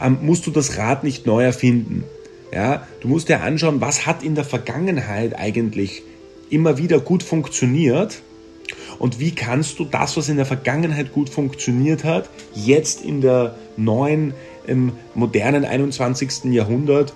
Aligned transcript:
ähm, 0.00 0.18
musst 0.22 0.46
du 0.46 0.50
das 0.50 0.78
Rad 0.78 1.04
nicht 1.04 1.26
neu 1.26 1.44
erfinden. 1.44 2.04
Ja, 2.52 2.86
du 3.00 3.08
musst 3.08 3.28
dir 3.28 3.40
anschauen, 3.42 3.80
was 3.80 4.06
hat 4.06 4.22
in 4.22 4.34
der 4.34 4.44
Vergangenheit 4.44 5.36
eigentlich 5.36 6.02
immer 6.50 6.78
wieder 6.78 7.00
gut 7.00 7.22
funktioniert 7.22 8.22
und 8.98 9.18
wie 9.18 9.32
kannst 9.32 9.78
du 9.78 9.84
das, 9.84 10.16
was 10.16 10.28
in 10.28 10.36
der 10.36 10.46
Vergangenheit 10.46 11.12
gut 11.12 11.28
funktioniert 11.28 12.04
hat, 12.04 12.30
jetzt 12.54 13.04
in 13.04 13.20
der 13.20 13.56
neuen, 13.76 14.34
im 14.66 14.92
modernen 15.14 15.64
21. 15.64 16.44
Jahrhundert 16.44 17.12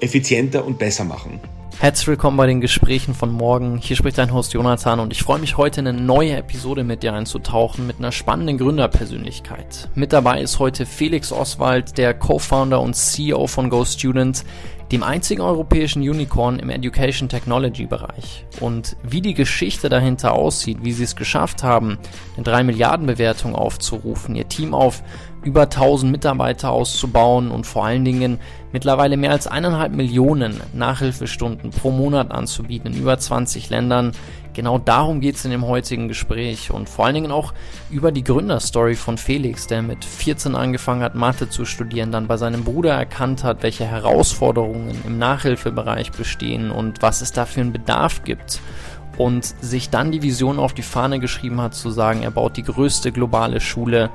effizienter 0.00 0.64
und 0.64 0.78
besser 0.78 1.04
machen. 1.04 1.40
Herzlich 1.82 2.06
willkommen 2.06 2.36
bei 2.36 2.46
den 2.46 2.60
Gesprächen 2.60 3.12
von 3.12 3.32
morgen. 3.32 3.76
Hier 3.78 3.96
spricht 3.96 4.16
dein 4.16 4.32
Host 4.32 4.52
Jonathan 4.52 5.00
und 5.00 5.12
ich 5.12 5.24
freue 5.24 5.40
mich 5.40 5.56
heute 5.56 5.80
in 5.80 5.88
eine 5.88 6.00
neue 6.00 6.36
Episode 6.36 6.84
mit 6.84 7.02
dir 7.02 7.12
einzutauchen 7.12 7.88
mit 7.88 7.98
einer 7.98 8.12
spannenden 8.12 8.56
Gründerpersönlichkeit. 8.56 9.88
Mit 9.96 10.12
dabei 10.12 10.42
ist 10.42 10.60
heute 10.60 10.86
Felix 10.86 11.32
Oswald, 11.32 11.98
der 11.98 12.14
Co-Founder 12.14 12.80
und 12.80 12.94
CEO 12.94 13.48
von 13.48 13.68
GoStudent, 13.68 14.44
dem 14.92 15.02
einzigen 15.02 15.42
europäischen 15.42 16.02
Unicorn 16.02 16.60
im 16.60 16.70
Education 16.70 17.28
Technology 17.28 17.86
Bereich. 17.86 18.44
Und 18.60 18.96
wie 19.02 19.20
die 19.20 19.34
Geschichte 19.34 19.88
dahinter 19.88 20.34
aussieht, 20.34 20.84
wie 20.84 20.92
sie 20.92 21.02
es 21.02 21.16
geschafft 21.16 21.64
haben, 21.64 21.98
eine 22.36 22.44
3 22.44 22.62
Milliarden 22.62 23.06
Bewertung 23.08 23.56
aufzurufen, 23.56 24.36
ihr 24.36 24.46
Team 24.46 24.72
auf 24.72 25.02
über 25.44 25.62
1000 25.62 26.10
Mitarbeiter 26.10 26.70
auszubauen 26.70 27.50
und 27.50 27.66
vor 27.66 27.84
allen 27.84 28.04
Dingen 28.04 28.38
mittlerweile 28.72 29.16
mehr 29.16 29.32
als 29.32 29.46
eineinhalb 29.46 29.92
Millionen 29.92 30.60
Nachhilfestunden 30.72 31.70
pro 31.70 31.90
Monat 31.90 32.30
anzubieten 32.30 32.92
in 32.92 33.00
über 33.00 33.18
20 33.18 33.68
Ländern. 33.70 34.12
Genau 34.54 34.78
darum 34.78 35.20
geht 35.20 35.36
es 35.36 35.44
in 35.44 35.50
dem 35.50 35.66
heutigen 35.66 36.08
Gespräch 36.08 36.70
und 36.70 36.88
vor 36.88 37.06
allen 37.06 37.14
Dingen 37.14 37.32
auch 37.32 37.54
über 37.90 38.12
die 38.12 38.22
Gründerstory 38.22 38.94
von 38.94 39.18
Felix, 39.18 39.66
der 39.66 39.82
mit 39.82 40.04
14 40.04 40.54
angefangen 40.54 41.02
hat, 41.02 41.14
Mathe 41.14 41.48
zu 41.48 41.64
studieren, 41.64 42.12
dann 42.12 42.28
bei 42.28 42.36
seinem 42.36 42.62
Bruder 42.62 42.92
erkannt 42.92 43.44
hat, 43.44 43.62
welche 43.62 43.86
Herausforderungen 43.86 44.96
im 45.06 45.18
Nachhilfebereich 45.18 46.12
bestehen 46.12 46.70
und 46.70 47.02
was 47.02 47.22
es 47.22 47.32
da 47.32 47.46
für 47.46 47.62
einen 47.62 47.72
Bedarf 47.72 48.24
gibt 48.24 48.60
und 49.16 49.44
sich 49.44 49.90
dann 49.90 50.10
die 50.10 50.22
Vision 50.22 50.58
auf 50.58 50.74
die 50.74 50.82
Fahne 50.82 51.18
geschrieben 51.20 51.60
hat, 51.60 51.74
zu 51.74 51.90
sagen, 51.90 52.22
er 52.22 52.30
baut 52.30 52.56
die 52.56 52.62
größte 52.62 53.12
globale 53.12 53.60
Schule 53.60 54.10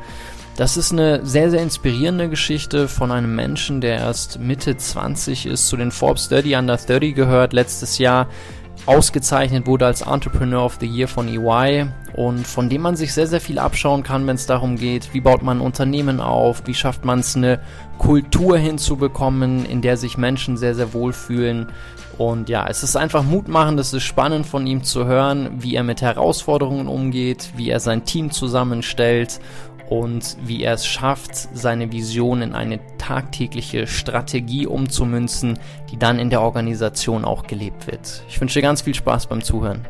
das 0.57 0.75
ist 0.75 0.91
eine 0.91 1.23
sehr, 1.23 1.51
sehr 1.51 1.61
inspirierende 1.61 2.29
Geschichte 2.29 2.87
von 2.87 3.11
einem 3.11 3.35
Menschen, 3.35 3.79
der 3.79 3.99
erst 3.99 4.39
Mitte 4.39 4.75
20 4.75 5.45
ist, 5.45 5.67
zu 5.67 5.77
den 5.77 5.91
Forbes 5.91 6.29
30 6.29 6.55
Under 6.55 6.77
30 6.77 7.13
gehört, 7.13 7.53
letztes 7.53 7.99
Jahr 7.99 8.27
ausgezeichnet 8.87 9.67
wurde 9.67 9.85
als 9.85 10.01
Entrepreneur 10.01 10.65
of 10.65 10.77
the 10.79 10.87
Year 10.87 11.07
von 11.07 11.27
EY 11.27 11.87
und 12.15 12.47
von 12.47 12.69
dem 12.69 12.81
man 12.81 12.95
sich 12.95 13.13
sehr, 13.13 13.27
sehr 13.27 13.41
viel 13.41 13.59
abschauen 13.59 14.01
kann, 14.01 14.25
wenn 14.25 14.35
es 14.35 14.47
darum 14.47 14.77
geht, 14.77 15.13
wie 15.13 15.21
baut 15.21 15.43
man 15.43 15.57
ein 15.57 15.61
Unternehmen 15.61 16.19
auf, 16.21 16.63
wie 16.65 16.73
schafft 16.73 17.05
man 17.05 17.19
es, 17.19 17.35
eine 17.35 17.59
Kultur 17.99 18.57
hinzubekommen, 18.57 19.63
in 19.63 19.83
der 19.83 19.95
sich 19.97 20.17
Menschen 20.17 20.57
sehr, 20.57 20.73
sehr 20.73 20.93
wohlfühlen. 20.93 21.67
Und 22.17 22.49
ja, 22.49 22.65
es 22.67 22.81
ist 22.81 22.95
einfach 22.95 23.21
mutmachend, 23.21 23.79
es 23.79 23.93
ist 23.93 24.03
spannend 24.03 24.47
von 24.47 24.65
ihm 24.65 24.83
zu 24.83 25.05
hören, 25.05 25.49
wie 25.59 25.75
er 25.75 25.83
mit 25.83 26.01
Herausforderungen 26.01 26.87
umgeht, 26.87 27.51
wie 27.55 27.69
er 27.69 27.79
sein 27.79 28.05
Team 28.05 28.31
zusammenstellt 28.31 29.39
und 29.89 30.37
wie 30.43 30.63
er 30.63 30.73
es 30.73 30.85
schafft, 30.85 31.35
seine 31.35 31.91
Vision 31.91 32.41
in 32.41 32.53
eine 32.53 32.79
tagtägliche 32.97 33.87
Strategie 33.87 34.67
umzumünzen, 34.67 35.59
die 35.91 35.97
dann 35.97 36.19
in 36.19 36.29
der 36.29 36.41
Organisation 36.41 37.25
auch 37.25 37.43
gelebt 37.43 37.87
wird. 37.87 38.23
Ich 38.27 38.39
wünsche 38.39 38.59
dir 38.59 38.63
ganz 38.63 38.81
viel 38.81 38.95
Spaß 38.95 39.27
beim 39.27 39.43
Zuhören. 39.43 39.87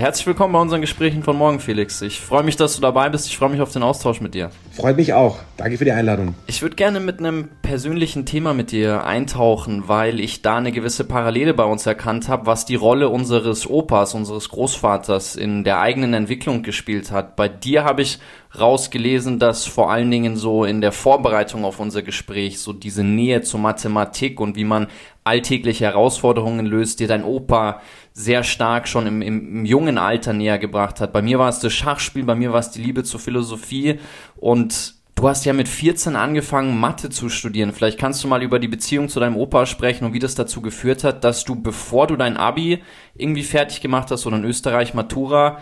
Herzlich 0.00 0.26
willkommen 0.26 0.54
bei 0.54 0.58
unseren 0.58 0.80
Gesprächen 0.80 1.22
von 1.22 1.36
morgen, 1.36 1.60
Felix. 1.60 2.00
Ich 2.00 2.20
freue 2.20 2.42
mich, 2.42 2.56
dass 2.56 2.74
du 2.74 2.80
dabei 2.80 3.10
bist. 3.10 3.26
Ich 3.26 3.36
freue 3.36 3.50
mich 3.50 3.60
auf 3.60 3.70
den 3.70 3.82
Austausch 3.82 4.22
mit 4.22 4.32
dir. 4.32 4.50
Freut 4.72 4.96
mich 4.96 5.12
auch. 5.12 5.40
Danke 5.58 5.76
für 5.76 5.84
die 5.84 5.92
Einladung. 5.92 6.34
Ich 6.46 6.62
würde 6.62 6.74
gerne 6.74 7.00
mit 7.00 7.18
einem 7.18 7.50
persönlichen 7.60 8.24
Thema 8.24 8.54
mit 8.54 8.72
dir 8.72 9.04
eintauchen, 9.04 9.88
weil 9.88 10.18
ich 10.18 10.40
da 10.40 10.56
eine 10.56 10.72
gewisse 10.72 11.04
Parallele 11.04 11.52
bei 11.52 11.64
uns 11.64 11.84
erkannt 11.84 12.30
habe, 12.30 12.46
was 12.46 12.64
die 12.64 12.76
Rolle 12.76 13.10
unseres 13.10 13.68
Opas, 13.68 14.14
unseres 14.14 14.48
Großvaters 14.48 15.36
in 15.36 15.64
der 15.64 15.80
eigenen 15.80 16.14
Entwicklung 16.14 16.62
gespielt 16.62 17.12
hat. 17.12 17.36
Bei 17.36 17.48
dir 17.48 17.84
habe 17.84 18.00
ich 18.00 18.20
rausgelesen, 18.58 19.38
dass 19.38 19.66
vor 19.66 19.90
allen 19.90 20.10
Dingen 20.10 20.36
so 20.36 20.64
in 20.64 20.80
der 20.80 20.92
Vorbereitung 20.92 21.64
auf 21.66 21.78
unser 21.78 22.00
Gespräch 22.00 22.58
so 22.58 22.72
diese 22.72 23.04
Nähe 23.04 23.42
zur 23.42 23.60
Mathematik 23.60 24.40
und 24.40 24.56
wie 24.56 24.64
man 24.64 24.86
alltägliche 25.24 25.84
Herausforderungen 25.84 26.66
löst, 26.66 27.00
dir 27.00 27.08
dein 27.08 27.24
Opa 27.24 27.80
sehr 28.12 28.42
stark 28.42 28.88
schon 28.88 29.06
im, 29.06 29.22
im, 29.22 29.56
im, 29.58 29.64
jungen 29.64 29.98
Alter 29.98 30.32
näher 30.32 30.58
gebracht 30.58 31.00
hat. 31.00 31.12
Bei 31.12 31.22
mir 31.22 31.38
war 31.38 31.48
es 31.48 31.60
das 31.60 31.72
Schachspiel, 31.72 32.24
bei 32.24 32.34
mir 32.34 32.52
war 32.52 32.60
es 32.60 32.70
die 32.70 32.82
Liebe 32.82 33.04
zur 33.04 33.20
Philosophie 33.20 33.98
und 34.36 34.94
du 35.14 35.28
hast 35.28 35.44
ja 35.44 35.52
mit 35.52 35.68
14 35.68 36.16
angefangen, 36.16 36.78
Mathe 36.78 37.10
zu 37.10 37.28
studieren. 37.28 37.72
Vielleicht 37.72 37.98
kannst 37.98 38.24
du 38.24 38.28
mal 38.28 38.42
über 38.42 38.58
die 38.58 38.68
Beziehung 38.68 39.08
zu 39.08 39.20
deinem 39.20 39.36
Opa 39.36 39.66
sprechen 39.66 40.04
und 40.04 40.14
wie 40.14 40.18
das 40.18 40.34
dazu 40.34 40.62
geführt 40.62 41.04
hat, 41.04 41.22
dass 41.24 41.44
du, 41.44 41.54
bevor 41.54 42.06
du 42.06 42.16
dein 42.16 42.36
Abi 42.36 42.82
irgendwie 43.14 43.44
fertig 43.44 43.80
gemacht 43.80 44.10
hast 44.10 44.26
oder 44.26 44.36
in 44.36 44.44
Österreich 44.44 44.94
Matura, 44.94 45.58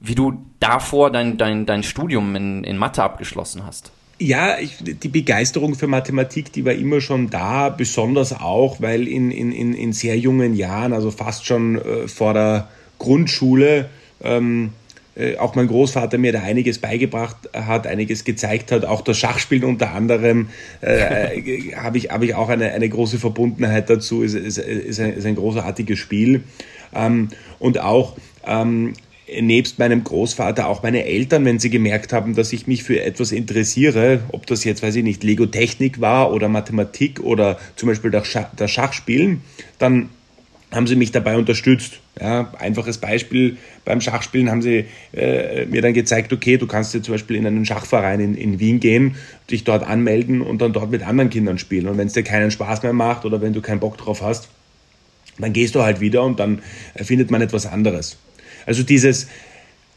wie 0.00 0.14
du 0.14 0.44
davor 0.60 1.10
dein, 1.10 1.38
dein, 1.38 1.66
dein 1.66 1.82
Studium 1.82 2.36
in, 2.36 2.64
in 2.64 2.76
Mathe 2.76 3.02
abgeschlossen 3.02 3.66
hast. 3.66 3.90
Ja, 4.20 4.58
ich, 4.58 4.76
die 4.80 5.08
Begeisterung 5.08 5.76
für 5.76 5.86
Mathematik, 5.86 6.52
die 6.52 6.64
war 6.64 6.72
immer 6.72 7.00
schon 7.00 7.30
da, 7.30 7.68
besonders 7.68 8.32
auch, 8.32 8.80
weil 8.80 9.06
in, 9.06 9.30
in, 9.30 9.52
in, 9.52 9.92
sehr 9.92 10.18
jungen 10.18 10.54
Jahren, 10.54 10.92
also 10.92 11.12
fast 11.12 11.46
schon 11.46 11.76
äh, 11.76 12.08
vor 12.08 12.34
der 12.34 12.68
Grundschule, 12.98 13.88
ähm, 14.20 14.70
äh, 15.14 15.36
auch 15.36 15.54
mein 15.54 15.68
Großvater 15.68 16.18
mir 16.18 16.32
da 16.32 16.42
einiges 16.42 16.78
beigebracht 16.78 17.36
hat, 17.52 17.86
einiges 17.86 18.24
gezeigt 18.24 18.72
hat, 18.72 18.84
auch 18.84 19.02
das 19.02 19.18
Schachspielen 19.18 19.62
unter 19.62 19.92
anderem, 19.92 20.48
äh, 20.82 21.38
äh 21.38 21.74
habe 21.76 21.98
ich, 21.98 22.10
hab 22.10 22.22
ich 22.24 22.34
auch 22.34 22.48
eine, 22.48 22.72
eine 22.72 22.88
große 22.88 23.18
Verbundenheit 23.18 23.88
dazu, 23.88 24.22
ist, 24.22 24.34
ist, 24.34 24.58
ist, 24.58 24.98
ein, 24.98 25.12
ist 25.12 25.26
ein 25.26 25.36
großartiges 25.36 25.98
Spiel. 25.98 26.42
Ähm, 26.92 27.28
und 27.60 27.80
auch 27.80 28.16
ähm, 28.46 28.94
nebst 29.40 29.78
meinem 29.78 30.04
Großvater 30.04 30.66
auch 30.66 30.82
meine 30.82 31.04
Eltern, 31.04 31.44
wenn 31.44 31.58
sie 31.58 31.70
gemerkt 31.70 32.12
haben, 32.12 32.34
dass 32.34 32.52
ich 32.52 32.66
mich 32.66 32.82
für 32.82 33.02
etwas 33.02 33.32
interessiere, 33.32 34.20
ob 34.32 34.46
das 34.46 34.64
jetzt, 34.64 34.82
weiß 34.82 34.96
ich 34.96 35.04
nicht, 35.04 35.22
Lego-Technik 35.22 36.00
war 36.00 36.32
oder 36.32 36.48
Mathematik 36.48 37.20
oder 37.20 37.58
zum 37.76 37.88
Beispiel 37.88 38.10
das, 38.10 38.26
Schach, 38.26 38.48
das 38.56 38.70
Schachspielen, 38.70 39.42
dann 39.78 40.08
haben 40.70 40.86
sie 40.86 40.96
mich 40.96 41.12
dabei 41.12 41.36
unterstützt. 41.36 42.00
Ja, 42.20 42.52
einfaches 42.58 42.98
Beispiel, 42.98 43.56
beim 43.84 44.00
Schachspielen 44.00 44.50
haben 44.50 44.60
sie 44.60 44.86
äh, 45.12 45.66
mir 45.66 45.82
dann 45.82 45.94
gezeigt, 45.94 46.32
okay, 46.32 46.56
du 46.56 46.66
kannst 46.66 46.92
jetzt 46.92 47.04
zum 47.04 47.14
Beispiel 47.14 47.36
in 47.36 47.46
einen 47.46 47.64
Schachverein 47.64 48.20
in, 48.20 48.34
in 48.34 48.60
Wien 48.60 48.80
gehen, 48.80 49.16
dich 49.50 49.64
dort 49.64 49.86
anmelden 49.86 50.40
und 50.40 50.60
dann 50.60 50.72
dort 50.72 50.90
mit 50.90 51.06
anderen 51.06 51.30
Kindern 51.30 51.58
spielen. 51.58 51.86
Und 51.86 51.96
wenn 51.96 52.08
es 52.08 52.14
dir 52.14 52.24
keinen 52.24 52.50
Spaß 52.50 52.82
mehr 52.82 52.92
macht 52.92 53.24
oder 53.24 53.40
wenn 53.40 53.52
du 53.52 53.62
keinen 53.62 53.80
Bock 53.80 53.96
drauf 53.96 54.20
hast, 54.20 54.48
dann 55.38 55.52
gehst 55.52 55.74
du 55.74 55.82
halt 55.82 56.00
wieder 56.00 56.24
und 56.24 56.40
dann 56.40 56.60
findet 56.96 57.30
man 57.30 57.40
etwas 57.40 57.64
anderes. 57.66 58.18
Also 58.68 58.82
dieses 58.82 59.28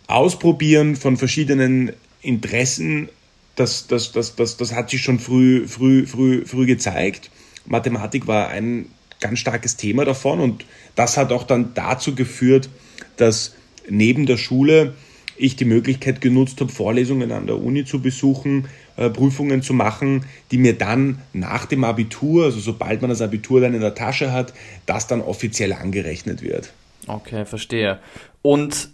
Ausprobieren 0.08 0.96
von 0.96 1.18
verschiedenen 1.18 1.92
Interessen, 2.22 3.10
das, 3.58 3.88
das, 3.88 4.14
das, 4.14 4.38
das, 4.38 4.56
das 4.56 4.74
hat 4.74 4.90
sich 4.90 5.02
schon 5.02 5.20
früh, 5.20 5.68
früh, 5.68 6.08
früh, 6.08 6.46
früh 6.46 6.66
gezeigt. 6.66 7.32
Mathematik 7.66 8.28
war 8.28 8.48
ein 8.48 8.86
ganz 9.20 9.40
starkes 9.40 9.76
Thema 9.76 10.06
davon 10.06 10.40
und 10.40 10.66
das 10.96 11.18
hat 11.18 11.34
auch 11.34 11.44
dann 11.44 11.74
dazu 11.74 12.16
geführt, 12.16 12.70
dass 13.18 13.56
neben 13.90 14.26
der 14.26 14.38
Schule 14.38 14.94
ich 15.36 15.58
die 15.58 15.66
Möglichkeit 15.66 16.22
genutzt 16.22 16.62
habe, 16.62 16.72
Vorlesungen 16.72 17.34
an 17.34 17.48
der 17.48 17.62
Uni 17.62 17.84
zu 17.84 18.02
besuchen, 18.02 18.70
äh, 18.96 19.10
Prüfungen 19.10 19.64
zu 19.64 19.74
machen, 19.74 20.24
die 20.52 20.58
mir 20.58 20.78
dann 20.78 21.20
nach 21.34 21.66
dem 21.66 21.84
Abitur, 21.84 22.46
also 22.46 22.62
sobald 22.62 23.02
man 23.02 23.10
das 23.10 23.22
Abitur 23.22 23.60
dann 23.60 23.74
in 23.74 23.82
der 23.82 23.96
Tasche 23.96 24.32
hat, 24.32 24.54
das 24.86 25.08
dann 25.08 25.20
offiziell 25.20 25.74
angerechnet 25.74 26.42
wird. 26.42 26.72
Okay, 27.08 27.46
verstehe. 27.46 28.00
Und 28.42 28.90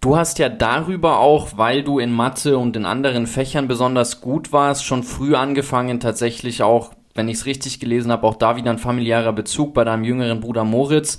du 0.00 0.16
hast 0.16 0.38
ja 0.38 0.48
darüber 0.48 1.18
auch, 1.20 1.56
weil 1.56 1.82
du 1.82 1.98
in 1.98 2.12
Mathe 2.12 2.58
und 2.58 2.76
in 2.76 2.84
anderen 2.84 3.26
Fächern 3.26 3.68
besonders 3.68 4.20
gut 4.20 4.52
warst, 4.52 4.84
schon 4.84 5.02
früh 5.02 5.34
angefangen, 5.34 6.00
tatsächlich 6.00 6.62
auch, 6.62 6.92
wenn 7.14 7.28
ich 7.28 7.38
es 7.38 7.46
richtig 7.46 7.80
gelesen 7.80 8.12
habe, 8.12 8.26
auch 8.26 8.36
da 8.36 8.56
wieder 8.56 8.70
ein 8.70 8.78
familiärer 8.78 9.32
Bezug 9.32 9.74
bei 9.74 9.84
deinem 9.84 10.04
jüngeren 10.04 10.40
Bruder 10.40 10.64
Moritz, 10.64 11.18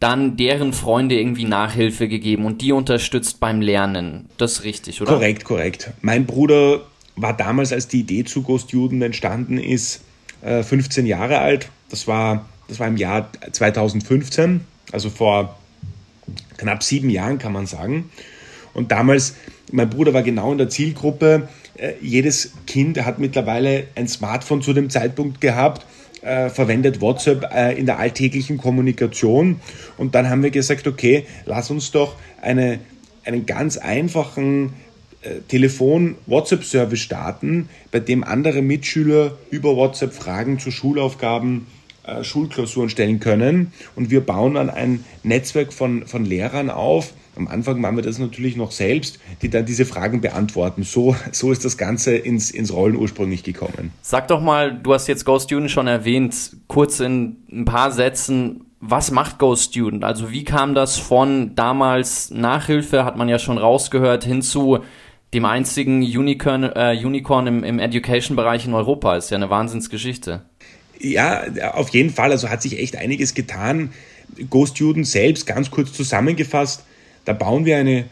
dann 0.00 0.36
deren 0.36 0.72
Freunde 0.72 1.18
irgendwie 1.18 1.44
Nachhilfe 1.44 2.08
gegeben 2.08 2.44
und 2.44 2.60
die 2.60 2.72
unterstützt 2.72 3.40
beim 3.40 3.60
Lernen. 3.60 4.28
Das 4.36 4.52
ist 4.52 4.64
richtig, 4.64 5.00
oder? 5.00 5.12
Korrekt, 5.12 5.44
korrekt. 5.44 5.92
Mein 6.02 6.26
Bruder 6.26 6.80
war 7.16 7.34
damals, 7.34 7.72
als 7.72 7.88
die 7.88 8.00
Idee 8.00 8.24
zu 8.24 8.42
Ghost 8.42 8.72
Juden 8.72 9.00
entstanden 9.00 9.58
ist, 9.58 10.02
15 10.42 11.06
äh, 11.06 11.08
Jahre 11.08 11.38
alt. 11.38 11.70
Das 11.88 12.06
war, 12.06 12.46
das 12.68 12.78
war 12.78 12.88
im 12.88 12.96
Jahr 12.96 13.30
2015, 13.50 14.60
also 14.92 15.10
vor 15.10 15.56
knapp 16.56 16.82
sieben 16.82 17.10
Jahren, 17.10 17.38
kann 17.38 17.52
man 17.52 17.66
sagen. 17.66 18.10
Und 18.74 18.92
damals, 18.92 19.36
mein 19.72 19.90
Bruder 19.90 20.12
war 20.14 20.22
genau 20.22 20.52
in 20.52 20.58
der 20.58 20.68
Zielgruppe. 20.68 21.48
Äh, 21.76 21.94
jedes 22.00 22.52
Kind 22.66 23.02
hat 23.04 23.18
mittlerweile 23.18 23.84
ein 23.94 24.08
Smartphone 24.08 24.62
zu 24.62 24.72
dem 24.72 24.90
Zeitpunkt 24.90 25.40
gehabt, 25.40 25.86
äh, 26.22 26.50
verwendet 26.50 27.00
WhatsApp 27.00 27.50
äh, 27.52 27.78
in 27.78 27.86
der 27.86 27.98
alltäglichen 27.98 28.58
Kommunikation. 28.58 29.60
Und 29.96 30.14
dann 30.14 30.28
haben 30.28 30.42
wir 30.42 30.50
gesagt, 30.50 30.86
okay, 30.86 31.26
lass 31.44 31.70
uns 31.70 31.90
doch 31.90 32.16
eine, 32.42 32.80
einen 33.24 33.46
ganz 33.46 33.76
einfachen 33.76 34.74
äh, 35.22 35.40
Telefon-WhatsApp-Service 35.48 37.00
starten, 37.00 37.68
bei 37.90 38.00
dem 38.00 38.24
andere 38.24 38.62
Mitschüler 38.62 39.38
über 39.50 39.76
WhatsApp 39.76 40.12
Fragen 40.12 40.58
zu 40.58 40.70
Schulaufgaben, 40.70 41.66
äh, 42.06 42.22
Schulklausuren 42.22 42.88
stellen 42.88 43.20
können. 43.20 43.72
Und 43.94 44.10
wir 44.10 44.20
bauen 44.20 44.54
dann 44.54 44.70
ein 44.70 45.04
Netzwerk 45.22 45.72
von, 45.72 46.06
von 46.06 46.24
Lehrern 46.24 46.70
auf. 46.70 47.12
Am 47.36 47.48
Anfang 47.48 47.80
machen 47.80 47.96
wir 47.96 48.02
das 48.02 48.18
natürlich 48.18 48.56
noch 48.56 48.70
selbst, 48.70 49.18
die 49.42 49.50
dann 49.50 49.66
diese 49.66 49.84
Fragen 49.84 50.20
beantworten. 50.20 50.84
So, 50.84 51.16
so 51.32 51.52
ist 51.52 51.64
das 51.64 51.76
Ganze 51.76 52.16
ins, 52.16 52.50
ins 52.50 52.72
Rollen 52.72 52.96
ursprünglich 52.96 53.42
gekommen. 53.42 53.92
Sag 54.02 54.28
doch 54.28 54.40
mal, 54.40 54.74
du 54.74 54.94
hast 54.94 55.06
jetzt 55.06 55.24
GoStudent 55.24 55.70
schon 55.70 55.86
erwähnt, 55.86 56.56
kurz 56.66 57.00
in 57.00 57.36
ein 57.50 57.64
paar 57.64 57.90
Sätzen, 57.90 58.62
was 58.80 59.10
macht 59.10 59.38
GoStudent? 59.38 60.04
Also 60.04 60.30
wie 60.30 60.44
kam 60.44 60.74
das 60.74 60.98
von 60.98 61.54
damals 61.54 62.30
Nachhilfe, 62.30 63.04
hat 63.04 63.16
man 63.16 63.28
ja 63.28 63.38
schon 63.38 63.58
rausgehört, 63.58 64.24
hin 64.24 64.42
zu 64.42 64.78
dem 65.34 65.44
einzigen 65.44 66.02
Unicorn, 66.02 66.62
äh, 66.62 66.96
Unicorn 67.04 67.46
im, 67.46 67.64
im 67.64 67.78
Education-Bereich 67.78 68.66
in 68.66 68.74
Europa? 68.74 69.16
Ist 69.16 69.30
ja 69.30 69.36
eine 69.36 69.50
Wahnsinnsgeschichte. 69.50 70.42
Ja, 70.98 71.44
auf 71.72 71.90
jeden 71.90 72.10
Fall. 72.10 72.32
Also 72.32 72.48
hat 72.48 72.62
sich 72.62 72.78
echt 72.78 72.96
einiges 72.96 73.34
getan. 73.34 73.92
GoStudent 74.50 75.06
selbst, 75.06 75.46
ganz 75.46 75.70
kurz 75.70 75.92
zusammengefasst, 75.92 76.84
da 77.24 77.32
bauen 77.32 77.64
wir 77.64 77.76
eine 77.76 78.06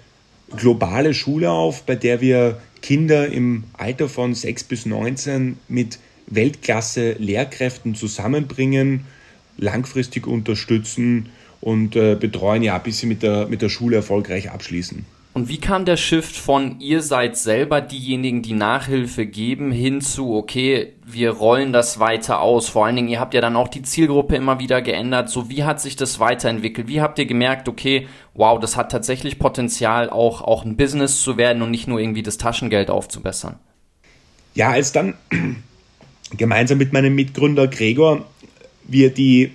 globale 0.56 1.14
Schule 1.14 1.50
auf, 1.50 1.82
bei 1.82 1.96
der 1.96 2.20
wir 2.20 2.60
Kinder 2.82 3.28
im 3.28 3.64
Alter 3.72 4.08
von 4.08 4.34
6 4.34 4.64
bis 4.64 4.86
19 4.86 5.58
mit 5.68 5.98
Weltklasse-Lehrkräften 6.26 7.94
zusammenbringen, 7.94 9.06
langfristig 9.56 10.26
unterstützen 10.26 11.30
und 11.60 11.96
äh, 11.96 12.14
betreuen, 12.14 12.62
ja, 12.62 12.76
bis 12.78 12.98
sie 12.98 13.06
mit 13.06 13.22
der, 13.22 13.46
mit 13.46 13.62
der 13.62 13.68
Schule 13.68 13.96
erfolgreich 13.96 14.50
abschließen. 14.50 15.06
Und 15.34 15.48
wie 15.48 15.58
kam 15.58 15.84
der 15.84 15.96
Shift 15.96 16.36
von 16.36 16.78
ihr 16.78 17.02
seid 17.02 17.36
selber 17.36 17.80
diejenigen, 17.80 18.40
die 18.40 18.52
Nachhilfe 18.52 19.26
geben, 19.26 19.72
hin 19.72 20.00
zu, 20.00 20.32
okay, 20.32 20.92
wir 21.04 21.30
rollen 21.30 21.72
das 21.72 21.98
weiter 21.98 22.40
aus? 22.40 22.68
Vor 22.68 22.86
allen 22.86 22.94
Dingen, 22.94 23.08
ihr 23.08 23.18
habt 23.18 23.34
ja 23.34 23.40
dann 23.40 23.56
auch 23.56 23.66
die 23.66 23.82
Zielgruppe 23.82 24.36
immer 24.36 24.60
wieder 24.60 24.80
geändert. 24.80 25.28
So, 25.28 25.50
wie 25.50 25.64
hat 25.64 25.80
sich 25.80 25.96
das 25.96 26.20
weiterentwickelt? 26.20 26.86
Wie 26.86 27.00
habt 27.00 27.18
ihr 27.18 27.26
gemerkt, 27.26 27.68
okay, 27.68 28.06
wow, 28.34 28.60
das 28.60 28.76
hat 28.76 28.92
tatsächlich 28.92 29.40
Potenzial, 29.40 30.08
auch, 30.08 30.40
auch 30.40 30.64
ein 30.64 30.76
Business 30.76 31.20
zu 31.20 31.36
werden 31.36 31.62
und 31.62 31.72
nicht 31.72 31.88
nur 31.88 31.98
irgendwie 31.98 32.22
das 32.22 32.38
Taschengeld 32.38 32.88
aufzubessern? 32.88 33.58
Ja, 34.54 34.70
als 34.70 34.92
dann 34.92 35.14
gemeinsam 36.36 36.78
mit 36.78 36.92
meinem 36.92 37.16
Mitgründer 37.16 37.66
Gregor 37.66 38.24
wir 38.84 39.12
die 39.12 39.50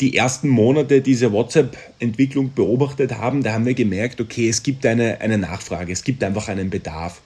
die 0.00 0.16
ersten 0.16 0.48
Monate 0.48 1.00
diese 1.00 1.32
WhatsApp-Entwicklung 1.32 2.52
beobachtet 2.54 3.18
haben, 3.18 3.42
da 3.42 3.52
haben 3.52 3.66
wir 3.66 3.74
gemerkt, 3.74 4.20
okay, 4.20 4.48
es 4.48 4.62
gibt 4.62 4.86
eine, 4.86 5.20
eine 5.20 5.38
Nachfrage, 5.38 5.92
es 5.92 6.04
gibt 6.04 6.22
einfach 6.24 6.48
einen 6.48 6.70
Bedarf. 6.70 7.20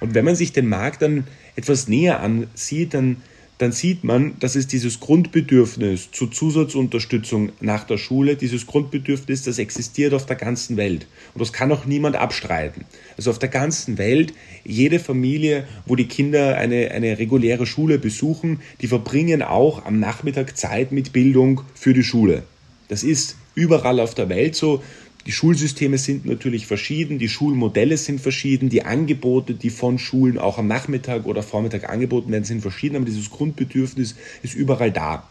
Und 0.00 0.14
wenn 0.14 0.24
man 0.24 0.36
sich 0.36 0.52
den 0.52 0.68
Markt 0.68 1.02
dann 1.02 1.24
etwas 1.56 1.88
näher 1.88 2.20
ansieht, 2.20 2.94
dann 2.94 3.16
dann 3.58 3.72
sieht 3.72 4.04
man, 4.04 4.38
dass 4.38 4.54
es 4.54 4.68
dieses 4.68 5.00
Grundbedürfnis 5.00 6.10
zur 6.12 6.30
Zusatzunterstützung 6.30 7.50
nach 7.60 7.84
der 7.84 7.98
Schule, 7.98 8.36
dieses 8.36 8.66
Grundbedürfnis, 8.66 9.42
das 9.42 9.58
existiert 9.58 10.14
auf 10.14 10.26
der 10.26 10.36
ganzen 10.36 10.76
Welt. 10.76 11.08
Und 11.34 11.40
das 11.40 11.52
kann 11.52 11.72
auch 11.72 11.84
niemand 11.84 12.14
abstreiten. 12.14 12.84
Also 13.16 13.30
auf 13.30 13.40
der 13.40 13.48
ganzen 13.48 13.98
Welt, 13.98 14.32
jede 14.64 15.00
Familie, 15.00 15.66
wo 15.86 15.96
die 15.96 16.06
Kinder 16.06 16.56
eine, 16.56 16.92
eine 16.92 17.18
reguläre 17.18 17.66
Schule 17.66 17.98
besuchen, 17.98 18.60
die 18.80 18.86
verbringen 18.86 19.42
auch 19.42 19.84
am 19.84 19.98
Nachmittag 19.98 20.56
Zeit 20.56 20.92
mit 20.92 21.12
Bildung 21.12 21.62
für 21.74 21.94
die 21.94 22.04
Schule. 22.04 22.44
Das 22.86 23.02
ist 23.02 23.36
überall 23.56 23.98
auf 23.98 24.14
der 24.14 24.28
Welt 24.28 24.54
so. 24.54 24.82
Die 25.26 25.32
Schulsysteme 25.32 25.98
sind 25.98 26.24
natürlich 26.24 26.66
verschieden, 26.66 27.18
die 27.18 27.28
Schulmodelle 27.28 27.96
sind 27.96 28.20
verschieden, 28.20 28.70
die 28.70 28.84
Angebote, 28.84 29.54
die 29.54 29.70
von 29.70 29.98
Schulen 29.98 30.38
auch 30.38 30.58
am 30.58 30.66
Nachmittag 30.66 31.26
oder 31.26 31.42
Vormittag 31.42 31.90
angeboten 31.90 32.32
werden, 32.32 32.44
sind 32.44 32.62
verschieden, 32.62 32.96
aber 32.96 33.04
dieses 33.04 33.30
Grundbedürfnis 33.30 34.14
ist 34.42 34.54
überall 34.54 34.90
da. 34.90 35.28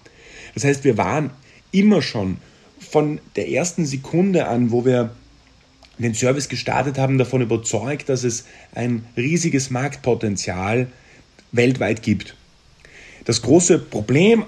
Das 0.53 0.63
heißt, 0.63 0.83
wir 0.83 0.97
waren 0.97 1.31
immer 1.71 2.01
schon 2.01 2.37
von 2.79 3.19
der 3.35 3.49
ersten 3.49 3.85
Sekunde 3.85 4.47
an, 4.47 4.71
wo 4.71 4.85
wir 4.85 5.15
den 5.97 6.13
Service 6.13 6.49
gestartet 6.49 6.97
haben, 6.97 7.17
davon 7.17 7.41
überzeugt, 7.41 8.09
dass 8.09 8.23
es 8.23 8.45
ein 8.73 9.03
riesiges 9.15 9.71
Marktpotenzial 9.71 10.87
weltweit 11.51 12.03
gibt. 12.03 12.35
Das 13.25 13.41
große 13.41 13.79
Problem 13.79 14.45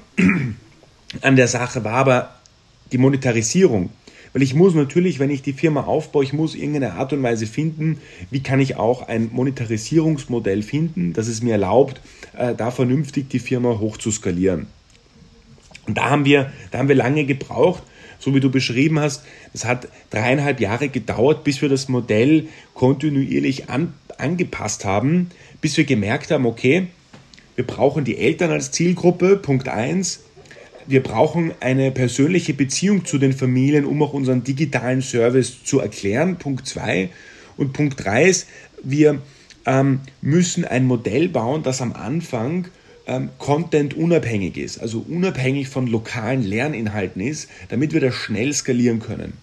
an 1.21 1.35
der 1.35 1.47
Sache 1.47 1.83
war 1.83 1.93
aber 1.93 2.35
die 2.91 2.97
Monetarisierung. 2.97 3.89
Weil 4.33 4.41
ich 4.41 4.53
muss 4.53 4.75
natürlich, 4.75 5.19
wenn 5.19 5.29
ich 5.29 5.41
die 5.41 5.53
Firma 5.53 5.81
aufbaue, 5.81 6.23
ich 6.23 6.33
muss 6.33 6.55
irgendeine 6.55 6.93
Art 6.93 7.13
und 7.13 7.23
Weise 7.23 7.47
finden, 7.47 7.99
wie 8.29 8.43
kann 8.43 8.59
ich 8.59 8.75
auch 8.75 9.07
ein 9.07 9.29
Monetarisierungsmodell 9.31 10.61
finden, 10.61 11.13
das 11.13 11.27
es 11.27 11.41
mir 11.41 11.53
erlaubt, 11.53 12.01
äh, 12.37 12.53
da 12.53 12.71
vernünftig 12.71 13.29
die 13.29 13.39
Firma 13.39 13.79
hoch 13.79 13.97
zu 13.97 14.11
skalieren. 14.11 14.67
Und 15.87 15.97
da 15.97 16.09
haben 16.09 16.25
wir, 16.25 16.51
da 16.71 16.77
haben 16.77 16.87
wir 16.87 16.95
lange 16.95 17.25
gebraucht, 17.25 17.81
so 18.19 18.35
wie 18.35 18.39
du 18.39 18.51
beschrieben 18.51 18.99
hast. 18.99 19.23
Es 19.53 19.65
hat 19.65 19.87
dreieinhalb 20.11 20.59
Jahre 20.59 20.89
gedauert, 20.89 21.43
bis 21.43 21.61
wir 21.61 21.69
das 21.69 21.89
Modell 21.89 22.47
kontinuierlich 22.75 23.69
an, 23.69 23.93
angepasst 24.17 24.85
haben, 24.85 25.31
bis 25.61 25.77
wir 25.77 25.85
gemerkt 25.85 26.29
haben, 26.29 26.45
okay, 26.45 26.87
wir 27.55 27.65
brauchen 27.65 28.05
die 28.05 28.17
Eltern 28.17 28.51
als 28.51 28.71
Zielgruppe, 28.71 29.35
Punkt 29.35 29.67
1 29.67 30.21
wir 30.89 31.03
brauchen 31.03 31.53
eine 31.59 31.91
persönliche 31.91 32.55
Beziehung 32.55 33.05
zu 33.05 33.19
den 33.19 33.33
Familien, 33.33 33.85
um 33.85 34.01
auch 34.01 34.13
unseren 34.13 34.43
digitalen 34.43 35.03
Service 35.03 35.63
zu 35.63 35.79
erklären. 35.79 36.37
Punkt 36.37 36.65
zwei 36.65 37.09
Und 37.57 37.73
Punkt 37.73 38.03
drei 38.03 38.25
ist, 38.25 38.47
wir 38.83 39.21
ähm, 39.67 39.99
müssen 40.21 40.65
ein 40.65 40.87
Modell 40.87 41.29
bauen, 41.29 41.61
das 41.61 41.83
am 41.83 41.93
Anfang 41.93 42.69
ähm, 43.05 43.29
Content 43.37 43.93
unabhängig 43.93 44.57
ist, 44.57 44.79
also 44.79 45.05
unabhängig 45.07 45.69
von 45.69 45.85
lokalen 45.85 46.41
Lerninhalten 46.41 47.21
ist, 47.21 47.49
damit 47.69 47.93
wir 47.93 48.01
das 48.01 48.15
schnell 48.15 48.51
skalieren 48.53 48.99
können. 48.99 49.33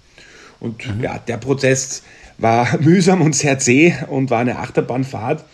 Und 0.58 0.84
mhm. 0.84 1.04
ja, 1.04 1.18
der 1.18 1.36
Prozess 1.36 2.02
war 2.38 2.76
mühsam 2.80 3.22
und 3.22 3.36
sehr 3.36 3.60
zäh 3.60 3.94
und 4.08 4.30
war 4.30 4.40
eine 4.40 4.58
Achterbahnfahrt 4.58 5.44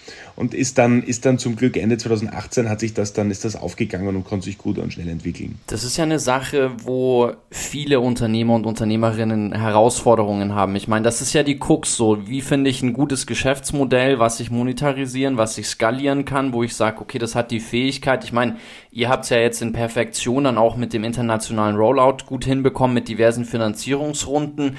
und 0.42 0.54
ist 0.54 0.76
dann, 0.76 1.04
ist 1.04 1.24
dann 1.24 1.38
zum 1.38 1.54
Glück 1.54 1.76
Ende 1.76 1.98
2018 1.98 2.68
hat 2.68 2.80
sich 2.80 2.94
das 2.94 3.12
dann, 3.12 3.30
ist 3.30 3.44
das 3.44 3.54
aufgegangen 3.54 4.08
und 4.08 4.24
konnte 4.24 4.46
sich 4.46 4.58
gut 4.58 4.76
und 4.76 4.92
schnell 4.92 5.08
entwickeln. 5.08 5.60
Das 5.68 5.84
ist 5.84 5.96
ja 5.96 6.02
eine 6.02 6.18
Sache, 6.18 6.72
wo 6.82 7.30
viele 7.50 8.00
Unternehmer 8.00 8.54
und 8.54 8.66
Unternehmerinnen 8.66 9.52
Herausforderungen 9.52 10.52
haben. 10.52 10.74
Ich 10.74 10.88
meine, 10.88 11.04
das 11.04 11.22
ist 11.22 11.32
ja 11.32 11.44
die 11.44 11.60
Krux 11.60 11.96
so. 11.96 12.26
Wie 12.26 12.40
finde 12.40 12.70
ich 12.70 12.82
ein 12.82 12.92
gutes 12.92 13.28
Geschäftsmodell, 13.28 14.18
was 14.18 14.40
ich 14.40 14.50
monetarisieren, 14.50 15.36
was 15.36 15.56
ich 15.58 15.68
skalieren 15.68 16.24
kann, 16.24 16.52
wo 16.52 16.64
ich 16.64 16.74
sage, 16.74 17.00
okay, 17.00 17.20
das 17.20 17.36
hat 17.36 17.52
die 17.52 17.60
Fähigkeit. 17.60 18.24
Ich 18.24 18.32
meine, 18.32 18.56
ihr 18.90 19.08
habt 19.08 19.22
es 19.22 19.30
ja 19.30 19.38
jetzt 19.38 19.62
in 19.62 19.72
Perfektion 19.72 20.42
dann 20.42 20.58
auch 20.58 20.76
mit 20.76 20.92
dem 20.92 21.04
internationalen 21.04 21.76
Rollout 21.76 22.24
gut 22.26 22.44
hinbekommen, 22.44 22.94
mit 22.94 23.06
diversen 23.06 23.44
Finanzierungsrunden. 23.44 24.76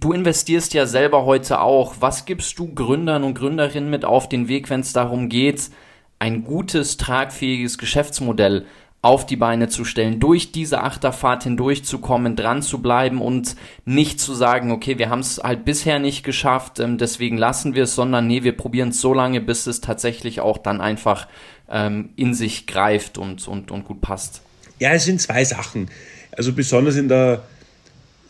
Du 0.00 0.12
investierst 0.12 0.72
ja 0.74 0.86
selber 0.86 1.26
heute 1.26 1.60
auch. 1.60 1.96
Was 2.00 2.24
gibst 2.24 2.58
du 2.58 2.72
Gründern 2.72 3.24
und 3.24 3.34
Gründerinnen 3.34 3.90
mit 3.90 4.04
auf 4.04 4.28
den 4.28 4.48
Weg, 4.48 4.70
wenn 4.70 4.80
es 4.80 4.92
darum 4.92 5.28
geht, 5.28 5.70
ein 6.18 6.44
gutes, 6.44 6.96
tragfähiges 6.96 7.76
Geschäftsmodell 7.78 8.64
auf 9.02 9.26
die 9.26 9.36
Beine 9.36 9.68
zu 9.68 9.84
stellen, 9.84 10.20
durch 10.20 10.52
diese 10.52 10.80
Achterfahrt 10.82 11.42
hindurchzukommen, 11.42 12.36
dran 12.36 12.62
zu 12.62 12.80
bleiben 12.80 13.20
und 13.20 13.56
nicht 13.84 14.20
zu 14.20 14.32
sagen, 14.32 14.70
okay, 14.70 14.98
wir 14.98 15.10
haben 15.10 15.18
es 15.18 15.40
halt 15.42 15.64
bisher 15.64 15.98
nicht 15.98 16.22
geschafft, 16.22 16.78
ähm, 16.78 16.98
deswegen 16.98 17.36
lassen 17.36 17.74
wir 17.74 17.82
es, 17.82 17.96
sondern 17.96 18.28
nee, 18.28 18.44
wir 18.44 18.56
probieren 18.56 18.90
es 18.90 19.00
so 19.00 19.12
lange, 19.12 19.40
bis 19.40 19.66
es 19.66 19.80
tatsächlich 19.80 20.40
auch 20.40 20.58
dann 20.58 20.80
einfach 20.80 21.26
ähm, 21.68 22.10
in 22.14 22.32
sich 22.32 22.68
greift 22.68 23.18
und, 23.18 23.46
und, 23.48 23.72
und 23.72 23.84
gut 23.84 24.00
passt. 24.00 24.42
Ja, 24.78 24.92
es 24.92 25.04
sind 25.04 25.20
zwei 25.20 25.44
Sachen. 25.44 25.90
Also 26.30 26.52
besonders 26.52 26.94
in 26.94 27.08
der 27.08 27.42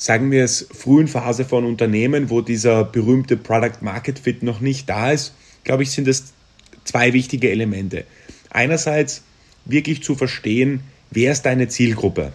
sagen 0.03 0.33
wir 0.33 0.43
es, 0.43 0.67
frühen 0.73 1.07
Phase 1.07 1.45
von 1.45 1.65
Unternehmen, 1.65 2.29
wo 2.29 2.41
dieser 2.41 2.83
berühmte 2.83 3.37
Product 3.37 3.83
Market 3.83 4.19
Fit 4.19 4.43
noch 4.43 4.61
nicht 4.61 4.89
da 4.89 5.13
ist, 5.13 5.33
glaube 5.63 5.85
ich, 5.85 5.93
sind 5.93 6.09
es 6.09 6.33
zwei 6.83 7.13
wichtige 7.13 7.53
Elemente. 7.53 8.05
Einerseits 8.51 9.23
wirklich 9.65 10.03
zu 10.03 10.17
verstehen, 10.17 10.81
wer 11.13 11.31
ist 11.31 11.43
deine 11.43 11.69
Zielgruppe. 11.69 12.33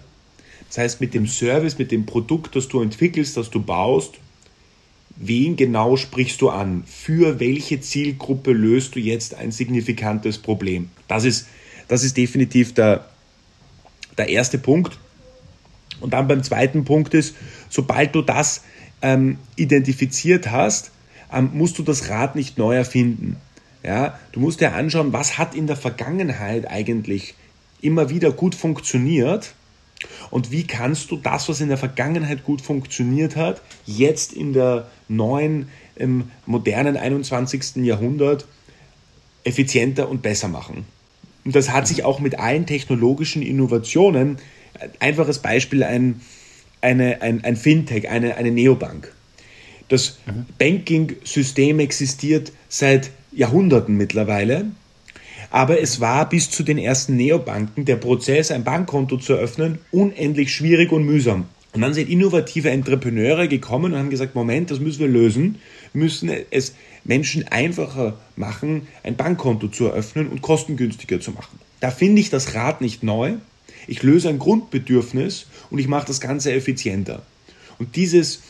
Das 0.70 0.78
heißt, 0.78 1.02
mit 1.02 1.14
dem 1.14 1.28
Service, 1.28 1.78
mit 1.78 1.92
dem 1.92 2.06
Produkt, 2.06 2.56
das 2.56 2.70
du 2.70 2.82
entwickelst, 2.82 3.36
das 3.36 3.50
du 3.50 3.62
baust, 3.62 4.14
wen 5.18 5.58
genau 5.58 5.98
sprichst 5.98 6.40
du 6.40 6.50
an? 6.50 6.86
Für 6.88 7.42
welche 7.42 7.82
Zielgruppe 7.82 8.54
löst 8.54 8.96
du 8.96 9.02
jetzt 9.02 9.36
ein 9.36 9.52
signifikantes 9.52 10.38
Problem? 10.38 10.90
Das 11.10 11.26
ist, 11.26 11.48
das 11.90 12.06
ist 12.06 12.16
definitiv 12.16 12.74
der, 12.74 13.10
der 14.18 14.30
erste 14.30 14.58
Punkt. 14.58 14.98
Und 16.00 16.14
dann 16.14 16.28
beim 16.28 16.44
zweiten 16.44 16.86
Punkt 16.86 17.14
ist, 17.14 17.36
sobald 17.70 18.16
du 18.16 18.22
das 18.22 18.64
ähm, 19.02 19.38
identifiziert 19.56 20.52
hast, 20.52 20.92
ähm, 21.32 21.52
musst 21.54 21.78
du 21.78 21.84
das 21.84 22.10
Rad 22.10 22.36
nicht 22.36 22.58
neu 22.58 22.76
erfinden. 22.76 23.38
Ja, 23.84 24.20
du 24.32 24.40
musst 24.40 24.60
dir 24.60 24.74
anschauen, 24.74 25.14
was 25.14 25.38
hat 25.38 25.56
in 25.56 25.68
der 25.68 25.78
Vergangenheit 25.78 26.70
eigentlich 26.70 27.36
immer 27.82 28.10
wieder 28.10 28.32
gut 28.32 28.56
funktioniert 28.56 29.54
Und 30.30 30.52
wie 30.52 30.66
kannst 30.66 31.12
du 31.12 31.18
das, 31.18 31.50
was 31.50 31.62
in 31.62 31.70
der 31.70 31.78
Vergangenheit 31.78 32.44
gut 32.44 32.62
funktioniert 32.62 33.36
hat, 33.36 33.62
jetzt 33.86 34.34
in 34.34 34.54
der 34.54 34.88
neuen, 35.08 35.70
im 35.96 36.32
modernen 36.46 36.98
21. 36.98 37.78
Jahrhundert 37.78 38.46
effizienter 39.44 40.10
und 40.10 40.22
besser 40.22 40.48
machen? 40.48 40.86
Und 41.46 41.56
das 41.56 41.72
hat 41.72 41.88
sich 41.88 42.04
auch 42.04 42.20
mit 42.20 42.40
allen 42.40 42.66
technologischen 42.66 43.42
Innovationen, 43.42 44.38
einfaches 45.00 45.40
Beispiel, 45.40 45.84
ein, 45.84 46.22
eine, 46.88 47.22
ein, 47.22 47.44
ein 47.44 47.56
Fintech, 47.56 48.10
eine, 48.10 48.36
eine 48.38 48.52
Neobank. 48.52 49.14
Das 49.90 50.20
mhm. 50.26 50.46
Banking-System 50.58 51.80
existiert 51.80 52.52
seit 52.70 53.12
Jahrhunderten 53.32 53.96
mittlerweile 53.96 54.66
aber 55.50 55.82
es 55.82 56.00
war 56.02 56.28
bis 56.28 56.50
zu 56.50 56.64
den 56.64 56.78
ersten 56.78 57.16
Neobanken 57.16 57.86
der 57.86 57.96
Prozess, 57.96 58.52
ein 58.52 58.64
Bankkonto 58.64 59.18
zu 59.18 59.34
eröffnen, 59.34 59.80
unendlich 59.92 60.54
schwierig 60.54 60.92
und 60.92 61.06
mühsam. 61.06 61.46
Und 61.74 61.82
dann 61.82 61.94
sind 61.94 62.10
innovative 62.10 62.70
Entrepreneure 62.70 63.48
gekommen 63.48 63.94
und 63.94 64.00
haben 64.00 64.10
gesagt, 64.10 64.36
Moment, 64.36 64.72
das 64.72 64.80
müssen 64.80 65.00
wir 65.00 65.08
lösen. 65.08 65.60
Wir 65.94 66.04
müssen 66.04 66.30
es 66.50 66.74
Menschen 67.04 67.48
einfacher 67.48 68.18
machen, 68.36 68.88
ein 69.04 69.16
Bankkonto 69.16 69.68
zu 69.68 69.86
eröffnen 69.86 70.28
und 70.28 70.42
kostengünstiger 70.42 71.20
zu 71.20 71.32
machen. 71.32 71.60
Da 71.80 71.92
finde 71.92 72.22
ich 72.22 72.30
das 72.30 72.56
Rad 72.56 72.82
nicht 72.82 73.04
neu. 73.04 73.34
Ich 73.88 74.04
löse 74.04 74.30
ein 74.30 74.40
Grundbedürfnis 74.40 75.46
und 75.70 75.80
ich 75.80 75.88
mache 75.88 76.08
das 76.08 76.22
Ganze 76.22 76.52
effizienter. 76.54 77.22
Und 77.80 77.96
dieses, 77.96 78.42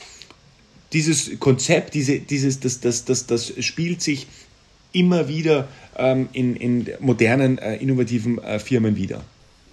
dieses 0.94 1.40
Konzept, 1.40 1.94
diese, 1.94 2.20
dieses, 2.20 2.60
das, 2.60 2.80
das, 2.80 3.06
das, 3.06 3.28
das 3.28 3.54
spielt 3.64 4.02
sich 4.02 4.28
immer 4.94 5.28
wieder 5.28 5.68
ähm, 5.98 6.30
in, 6.34 6.56
in 6.56 6.90
modernen, 7.00 7.58
äh, 7.58 7.76
innovativen 7.76 8.40
äh, 8.40 8.60
Firmen 8.60 8.96
wieder. 8.96 9.22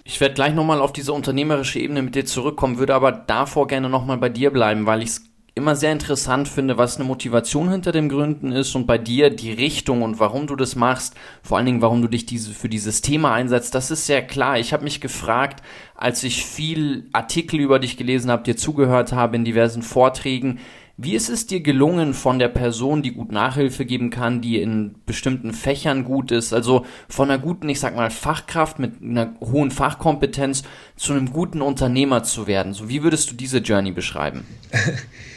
Ich 0.05 0.21
werde 0.21 0.35
gleich 0.35 0.55
nochmal 0.55 0.81
auf 0.81 0.93
diese 0.93 1.13
unternehmerische 1.13 1.79
Ebene 1.79 2.03
mit 2.03 2.15
dir 2.15 2.27
zurückkommen, 2.27 2.79
würde 2.79 2.95
aber 2.95 3.11
davor 3.13 3.67
gerne 3.67 3.89
nochmal 3.89 4.19
bei 4.19 4.29
dir 4.29 4.51
bleiben, 4.51 4.85
weil 4.87 5.03
ich 5.03 5.11
es 5.11 5.23
immer 5.56 5.76
sehr 5.76 5.92
interessant 5.92 6.49
finde, 6.49 6.78
was 6.78 6.96
eine 6.96 7.04
Motivation 7.04 7.70
hinter 7.70 7.92
dem 7.92 8.08
Gründen 8.08 8.50
ist 8.50 8.75
und 8.75 8.87
bei 8.87 8.99
dir 8.99 9.30
die 9.30 9.52
Richtung 9.52 10.02
und 10.02 10.18
warum 10.18 10.49
du 10.49 10.56
das 10.56 10.75
machst, 10.75 11.14
vor 11.42 11.56
allen 11.56 11.66
Dingen, 11.66 11.82
warum 11.82 12.02
du 12.02 12.08
dich 12.08 12.26
diese, 12.26 12.52
für 12.52 12.68
dieses 12.68 13.02
Thema 13.02 13.32
einsetzt, 13.32 13.75
das 13.75 13.92
ist 13.92 14.06
sehr 14.06 14.23
klar. 14.26 14.58
Ich 14.58 14.73
habe 14.73 14.82
mich 14.82 15.00
gefragt, 15.00 15.62
als 15.94 16.25
ich 16.25 16.44
viel 16.44 17.06
Artikel 17.12 17.61
über 17.61 17.78
dich 17.78 17.96
gelesen 17.96 18.32
habe, 18.32 18.42
dir 18.42 18.56
zugehört 18.56 19.12
habe 19.12 19.37
in 19.37 19.44
diversen 19.44 19.82
Vorträgen, 19.82 20.58
wie 20.96 21.14
ist 21.14 21.28
es 21.28 21.46
dir 21.46 21.61
gelungen 21.61 22.14
von 22.14 22.38
der 22.38 22.49
Person, 22.49 23.02
die 23.02 23.12
gut 23.12 23.32
Nachhilfe 23.32 23.84
geben 23.84 24.11
kann, 24.11 24.40
die 24.40 24.61
in 24.61 24.94
bestimmten 25.06 25.52
Fächern 25.52 26.04
gut 26.04 26.30
ist, 26.30 26.52
also 26.52 26.87
von 27.08 27.30
einer 27.30 27.40
guten, 27.40 27.68
ich 27.68 27.80
sag 27.80 27.96
mal, 27.96 28.11
Fachkraft 28.11 28.78
mit 28.78 29.02
einer 29.02 29.34
hohen 29.40 29.73
Fachkompetenz 29.73 30.62
zu 30.96 31.12
einem 31.12 31.32
guten 31.32 31.62
Unternehmer 31.62 32.23
zu 32.23 32.46
werden? 32.46 32.75
So, 32.75 32.88
wie 32.88 33.02
würdest 33.02 33.30
du 33.30 33.34
diese 33.34 33.58
Journey 33.58 33.90
beschreiben? 33.90 34.46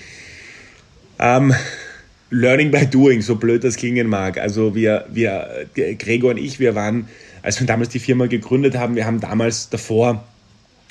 ähm, 1.20 1.54
learning 2.30 2.72
by 2.72 2.86
doing, 2.86 3.22
so 3.22 3.36
blöd 3.36 3.64
das 3.64 3.76
klingen 3.76 4.08
mag. 4.08 4.38
Also 4.38 4.76
wir, 4.76 5.06
wir, 5.10 5.68
Gregor 5.98 6.32
und 6.32 6.38
ich, 6.38 6.60
wir 6.60 6.76
waren, 6.76 7.08
als 7.42 7.60
wir 7.60 7.68
damals 7.68 7.90
die 7.90 8.00
Firma 8.00 8.28
gegründet 8.28 8.76
haben, 8.78 8.96
wir 8.96 9.06
haben 9.06 9.20
damals 9.20 9.70
davor 9.70 10.24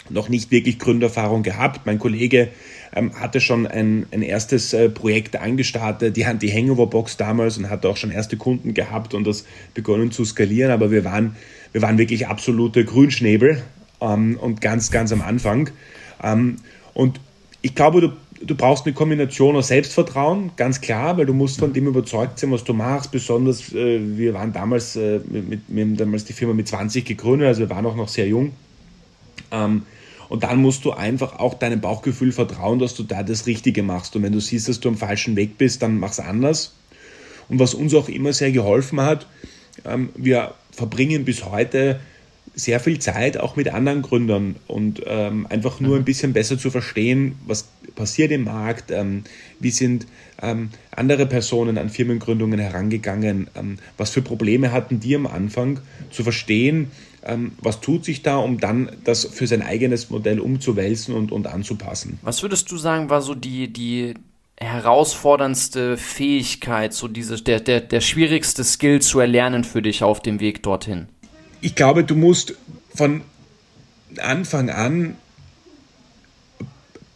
noch 0.09 0.29
nicht 0.29 0.51
wirklich 0.51 0.79
Gründererfahrung 0.79 1.43
gehabt. 1.43 1.85
Mein 1.85 1.99
Kollege 1.99 2.49
ähm, 2.95 3.19
hatte 3.19 3.41
schon 3.41 3.67
ein, 3.67 4.07
ein 4.13 4.23
erstes 4.23 4.73
äh, 4.73 4.89
Projekt 4.89 5.37
angestartet, 5.37 6.17
die, 6.17 6.25
die 6.41 6.53
Hangover-Box 6.53 7.17
damals 7.17 7.59
und 7.59 7.69
hatte 7.71 7.89
auch 7.89 7.97
schon 7.97 8.11
erste 8.11 8.37
Kunden 8.37 8.75
gehabt 8.75 9.15
und 9.15 9.27
das 9.27 9.45
begonnen 9.75 10.13
zu 10.13 10.25
skalieren, 10.25 10.71
aber 10.71 10.91
wir 10.91 11.05
waren, 11.05 11.37
wir 11.73 11.83
waren 11.83 11.99
wirklich 11.99 12.29
absolute 12.29 12.85
Grünschnäbel 12.85 13.63
ähm, 14.01 14.39
und 14.41 14.61
ganz, 14.61 14.91
ganz 14.91 15.13
am 15.13 15.23
Anfang. 15.23 15.71
Ähm, 16.23 16.57
und 16.95 17.21
ich 17.63 17.75
glaube, 17.75 18.01
du, 18.01 18.13
du 18.43 18.55
brauchst 18.55 18.87
eine 18.87 18.95
Kombination 18.95 19.57
aus 19.57 19.69
Selbstvertrauen, 19.69 20.53
ganz 20.57 20.81
klar, 20.81 21.17
weil 21.17 21.27
du 21.27 21.33
musst 21.33 21.59
von 21.59 21.73
dem 21.73 21.87
überzeugt 21.87 22.39
sein, 22.39 22.51
was 22.53 22.65
du 22.65 22.73
machst. 22.73 23.11
Besonders, 23.11 23.73
äh, 23.73 24.01
wir 24.17 24.35
waren 24.35 24.53
damals, 24.53 24.97
äh, 24.97 25.21
mit, 25.29 25.63
wir 25.69 25.85
haben 25.85 25.97
damals 25.97 26.25
die 26.25 26.33
Firma 26.33 26.55
mit 26.55 26.69
20 26.69 27.05
gegründet, 27.05 27.49
also 27.49 27.61
wir 27.61 27.71
waren 27.71 27.87
auch 27.87 27.97
noch 27.97 28.09
sehr 28.09 28.27
jung. 28.29 28.53
Ähm, 29.51 29.83
und 30.29 30.43
dann 30.43 30.61
musst 30.61 30.85
du 30.85 30.93
einfach 30.93 31.39
auch 31.39 31.55
deinem 31.55 31.81
Bauchgefühl 31.81 32.33
vertrauen, 32.33 32.79
dass 32.79 32.95
du 32.95 33.05
da 33.05 33.23
das 33.23 33.47
Richtige 33.47 33.83
machst. 33.83 34.17
Und 34.17 34.23
wenn 34.23 34.33
du 34.33 34.41
siehst, 34.41 34.69
dass 34.69 34.81
du 34.81 34.89
am 34.89 34.97
falschen 34.97 35.37
Weg 35.37 35.57
bist, 35.57 35.83
dann 35.83 35.99
mach's 35.99 36.19
anders. 36.19 36.75
Und 37.49 37.61
was 37.61 37.75
uns 37.75 37.95
auch 37.95 38.09
immer 38.09 38.33
sehr 38.33 38.51
geholfen 38.51 39.01
hat, 39.01 39.27
ähm, 39.85 40.09
wir 40.17 40.55
verbringen 40.73 41.25
bis 41.25 41.45
heute 41.45 42.01
sehr 42.55 42.81
viel 42.81 42.99
Zeit 42.99 43.37
auch 43.37 43.57
mit 43.57 43.73
anderen 43.73 44.03
Gründern 44.03 44.57
und 44.67 45.03
ähm, 45.07 45.47
einfach 45.49 45.81
nur 45.81 45.97
ein 45.97 46.05
bisschen 46.05 46.33
besser 46.33 46.59
zu 46.59 46.71
verstehen, 46.71 47.37
was 47.47 47.69
passiert 47.95 48.31
im 48.31 48.45
Markt, 48.45 48.91
ähm, 48.91 49.25
wie 49.61 49.71
sind 49.71 50.07
ähm, 50.41 50.71
andere 50.91 51.27
Personen 51.27 51.79
an 51.79 51.91
Firmengründungen 51.91 52.59
herangegangen, 52.59 53.49
ähm, 53.55 53.79
was 53.97 54.11
für 54.11 54.23
Probleme 54.23 54.73
hatten 54.73 55.01
die 55.01 55.17
am 55.17 55.27
Anfang, 55.27 55.81
zu 56.11 56.23
verstehen, 56.23 56.91
ähm, 57.25 57.53
was 57.61 57.81
tut 57.81 58.05
sich 58.05 58.23
da, 58.23 58.37
um 58.37 58.59
dann 58.59 58.91
das 59.05 59.25
für 59.25 59.47
sein 59.47 59.63
eigenes 59.63 60.11
Modell 60.11 60.41
umzuwälzen 60.41 61.15
und, 61.15 61.33
und 61.33 61.47
anzupassen. 61.47 62.19
Was 62.23 62.43
würdest 62.43 62.71
du 62.71 62.77
sagen, 62.77 63.11
war 63.11 63.23
so 63.23 63.35
die, 63.35 63.73
die 63.73 64.15
herausforderndste 64.59 65.97
Fähigkeit, 65.97 66.95
so 66.95 67.09
diese, 67.09 67.43
der, 67.43 67.61
der, 67.61 67.81
der 67.81 68.01
schwierigste 68.01 68.65
Skill 68.65 69.03
zu 69.03 69.21
erlernen 69.21 69.65
für 69.65 69.83
dich 69.83 70.03
auf 70.03 70.21
dem 70.21 70.41
Weg 70.41 70.63
dorthin? 70.63 71.09
Ich 71.61 71.75
glaube, 71.75 72.05
du 72.05 72.15
musst 72.15 72.55
von 72.95 73.23
Anfang 74.19 74.71
an 74.71 75.17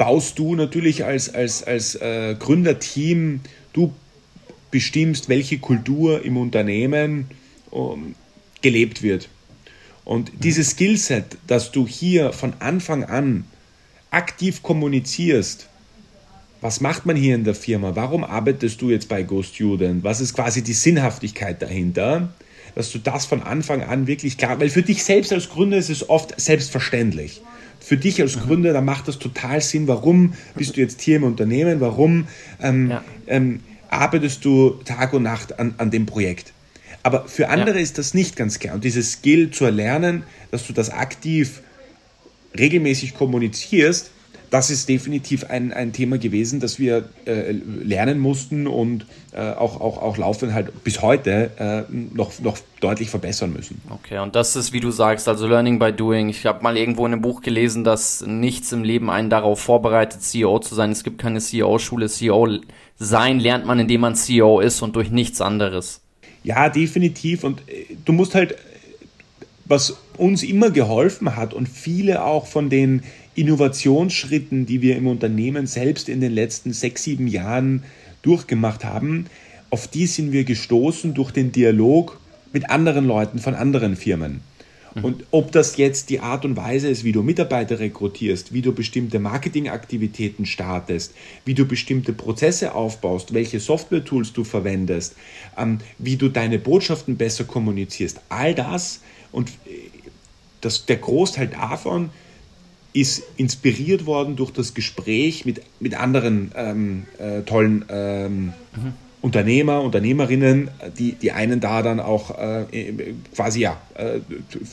baust 0.00 0.38
du 0.38 0.54
natürlich 0.54 1.04
als, 1.04 1.32
als, 1.32 1.62
als 1.62 1.94
äh, 1.94 2.34
Gründerteam, 2.38 3.40
du 3.74 3.92
bestimmst, 4.70 5.28
welche 5.28 5.58
Kultur 5.58 6.24
im 6.24 6.38
Unternehmen 6.38 7.26
um, 7.70 8.14
gelebt 8.62 9.02
wird. 9.02 9.28
Und 10.04 10.32
dieses 10.42 10.70
Skillset, 10.70 11.36
dass 11.46 11.70
du 11.70 11.86
hier 11.86 12.32
von 12.32 12.54
Anfang 12.60 13.04
an 13.04 13.44
aktiv 14.10 14.62
kommunizierst, 14.62 15.68
was 16.62 16.80
macht 16.80 17.06
man 17.06 17.16
hier 17.16 17.34
in 17.34 17.44
der 17.44 17.54
Firma? 17.54 17.94
Warum 17.94 18.24
arbeitest 18.24 18.80
du 18.82 18.90
jetzt 18.90 19.08
bei 19.08 19.22
GoStudent? 19.22 20.02
Was 20.02 20.20
ist 20.20 20.34
quasi 20.34 20.62
die 20.62 20.72
Sinnhaftigkeit 20.72 21.60
dahinter? 21.60 22.32
Dass 22.74 22.92
du 22.92 22.98
das 22.98 23.26
von 23.26 23.42
Anfang 23.42 23.82
an 23.82 24.06
wirklich 24.06 24.38
klar, 24.38 24.60
weil 24.60 24.70
für 24.70 24.82
dich 24.82 25.04
selbst 25.04 25.32
als 25.32 25.48
Gründer 25.48 25.76
ist 25.76 25.90
es 25.90 26.08
oft 26.08 26.40
selbstverständlich. 26.40 27.42
Für 27.80 27.96
dich 27.96 28.20
als 28.20 28.38
Gründer, 28.38 28.72
da 28.72 28.80
macht 28.82 29.08
das 29.08 29.18
total 29.18 29.60
Sinn. 29.60 29.88
Warum 29.88 30.34
bist 30.54 30.76
du 30.76 30.80
jetzt 30.80 31.00
hier 31.00 31.16
im 31.16 31.24
Unternehmen? 31.24 31.80
Warum 31.80 32.28
ähm, 32.60 32.90
ja. 32.90 33.04
ähm, 33.26 33.60
arbeitest 33.88 34.44
du 34.44 34.80
Tag 34.84 35.12
und 35.14 35.22
Nacht 35.22 35.58
an, 35.58 35.74
an 35.78 35.90
dem 35.90 36.06
Projekt? 36.06 36.52
Aber 37.02 37.26
für 37.26 37.48
andere 37.48 37.76
ja. 37.76 37.82
ist 37.82 37.98
das 37.98 38.12
nicht 38.14 38.36
ganz 38.36 38.58
klar. 38.58 38.74
Und 38.74 38.84
dieses 38.84 39.12
Skill 39.12 39.50
zu 39.50 39.64
erlernen, 39.64 40.24
dass 40.50 40.66
du 40.66 40.72
das 40.72 40.90
aktiv 40.90 41.62
regelmäßig 42.58 43.14
kommunizierst, 43.14 44.10
das 44.50 44.68
ist 44.70 44.88
definitiv 44.88 45.44
ein, 45.44 45.72
ein 45.72 45.92
Thema 45.92 46.18
gewesen, 46.18 46.58
das 46.58 46.78
wir 46.80 47.08
äh, 47.24 47.52
lernen 47.52 48.18
mussten 48.18 48.66
und 48.66 49.06
äh, 49.32 49.52
auch, 49.52 49.80
auch, 49.80 50.02
auch 50.02 50.16
laufend 50.16 50.52
halt 50.52 50.82
bis 50.82 51.02
heute 51.02 51.50
äh, 51.56 51.92
noch, 51.92 52.38
noch 52.40 52.58
deutlich 52.80 53.10
verbessern 53.10 53.52
müssen. 53.52 53.80
Okay, 53.90 54.18
und 54.18 54.34
das 54.34 54.56
ist, 54.56 54.72
wie 54.72 54.80
du 54.80 54.90
sagst, 54.90 55.28
also 55.28 55.46
Learning 55.46 55.78
by 55.78 55.92
Doing. 55.92 56.28
Ich 56.28 56.46
habe 56.46 56.64
mal 56.64 56.76
irgendwo 56.76 57.06
in 57.06 57.12
einem 57.12 57.22
Buch 57.22 57.42
gelesen, 57.42 57.84
dass 57.84 58.24
nichts 58.26 58.72
im 58.72 58.82
Leben 58.82 59.08
einen 59.08 59.30
darauf 59.30 59.60
vorbereitet, 59.60 60.22
CEO 60.22 60.58
zu 60.58 60.74
sein. 60.74 60.90
Es 60.90 61.04
gibt 61.04 61.18
keine 61.18 61.38
CEO-Schule. 61.38 62.08
CEO 62.08 62.58
sein 62.98 63.38
lernt 63.38 63.66
man, 63.66 63.78
indem 63.78 64.00
man 64.00 64.16
CEO 64.16 64.60
ist 64.60 64.82
und 64.82 64.96
durch 64.96 65.10
nichts 65.10 65.40
anderes. 65.40 66.00
Ja, 66.42 66.68
definitiv. 66.68 67.44
Und 67.44 67.60
äh, 67.68 67.96
du 68.04 68.12
musst 68.12 68.34
halt, 68.34 68.56
was 69.64 69.96
uns 70.16 70.42
immer 70.42 70.70
geholfen 70.70 71.36
hat 71.36 71.54
und 71.54 71.68
viele 71.68 72.24
auch 72.24 72.46
von 72.46 72.68
den 72.68 73.04
Innovationsschritten, 73.40 74.66
die 74.66 74.82
wir 74.82 74.96
im 74.96 75.06
Unternehmen 75.06 75.66
selbst 75.66 76.10
in 76.10 76.20
den 76.20 76.32
letzten 76.32 76.74
sechs, 76.74 77.04
sieben 77.04 77.26
Jahren 77.26 77.84
durchgemacht 78.20 78.84
haben, 78.84 79.26
auf 79.70 79.88
die 79.88 80.06
sind 80.06 80.30
wir 80.30 80.44
gestoßen 80.44 81.14
durch 81.14 81.30
den 81.30 81.50
Dialog 81.50 82.20
mit 82.52 82.68
anderen 82.68 83.06
Leuten 83.06 83.38
von 83.38 83.54
anderen 83.54 83.96
Firmen. 83.96 84.42
Mhm. 84.94 85.04
Und 85.04 85.24
ob 85.30 85.52
das 85.52 85.78
jetzt 85.78 86.10
die 86.10 86.20
Art 86.20 86.44
und 86.44 86.56
Weise 86.58 86.88
ist, 86.88 87.02
wie 87.02 87.12
du 87.12 87.22
Mitarbeiter 87.22 87.78
rekrutierst, 87.78 88.52
wie 88.52 88.60
du 88.60 88.74
bestimmte 88.74 89.18
Marketingaktivitäten 89.18 90.44
startest, 90.44 91.14
wie 91.46 91.54
du 91.54 91.64
bestimmte 91.64 92.12
Prozesse 92.12 92.74
aufbaust, 92.74 93.32
welche 93.32 93.58
Software-Tools 93.58 94.34
du 94.34 94.44
verwendest, 94.44 95.14
ähm, 95.56 95.78
wie 95.98 96.16
du 96.16 96.28
deine 96.28 96.58
Botschaften 96.58 97.16
besser 97.16 97.44
kommunizierst, 97.44 98.20
all 98.28 98.54
das 98.54 99.00
und 99.32 99.48
äh, 99.48 99.88
das, 100.60 100.84
der 100.84 100.96
Großteil 100.96 101.48
davon 101.48 102.10
ist 102.92 103.22
inspiriert 103.36 104.06
worden 104.06 104.36
durch 104.36 104.50
das 104.50 104.74
Gespräch 104.74 105.44
mit, 105.44 105.62
mit 105.78 105.94
anderen 105.94 106.52
ähm, 106.56 107.06
äh, 107.18 107.42
tollen 107.42 107.84
ähm, 107.88 108.52
mhm. 108.74 108.94
Unternehmer, 109.22 109.82
Unternehmerinnen, 109.82 110.70
die, 110.98 111.12
die 111.12 111.32
einen 111.32 111.60
da 111.60 111.82
dann 111.82 112.00
auch 112.00 112.38
äh, 112.38 112.64
quasi 113.34 113.60
ja, 113.60 113.76
äh, 113.94 114.20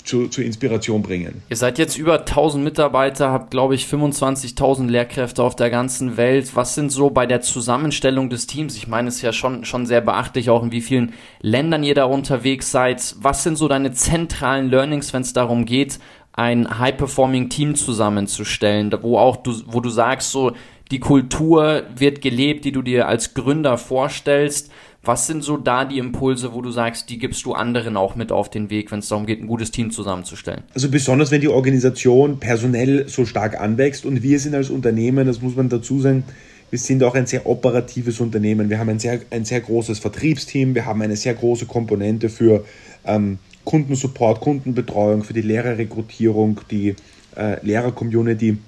zu, 0.05 0.29
zur 0.29 0.45
Inspiration 0.45 1.01
bringen. 1.01 1.41
Ihr 1.49 1.57
seid 1.57 1.77
jetzt 1.77 1.97
über 1.97 2.19
1000 2.19 2.63
Mitarbeiter, 2.63 3.29
habt 3.29 3.51
glaube 3.51 3.75
ich 3.75 3.85
25.000 3.85 4.87
Lehrkräfte 4.87 5.43
auf 5.43 5.57
der 5.57 5.69
ganzen 5.69 6.15
Welt. 6.15 6.55
Was 6.55 6.75
sind 6.75 6.93
so 6.93 7.09
bei 7.09 7.25
der 7.25 7.41
Zusammenstellung 7.41 8.29
des 8.29 8.47
Teams? 8.47 8.77
Ich 8.77 8.87
meine, 8.87 9.09
es 9.09 9.17
ist 9.17 9.21
ja 9.21 9.33
schon, 9.33 9.65
schon 9.65 9.85
sehr 9.85 9.99
beachtlich, 9.99 10.49
auch 10.49 10.63
in 10.63 10.71
wie 10.71 10.81
vielen 10.81 11.11
Ländern 11.41 11.83
ihr 11.83 11.95
da 11.95 12.05
unterwegs 12.05 12.71
seid. 12.71 13.15
Was 13.19 13.43
sind 13.43 13.57
so 13.57 13.67
deine 13.67 13.91
zentralen 13.91 14.69
Learnings, 14.69 15.11
wenn 15.11 15.23
es 15.23 15.33
darum 15.33 15.65
geht, 15.65 15.99
ein 16.37 16.79
High-Performing-Team 16.79 17.75
zusammenzustellen, 17.75 18.93
wo 19.01 19.17
auch 19.17 19.37
du, 19.37 19.53
wo 19.65 19.81
du 19.81 19.89
sagst, 19.89 20.31
so, 20.31 20.53
die 20.91 20.99
Kultur 20.99 21.83
wird 21.95 22.21
gelebt, 22.21 22.63
die 22.63 22.71
du 22.71 22.81
dir 22.81 23.07
als 23.07 23.33
Gründer 23.33 23.77
vorstellst. 23.77 24.71
Was 25.03 25.25
sind 25.25 25.43
so 25.43 25.57
da 25.57 25.83
die 25.83 25.97
Impulse, 25.97 26.53
wo 26.53 26.61
du 26.61 26.69
sagst, 26.69 27.09
die 27.09 27.17
gibst 27.17 27.43
du 27.45 27.53
anderen 27.53 27.97
auch 27.97 28.15
mit 28.15 28.31
auf 28.31 28.49
den 28.49 28.69
Weg, 28.69 28.91
wenn 28.91 28.99
es 28.99 29.07
darum 29.07 29.25
geht, 29.25 29.41
ein 29.41 29.47
gutes 29.47 29.71
Team 29.71 29.89
zusammenzustellen? 29.89 30.63
Also 30.75 30.89
besonders 30.89 31.31
wenn 31.31 31.41
die 31.41 31.47
Organisation 31.47 32.39
personell 32.39 33.09
so 33.09 33.25
stark 33.25 33.59
anwächst 33.59 34.05
und 34.05 34.21
wir 34.21 34.39
sind 34.39 34.53
als 34.53 34.69
Unternehmen, 34.69 35.25
das 35.25 35.41
muss 35.41 35.55
man 35.55 35.69
dazu 35.69 35.99
sagen, 35.99 36.23
wir 36.69 36.79
sind 36.79 37.03
auch 37.03 37.15
ein 37.15 37.25
sehr 37.25 37.47
operatives 37.47 38.19
Unternehmen. 38.19 38.69
Wir 38.69 38.77
haben 38.77 38.89
ein 38.89 38.99
sehr, 38.99 39.21
ein 39.31 39.45
sehr 39.45 39.61
großes 39.61 39.99
Vertriebsteam, 39.99 40.75
wir 40.75 40.85
haben 40.85 41.01
eine 41.01 41.15
sehr 41.15 41.33
große 41.33 41.65
Komponente 41.65 42.29
für 42.29 42.63
ähm, 43.05 43.39
Kundensupport, 43.67 44.39
Kundenbetreuung, 44.39 45.25
für 45.25 45.33
die 45.33 45.41
Lehrerrekrutierung, 45.41 46.61
die 46.71 46.95
äh, 47.35 47.63
Lehrer-Community. 47.65 48.59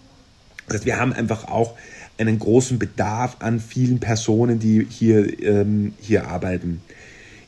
Das 0.67 0.75
heißt, 0.75 0.85
wir 0.85 0.99
haben 0.99 1.13
einfach 1.13 1.47
auch 1.47 1.75
einen 2.17 2.37
großen 2.37 2.77
Bedarf 2.79 3.37
an 3.39 3.61
vielen 3.61 4.01
Personen, 4.01 4.59
die 4.59 4.85
hier, 4.89 5.41
ähm, 5.41 5.93
hier 6.01 6.27
arbeiten. 6.27 6.81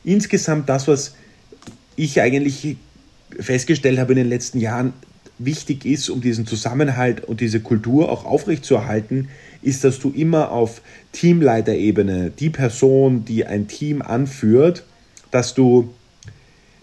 Insgesamt 0.02 0.70
das, 0.70 0.88
was 0.88 1.14
ich 1.94 2.22
eigentlich 2.22 2.78
festgestellt 3.38 3.98
habe 3.98 4.12
in 4.12 4.16
den 4.16 4.30
letzten 4.30 4.58
Jahren, 4.58 4.94
wichtig 5.36 5.84
ist, 5.84 6.08
um 6.08 6.22
diesen 6.22 6.46
Zusammenhalt 6.46 7.22
und 7.22 7.42
diese 7.42 7.60
Kultur 7.60 8.10
auch 8.10 8.24
aufrechtzuerhalten, 8.24 9.28
ist, 9.60 9.84
dass 9.84 9.98
du 9.98 10.08
immer 10.08 10.50
auf 10.50 10.80
Teamleiterebene, 11.12 12.30
die 12.30 12.48
Person, 12.48 13.26
die 13.26 13.44
ein 13.44 13.68
Team 13.68 14.00
anführt, 14.00 14.84
dass 15.30 15.52
du 15.52 15.90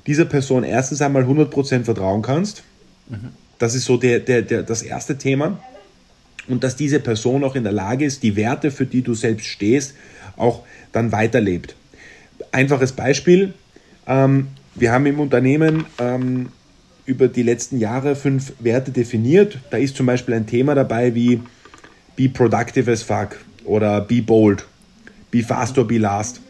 dieser 0.09 0.25
Person 0.25 0.63
erstens 0.63 1.03
einmal 1.03 1.23
100% 1.23 1.83
vertrauen 1.83 2.23
kannst. 2.23 2.63
Mhm. 3.09 3.29
Das 3.59 3.75
ist 3.75 3.85
so 3.85 3.95
der, 3.95 4.19
der, 4.19 4.41
der, 4.41 4.63
das 4.63 4.81
erste 4.81 5.19
Thema 5.19 5.59
und 6.47 6.63
dass 6.63 6.75
diese 6.75 6.99
Person 6.99 7.43
auch 7.43 7.55
in 7.55 7.61
der 7.61 7.71
Lage 7.71 8.05
ist, 8.05 8.23
die 8.23 8.35
Werte, 8.35 8.71
für 8.71 8.87
die 8.87 9.03
du 9.03 9.13
selbst 9.13 9.45
stehst, 9.45 9.93
auch 10.35 10.63
dann 10.91 11.11
weiterlebt. 11.11 11.75
Einfaches 12.51 12.91
Beispiel, 12.93 13.53
ähm, 14.07 14.47
wir 14.73 14.91
haben 14.91 15.05
im 15.05 15.19
Unternehmen 15.19 15.85
ähm, 15.99 16.49
über 17.05 17.27
die 17.27 17.43
letzten 17.43 17.77
Jahre 17.77 18.15
fünf 18.15 18.53
Werte 18.59 18.89
definiert. 18.89 19.59
Da 19.69 19.77
ist 19.77 19.95
zum 19.95 20.07
Beispiel 20.07 20.33
ein 20.33 20.47
Thema 20.47 20.73
dabei 20.73 21.13
wie 21.13 21.39
Be 22.15 22.29
productive 22.29 22.91
as 22.91 23.03
fuck 23.03 23.37
oder 23.63 24.01
Be 24.01 24.23
bold, 24.23 24.65
Be 25.29 25.43
fast 25.43 25.77
or 25.77 25.85
be 25.85 25.99
last. 25.99 26.41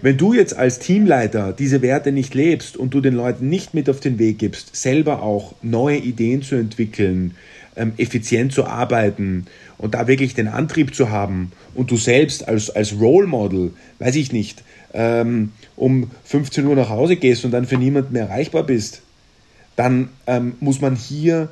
Wenn 0.00 0.16
du 0.16 0.32
jetzt 0.32 0.56
als 0.56 0.78
Teamleiter 0.78 1.52
diese 1.52 1.82
Werte 1.82 2.12
nicht 2.12 2.34
lebst 2.34 2.76
und 2.76 2.94
du 2.94 3.00
den 3.00 3.14
Leuten 3.14 3.48
nicht 3.48 3.74
mit 3.74 3.90
auf 3.90 4.00
den 4.00 4.18
Weg 4.18 4.38
gibst, 4.38 4.76
selber 4.76 5.22
auch 5.22 5.54
neue 5.62 5.98
Ideen 5.98 6.42
zu 6.42 6.54
entwickeln, 6.54 7.34
ähm, 7.76 7.92
effizient 7.96 8.52
zu 8.52 8.66
arbeiten 8.66 9.46
und 9.76 9.94
da 9.94 10.06
wirklich 10.06 10.34
den 10.34 10.48
Antrieb 10.48 10.94
zu 10.94 11.10
haben 11.10 11.52
und 11.74 11.90
du 11.90 11.96
selbst 11.96 12.46
als, 12.46 12.70
als 12.70 12.98
Role 13.00 13.26
Model, 13.26 13.72
weiß 13.98 14.16
ich 14.16 14.32
nicht, 14.32 14.62
ähm, 14.94 15.52
um 15.76 16.10
15 16.24 16.66
Uhr 16.66 16.76
nach 16.76 16.90
Hause 16.90 17.16
gehst 17.16 17.44
und 17.44 17.50
dann 17.50 17.66
für 17.66 17.76
niemanden 17.76 18.12
mehr 18.12 18.28
erreichbar 18.28 18.64
bist, 18.64 19.02
dann 19.76 20.10
ähm, 20.26 20.54
muss 20.60 20.80
man 20.80 20.96
hier 20.96 21.48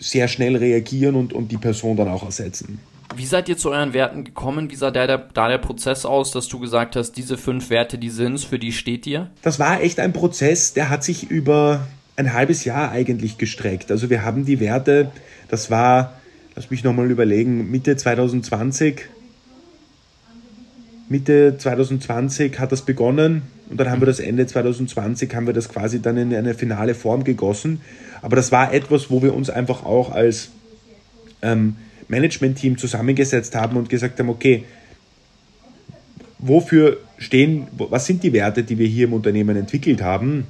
sehr 0.00 0.28
schnell 0.28 0.56
reagieren 0.56 1.14
und, 1.14 1.32
und 1.32 1.50
die 1.50 1.58
Person 1.58 1.96
dann 1.96 2.08
auch 2.08 2.24
ersetzen. 2.24 2.80
Wie 3.16 3.26
seid 3.26 3.48
ihr 3.48 3.56
zu 3.56 3.70
euren 3.70 3.92
Werten 3.94 4.24
gekommen? 4.24 4.70
Wie 4.70 4.76
sah 4.76 4.90
der, 4.90 5.06
der, 5.06 5.18
da 5.18 5.48
der 5.48 5.58
Prozess 5.58 6.04
aus, 6.04 6.30
dass 6.30 6.48
du 6.48 6.58
gesagt 6.58 6.94
hast, 6.94 7.12
diese 7.12 7.36
fünf 7.36 7.70
Werte, 7.70 7.98
die 7.98 8.10
sind 8.10 8.40
für 8.40 8.58
die 8.58 8.72
steht 8.72 9.06
ihr? 9.06 9.30
Das 9.42 9.58
war 9.58 9.80
echt 9.80 9.98
ein 9.98 10.12
Prozess, 10.12 10.72
der 10.74 10.90
hat 10.90 11.02
sich 11.02 11.30
über 11.30 11.86
ein 12.16 12.32
halbes 12.32 12.64
Jahr 12.64 12.90
eigentlich 12.90 13.38
gestreckt. 13.38 13.90
Also 13.90 14.10
wir 14.10 14.22
haben 14.22 14.44
die 14.44 14.60
Werte 14.60 15.10
das 15.48 15.70
war, 15.70 16.12
lass 16.54 16.70
mich 16.70 16.84
nochmal 16.84 17.10
überlegen, 17.10 17.70
Mitte 17.70 17.96
2020. 17.96 19.06
Mitte 21.08 21.56
2020 21.56 22.58
hat 22.58 22.70
das 22.70 22.82
begonnen 22.82 23.42
und 23.70 23.80
dann 23.80 23.90
haben 23.90 24.02
wir 24.02 24.06
das 24.06 24.20
Ende 24.20 24.46
2020, 24.46 25.34
haben 25.34 25.46
wir 25.46 25.54
das 25.54 25.70
quasi 25.70 26.02
dann 26.02 26.18
in 26.18 26.34
eine 26.34 26.52
finale 26.52 26.94
Form 26.94 27.24
gegossen. 27.24 27.80
Aber 28.20 28.36
das 28.36 28.52
war 28.52 28.74
etwas, 28.74 29.10
wo 29.10 29.22
wir 29.22 29.34
uns 29.34 29.48
einfach 29.48 29.86
auch 29.86 30.12
als 30.12 30.50
ähm, 31.40 31.76
Management-Team 32.08 32.78
zusammengesetzt 32.78 33.54
haben 33.54 33.76
und 33.76 33.88
gesagt 33.88 34.18
haben, 34.18 34.28
okay, 34.28 34.64
wofür 36.38 36.98
stehen, 37.18 37.66
was 37.76 38.06
sind 38.06 38.22
die 38.22 38.32
Werte, 38.32 38.62
die 38.62 38.78
wir 38.78 38.86
hier 38.86 39.06
im 39.06 39.12
Unternehmen 39.12 39.56
entwickelt 39.56 40.02
haben? 40.02 40.46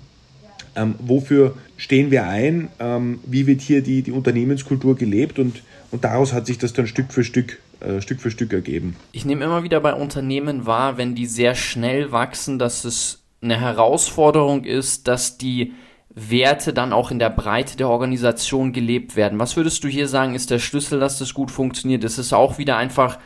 Ähm, 0.76 0.94
wofür 0.98 1.56
stehen 1.76 2.10
wir 2.10 2.26
ein? 2.26 2.68
Ähm, 2.78 3.20
wie 3.26 3.46
wird 3.46 3.60
hier 3.60 3.82
die, 3.82 4.02
die 4.02 4.12
Unternehmenskultur 4.12 4.96
gelebt? 4.96 5.38
Und, 5.38 5.62
und 5.90 6.04
daraus 6.04 6.32
hat 6.32 6.46
sich 6.46 6.58
das 6.58 6.72
dann 6.72 6.86
Stück 6.86 7.12
für 7.12 7.24
Stück 7.24 7.58
äh, 7.80 8.00
Stück 8.00 8.20
für 8.20 8.30
Stück 8.30 8.52
ergeben. 8.52 8.96
Ich 9.12 9.24
nehme 9.24 9.44
immer 9.44 9.62
wieder 9.62 9.80
bei 9.80 9.94
Unternehmen 9.94 10.66
wahr, 10.66 10.98
wenn 10.98 11.14
die 11.14 11.26
sehr 11.26 11.54
schnell 11.54 12.10
wachsen, 12.10 12.58
dass 12.58 12.84
es 12.84 13.22
eine 13.40 13.60
Herausforderung 13.60 14.64
ist, 14.64 15.06
dass 15.06 15.38
die 15.38 15.72
Werte 16.14 16.72
dann 16.72 16.92
auch 16.92 17.10
in 17.10 17.18
der 17.18 17.30
Breite 17.30 17.76
der 17.76 17.88
Organisation 17.88 18.72
gelebt 18.72 19.14
werden. 19.14 19.38
Was 19.38 19.56
würdest 19.56 19.84
du 19.84 19.88
hier 19.88 20.08
sagen, 20.08 20.34
ist 20.34 20.50
der 20.50 20.58
Schlüssel, 20.58 20.98
dass 21.00 21.18
das 21.18 21.34
gut 21.34 21.50
funktioniert? 21.50 22.02
Ist 22.04 22.18
es 22.18 22.32
auch 22.32 22.58
wieder 22.58 22.76
einfach 22.76 23.18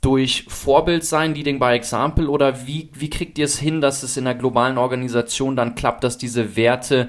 durch 0.00 0.44
Vorbild 0.48 1.04
sein, 1.04 1.34
Leading 1.34 1.58
by 1.58 1.72
Example, 1.72 2.28
oder 2.28 2.66
wie, 2.66 2.90
wie 2.94 3.10
kriegt 3.10 3.38
ihr 3.38 3.44
es 3.44 3.58
hin, 3.58 3.80
dass 3.80 4.02
es 4.02 4.16
in 4.16 4.24
der 4.24 4.36
globalen 4.36 4.78
Organisation 4.78 5.56
dann 5.56 5.74
klappt, 5.74 6.04
dass 6.04 6.18
diese 6.18 6.56
Werte 6.56 7.08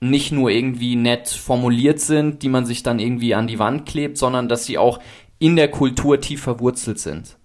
nicht 0.00 0.32
nur 0.32 0.50
irgendwie 0.50 0.96
nett 0.96 1.28
formuliert 1.28 2.00
sind, 2.00 2.42
die 2.42 2.48
man 2.48 2.66
sich 2.66 2.82
dann 2.82 2.98
irgendwie 2.98 3.34
an 3.34 3.46
die 3.46 3.58
Wand 3.58 3.86
klebt, 3.86 4.18
sondern 4.18 4.48
dass 4.48 4.66
sie 4.66 4.76
auch 4.76 5.00
in 5.38 5.56
der 5.56 5.68
Kultur 5.68 6.20
tief 6.20 6.42
verwurzelt 6.42 6.98
sind? 6.98 7.36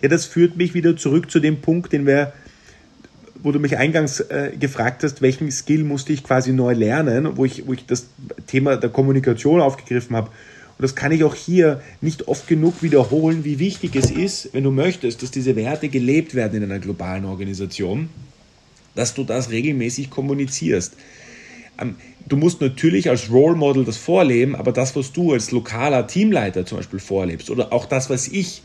Ja, 0.00 0.08
das 0.08 0.26
führt 0.26 0.56
mich 0.56 0.74
wieder 0.74 0.96
zurück 0.96 1.30
zu 1.30 1.40
dem 1.40 1.60
Punkt, 1.60 1.92
den 1.92 2.06
wir, 2.06 2.32
wo 3.44 3.52
du 3.52 3.60
mich 3.60 3.76
eingangs 3.76 4.20
äh, 4.20 4.52
gefragt 4.58 5.04
hast, 5.04 5.20
welchen 5.20 5.50
Skill 5.50 5.84
musste 5.84 6.14
ich 6.14 6.24
quasi 6.24 6.52
neu 6.52 6.72
lernen, 6.72 7.36
wo 7.36 7.44
ich, 7.44 7.66
wo 7.66 7.74
ich 7.74 7.84
das 7.84 8.06
Thema 8.46 8.76
der 8.76 8.88
Kommunikation 8.88 9.60
aufgegriffen 9.60 10.16
habe. 10.16 10.28
Und 10.28 10.82
das 10.82 10.94
kann 10.96 11.12
ich 11.12 11.22
auch 11.24 11.34
hier 11.34 11.82
nicht 12.00 12.26
oft 12.26 12.48
genug 12.48 12.82
wiederholen, 12.82 13.44
wie 13.44 13.58
wichtig 13.58 13.94
es 13.96 14.10
ist, 14.10 14.54
wenn 14.54 14.64
du 14.64 14.70
möchtest, 14.70 15.22
dass 15.22 15.30
diese 15.30 15.56
Werte 15.56 15.90
gelebt 15.90 16.34
werden 16.34 16.62
in 16.62 16.64
einer 16.64 16.80
globalen 16.80 17.26
Organisation, 17.26 18.08
dass 18.94 19.12
du 19.12 19.24
das 19.24 19.50
regelmäßig 19.50 20.08
kommunizierst. 20.08 20.94
Ähm, 21.78 21.96
du 22.26 22.38
musst 22.38 22.62
natürlich 22.62 23.10
als 23.10 23.30
Role 23.30 23.56
Model 23.56 23.84
das 23.84 23.98
vorleben, 23.98 24.56
aber 24.56 24.72
das, 24.72 24.96
was 24.96 25.12
du 25.12 25.34
als 25.34 25.50
lokaler 25.50 26.06
Teamleiter 26.06 26.64
zum 26.64 26.78
Beispiel 26.78 26.98
vorlebst 26.98 27.50
oder 27.50 27.74
auch 27.74 27.84
das, 27.84 28.08
was 28.08 28.26
ich 28.26 28.62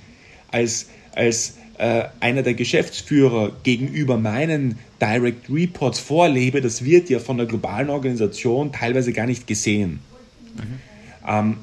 als, 0.51 0.87
als 1.13 1.55
äh, 1.79 2.03
einer 2.19 2.43
der 2.43 2.53
Geschäftsführer 2.53 3.53
gegenüber 3.63 4.17
meinen 4.17 4.77
Direct 5.01 5.49
Reports 5.49 5.99
vorlebe, 5.99 6.61
das 6.61 6.83
wird 6.83 7.09
ja 7.09 7.19
von 7.19 7.37
der 7.37 7.45
globalen 7.45 7.89
Organisation 7.89 8.71
teilweise 8.71 9.13
gar 9.13 9.25
nicht 9.25 9.47
gesehen. 9.47 9.99
Mhm. 10.55 10.79
Ähm, 11.27 11.57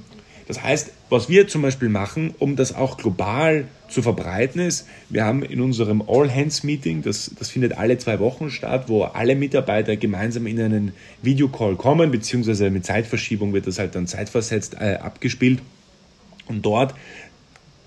das 0.48 0.62
heißt, 0.62 0.92
was 1.11 1.29
wir 1.29 1.48
zum 1.48 1.62
Beispiel 1.62 1.88
machen, 1.88 2.35
um 2.38 2.57
das 2.57 2.74
auch 2.74 2.96
global 2.96 3.66
zu 3.88 4.00
verbreiten, 4.00 4.61
ist, 4.61 4.87
wir 5.11 5.24
haben 5.24 5.42
in 5.42 5.61
unserem 5.61 6.02
All-Hands-Meeting, 6.07 7.02
das, 7.02 7.33
das 7.38 7.50
findet 7.50 7.76
alle 7.76 7.98
zwei 7.98 8.18
Wochen 8.18 8.50
statt, 8.50 8.85
wo 8.87 9.02
alle 9.02 9.35
Mitarbeiter 9.35 9.96
gemeinsam 9.96 10.46
in 10.46 10.61
einen 10.61 10.92
Videocall 11.20 11.76
kommen, 11.76 12.11
beziehungsweise 12.11 12.70
mit 12.70 12.87
Zeitverschiebung 12.87 13.52
wird 13.52 13.66
das 13.66 13.79
halt 13.79 13.94
dann 13.94 14.07
zeitversetzt 14.07 14.76
äh, 14.81 14.94
abgespielt. 14.94 15.61
Und 16.48 16.64
dort 16.64 16.94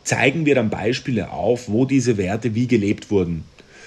zeigen 0.10 0.48
wir 0.48 0.56
dann 0.56 0.72
Beispiele 0.72 1.30
auf, 1.30 1.70
wo 1.70 1.86
diese 1.86 2.18
Werte 2.18 2.56
wie 2.56 2.68
gelebt 2.68 3.12
wurden. 3.12 3.44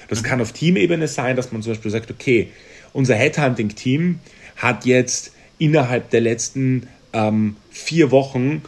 Das 0.09 0.23
kann 0.23 0.41
auf 0.41 0.53
Teamebene 0.53 1.09
sein, 1.09 1.35
dass 1.35 1.51
man 1.51 1.63
zum 1.63 1.73
Beispiel 1.73 1.91
sagt, 1.91 2.13
okay, 2.13 2.49
unser 2.93 3.17
Headhunting-Team 3.17 4.21
hat 4.57 4.85
jetzt 4.85 5.33
innerhalb 5.59 6.11
der 6.11 6.21
letzten 6.21 6.87
ähm, 7.13 7.57
vier 7.71 8.13
Wochen 8.13 8.63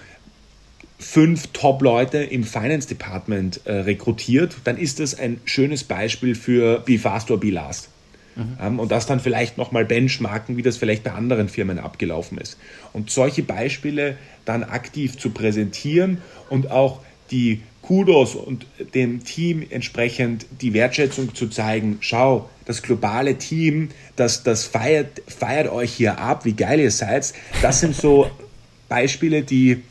fünf 0.98 1.48
Top-Leute 1.52 2.18
im 2.18 2.42
Finance 2.42 2.88
Department 2.88 3.60
äh, 3.66 3.72
rekrutiert, 3.72 4.56
dann 4.64 4.76
ist 4.76 4.98
das 4.98 5.16
ein 5.16 5.40
schönes 5.44 5.84
Beispiel 5.84 6.34
für 6.34 6.80
Be 6.80 6.98
Fast 6.98 7.30
or 7.30 7.38
Be 7.38 7.50
Last. 7.50 7.88
Mhm. 8.34 8.58
Ähm, 8.60 8.80
und 8.80 8.90
das 8.90 9.06
dann 9.06 9.20
vielleicht 9.20 9.58
nochmal 9.58 9.84
benchmarken, 9.84 10.56
wie 10.56 10.62
das 10.62 10.76
vielleicht 10.76 11.04
bei 11.04 11.12
anderen 11.12 11.48
Firmen 11.48 11.78
abgelaufen 11.78 12.38
ist. 12.38 12.58
Und 12.92 13.10
solche 13.10 13.44
Beispiele 13.44 14.16
dann 14.44 14.64
aktiv 14.64 15.18
zu 15.18 15.30
präsentieren 15.30 16.18
und 16.48 16.72
auch 16.72 17.00
die 17.30 17.62
Kudos 17.82 18.34
und 18.34 18.66
dem 18.94 19.24
Team 19.24 19.64
entsprechend 19.68 20.46
die 20.62 20.72
Wertschätzung 20.72 21.34
zu 21.34 21.48
zeigen, 21.48 21.98
schau, 22.00 22.48
das 22.64 22.82
globale 22.82 23.36
Team, 23.36 23.90
das, 24.16 24.42
das 24.42 24.64
feiert, 24.64 25.20
feiert 25.26 25.70
euch 25.70 25.92
hier 25.92 26.18
ab, 26.18 26.46
wie 26.46 26.54
geil 26.54 26.80
ihr 26.80 26.90
seid. 26.90 27.34
Das 27.60 27.80
sind 27.80 27.94
so 27.94 28.30
Beispiele, 28.88 29.42
die, 29.42 29.82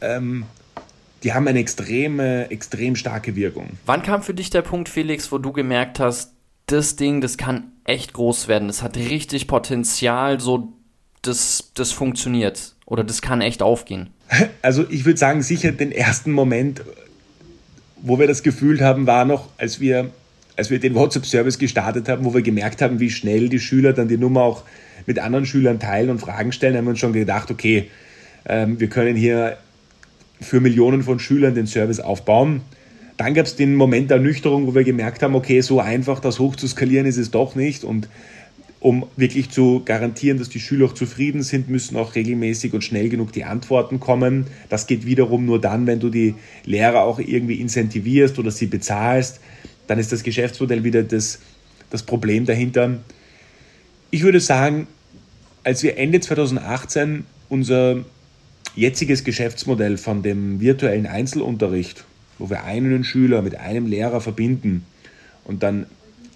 ähm, 0.00 0.44
die 1.22 1.32
haben 1.32 1.46
eine 1.46 1.60
extreme, 1.60 2.50
extrem 2.50 2.96
starke 2.96 3.36
Wirkung. 3.36 3.70
Wann 3.86 4.02
kam 4.02 4.22
für 4.22 4.34
dich 4.34 4.50
der 4.50 4.62
Punkt, 4.62 4.88
Felix, 4.88 5.30
wo 5.30 5.38
du 5.38 5.52
gemerkt 5.52 6.00
hast, 6.00 6.32
das 6.66 6.96
Ding, 6.96 7.20
das 7.20 7.36
kann 7.36 7.72
echt 7.84 8.14
groß 8.14 8.48
werden, 8.48 8.68
das 8.68 8.82
hat 8.82 8.96
richtig 8.96 9.46
Potenzial, 9.46 10.40
so 10.40 10.72
das, 11.22 11.70
das 11.74 11.92
funktioniert 11.92 12.74
oder 12.84 13.04
das 13.04 13.22
kann 13.22 13.40
echt 13.40 13.62
aufgehen? 13.62 14.10
Also 14.62 14.84
ich 14.88 15.04
würde 15.04 15.18
sagen, 15.18 15.42
sicher 15.42 15.72
den 15.72 15.92
ersten 15.92 16.32
Moment 16.32 16.82
wo 18.02 18.18
wir 18.18 18.26
das 18.26 18.42
gefühlt 18.42 18.80
haben, 18.80 19.06
war 19.06 19.24
noch, 19.24 19.48
als 19.56 19.80
wir, 19.80 20.10
als 20.56 20.70
wir 20.70 20.80
den 20.80 20.94
WhatsApp-Service 20.94 21.58
gestartet 21.58 22.08
haben, 22.08 22.24
wo 22.24 22.34
wir 22.34 22.42
gemerkt 22.42 22.82
haben, 22.82 23.00
wie 23.00 23.10
schnell 23.10 23.48
die 23.48 23.60
Schüler 23.60 23.92
dann 23.92 24.08
die 24.08 24.18
Nummer 24.18 24.42
auch 24.42 24.64
mit 25.06 25.18
anderen 25.18 25.46
Schülern 25.46 25.78
teilen 25.78 26.10
und 26.10 26.18
Fragen 26.18 26.52
stellen, 26.52 26.76
haben 26.76 26.84
wir 26.84 26.90
uns 26.90 26.98
schon 26.98 27.12
gedacht, 27.12 27.50
okay, 27.50 27.88
ähm, 28.44 28.78
wir 28.78 28.88
können 28.88 29.16
hier 29.16 29.56
für 30.40 30.60
Millionen 30.60 31.02
von 31.02 31.20
Schülern 31.20 31.54
den 31.54 31.66
Service 31.66 32.00
aufbauen. 32.00 32.62
Dann 33.16 33.34
gab 33.34 33.46
es 33.46 33.54
den 33.54 33.76
Moment 33.76 34.10
der 34.10 34.16
Ernüchterung, 34.16 34.66
wo 34.66 34.74
wir 34.74 34.84
gemerkt 34.84 35.22
haben, 35.22 35.36
okay, 35.36 35.60
so 35.60 35.80
einfach 35.80 36.18
das 36.18 36.40
hoch 36.40 36.56
zu 36.56 36.66
skalieren 36.66 37.06
ist 37.06 37.18
es 37.18 37.30
doch 37.30 37.54
nicht. 37.54 37.84
Und 37.84 38.08
um 38.82 39.06
wirklich 39.16 39.48
zu 39.48 39.82
garantieren, 39.84 40.38
dass 40.38 40.48
die 40.48 40.58
Schüler 40.58 40.86
auch 40.86 40.94
zufrieden 40.94 41.44
sind, 41.44 41.70
müssen 41.70 41.96
auch 41.96 42.16
regelmäßig 42.16 42.74
und 42.74 42.82
schnell 42.82 43.08
genug 43.08 43.30
die 43.30 43.44
Antworten 43.44 44.00
kommen. 44.00 44.48
Das 44.70 44.88
geht 44.88 45.06
wiederum 45.06 45.46
nur 45.46 45.60
dann, 45.60 45.86
wenn 45.86 46.00
du 46.00 46.10
die 46.10 46.34
Lehrer 46.64 47.04
auch 47.04 47.20
irgendwie 47.20 47.60
incentivierst 47.60 48.40
oder 48.40 48.50
sie 48.50 48.66
bezahlst. 48.66 49.38
Dann 49.86 50.00
ist 50.00 50.10
das 50.10 50.24
Geschäftsmodell 50.24 50.82
wieder 50.82 51.04
das, 51.04 51.38
das 51.90 52.02
Problem 52.02 52.44
dahinter. 52.44 52.98
Ich 54.10 54.24
würde 54.24 54.40
sagen, 54.40 54.88
als 55.62 55.84
wir 55.84 55.96
Ende 55.96 56.18
2018 56.18 57.24
unser 57.48 58.04
jetziges 58.74 59.22
Geschäftsmodell 59.22 59.96
von 59.96 60.24
dem 60.24 60.58
virtuellen 60.58 61.06
Einzelunterricht, 61.06 62.04
wo 62.40 62.50
wir 62.50 62.64
einen 62.64 63.04
Schüler 63.04 63.42
mit 63.42 63.54
einem 63.54 63.86
Lehrer 63.86 64.20
verbinden 64.20 64.84
und 65.44 65.62
dann 65.62 65.86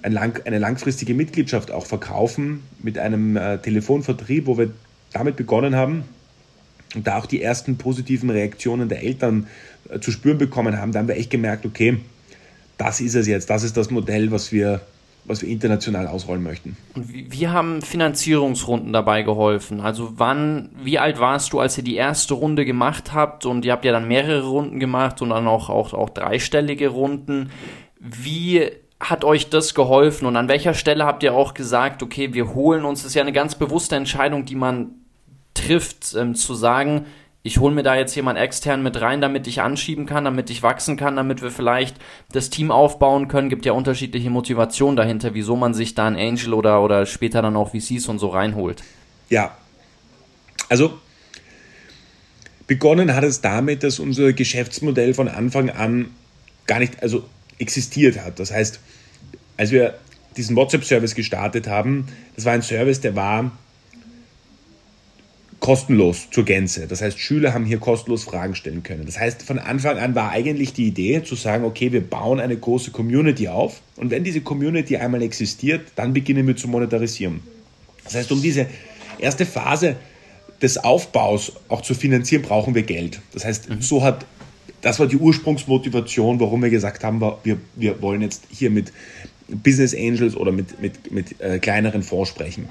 ein 0.06 0.12
lang, 0.12 0.40
eine 0.46 0.58
langfristige 0.58 1.14
Mitgliedschaft 1.14 1.72
auch 1.72 1.84
verkaufen 1.84 2.62
mit 2.80 2.96
einem 2.96 3.36
äh, 3.36 3.58
Telefonvertrieb, 3.58 4.46
wo 4.46 4.56
wir 4.56 4.70
damit 5.12 5.34
begonnen 5.34 5.74
haben 5.74 6.04
und 6.94 7.08
da 7.08 7.18
auch 7.18 7.26
die 7.26 7.42
ersten 7.42 7.76
positiven 7.76 8.30
Reaktionen 8.30 8.88
der 8.88 9.02
Eltern 9.02 9.48
äh, 9.90 9.98
zu 9.98 10.12
spüren 10.12 10.38
bekommen 10.38 10.78
haben, 10.78 10.92
da 10.92 11.00
haben 11.00 11.08
wir 11.08 11.16
echt 11.16 11.30
gemerkt, 11.30 11.66
okay, 11.66 11.98
das 12.78 13.00
ist 13.00 13.16
es 13.16 13.26
jetzt, 13.26 13.50
das 13.50 13.64
ist 13.64 13.76
das 13.76 13.90
Modell, 13.90 14.30
was 14.30 14.52
wir, 14.52 14.80
was 15.24 15.42
wir 15.42 15.48
international 15.48 16.06
ausrollen 16.06 16.44
möchten. 16.44 16.76
Und 16.94 17.12
wie 17.12 17.48
haben 17.48 17.82
Finanzierungsrunden 17.82 18.92
dabei 18.92 19.22
geholfen? 19.22 19.80
Also 19.80 20.12
wann, 20.18 20.68
wie 20.84 21.00
alt 21.00 21.18
warst 21.18 21.52
du, 21.52 21.58
als 21.58 21.76
ihr 21.78 21.84
die 21.84 21.96
erste 21.96 22.34
Runde 22.34 22.64
gemacht 22.64 23.12
habt 23.12 23.44
und 23.44 23.64
ihr 23.64 23.72
habt 23.72 23.84
ja 23.84 23.90
dann 23.90 24.06
mehrere 24.06 24.46
Runden 24.46 24.78
gemacht 24.78 25.20
und 25.20 25.30
dann 25.30 25.48
auch, 25.48 25.68
auch, 25.68 25.94
auch 25.94 26.10
dreistellige 26.10 26.88
Runden. 26.88 27.50
Wie 27.98 28.70
hat 28.98 29.24
euch 29.24 29.50
das 29.50 29.74
geholfen 29.74 30.26
und 30.26 30.36
an 30.36 30.48
welcher 30.48 30.74
Stelle 30.74 31.04
habt 31.04 31.22
ihr 31.22 31.34
auch 31.34 31.54
gesagt, 31.54 32.02
okay, 32.02 32.32
wir 32.32 32.54
holen 32.54 32.84
uns, 32.84 33.00
das 33.00 33.10
ist 33.10 33.14
ja 33.14 33.22
eine 33.22 33.32
ganz 33.32 33.54
bewusste 33.54 33.96
Entscheidung, 33.96 34.44
die 34.44 34.54
man 34.54 34.92
trifft, 35.54 36.14
ähm, 36.14 36.34
zu 36.34 36.54
sagen, 36.54 37.06
ich 37.46 37.58
hole 37.60 37.72
mir 37.72 37.84
da 37.84 37.94
jetzt 37.94 38.14
jemand 38.16 38.40
extern 38.40 38.82
mit 38.82 39.00
rein, 39.00 39.20
damit 39.20 39.46
ich 39.46 39.60
anschieben 39.60 40.04
kann, 40.04 40.24
damit 40.24 40.50
ich 40.50 40.64
wachsen 40.64 40.96
kann, 40.96 41.14
damit 41.14 41.42
wir 41.42 41.52
vielleicht 41.52 41.96
das 42.32 42.50
Team 42.50 42.72
aufbauen 42.72 43.28
können. 43.28 43.48
Gibt 43.48 43.64
ja 43.64 43.72
unterschiedliche 43.72 44.30
Motivationen 44.30 44.96
dahinter, 44.96 45.32
wieso 45.32 45.54
man 45.54 45.72
sich 45.72 45.94
da 45.94 46.08
einen 46.08 46.16
Angel 46.16 46.54
oder, 46.54 46.82
oder 46.82 47.06
später 47.06 47.42
dann 47.42 47.54
auch 47.54 47.70
VCs 47.70 48.08
und 48.08 48.18
so 48.18 48.28
reinholt. 48.28 48.82
Ja, 49.28 49.56
also 50.68 50.98
begonnen 52.66 53.14
hat 53.14 53.22
es 53.22 53.40
damit, 53.42 53.84
dass 53.84 54.00
unser 54.00 54.32
Geschäftsmodell 54.32 55.14
von 55.14 55.28
Anfang 55.28 55.70
an 55.70 56.10
gar 56.66 56.80
nicht, 56.80 57.00
also 57.00 57.22
existiert 57.58 58.22
hat. 58.22 58.38
Das 58.38 58.52
heißt, 58.52 58.80
als 59.56 59.70
wir 59.70 59.98
diesen 60.36 60.56
WhatsApp-Service 60.56 61.14
gestartet 61.14 61.66
haben, 61.66 62.06
das 62.34 62.44
war 62.44 62.52
ein 62.52 62.62
Service, 62.62 63.00
der 63.00 63.16
war 63.16 63.50
kostenlos 65.60 66.28
zur 66.30 66.44
Gänze. 66.44 66.86
Das 66.86 67.00
heißt, 67.00 67.18
Schüler 67.18 67.54
haben 67.54 67.64
hier 67.64 67.78
kostenlos 67.78 68.24
Fragen 68.24 68.54
stellen 68.54 68.82
können. 68.82 69.06
Das 69.06 69.18
heißt, 69.18 69.42
von 69.42 69.58
Anfang 69.58 69.98
an 69.98 70.14
war 70.14 70.30
eigentlich 70.30 70.74
die 70.74 70.86
Idee 70.86 71.22
zu 71.24 71.34
sagen, 71.34 71.64
okay, 71.64 71.92
wir 71.92 72.02
bauen 72.02 72.40
eine 72.40 72.56
große 72.56 72.90
Community 72.90 73.48
auf 73.48 73.80
und 73.96 74.10
wenn 74.10 74.22
diese 74.22 74.42
Community 74.42 74.96
einmal 74.96 75.22
existiert, 75.22 75.92
dann 75.96 76.12
beginnen 76.12 76.46
wir 76.46 76.56
zu 76.56 76.68
monetarisieren. 76.68 77.40
Das 78.04 78.14
heißt, 78.14 78.30
um 78.32 78.42
diese 78.42 78.66
erste 79.18 79.46
Phase 79.46 79.96
des 80.62 80.78
Aufbaus 80.78 81.52
auch 81.68 81.80
zu 81.80 81.94
finanzieren, 81.94 82.42
brauchen 82.42 82.74
wir 82.74 82.82
Geld. 82.82 83.20
Das 83.32 83.44
heißt, 83.44 83.70
mhm. 83.70 83.82
so 83.82 84.02
hat 84.02 84.24
das 84.86 85.00
war 85.00 85.08
die 85.08 85.16
Ursprungsmotivation, 85.16 86.38
warum 86.38 86.62
wir 86.62 86.70
gesagt 86.70 87.02
haben, 87.02 87.20
wir, 87.42 87.58
wir 87.74 88.00
wollen 88.00 88.22
jetzt 88.22 88.44
hier 88.50 88.70
mit 88.70 88.92
Business 89.48 89.92
Angels 89.92 90.36
oder 90.36 90.52
mit, 90.52 90.80
mit, 90.80 91.10
mit 91.10 91.40
äh, 91.40 91.58
kleineren 91.58 92.04
Fonds 92.04 92.30
sprechen. 92.30 92.68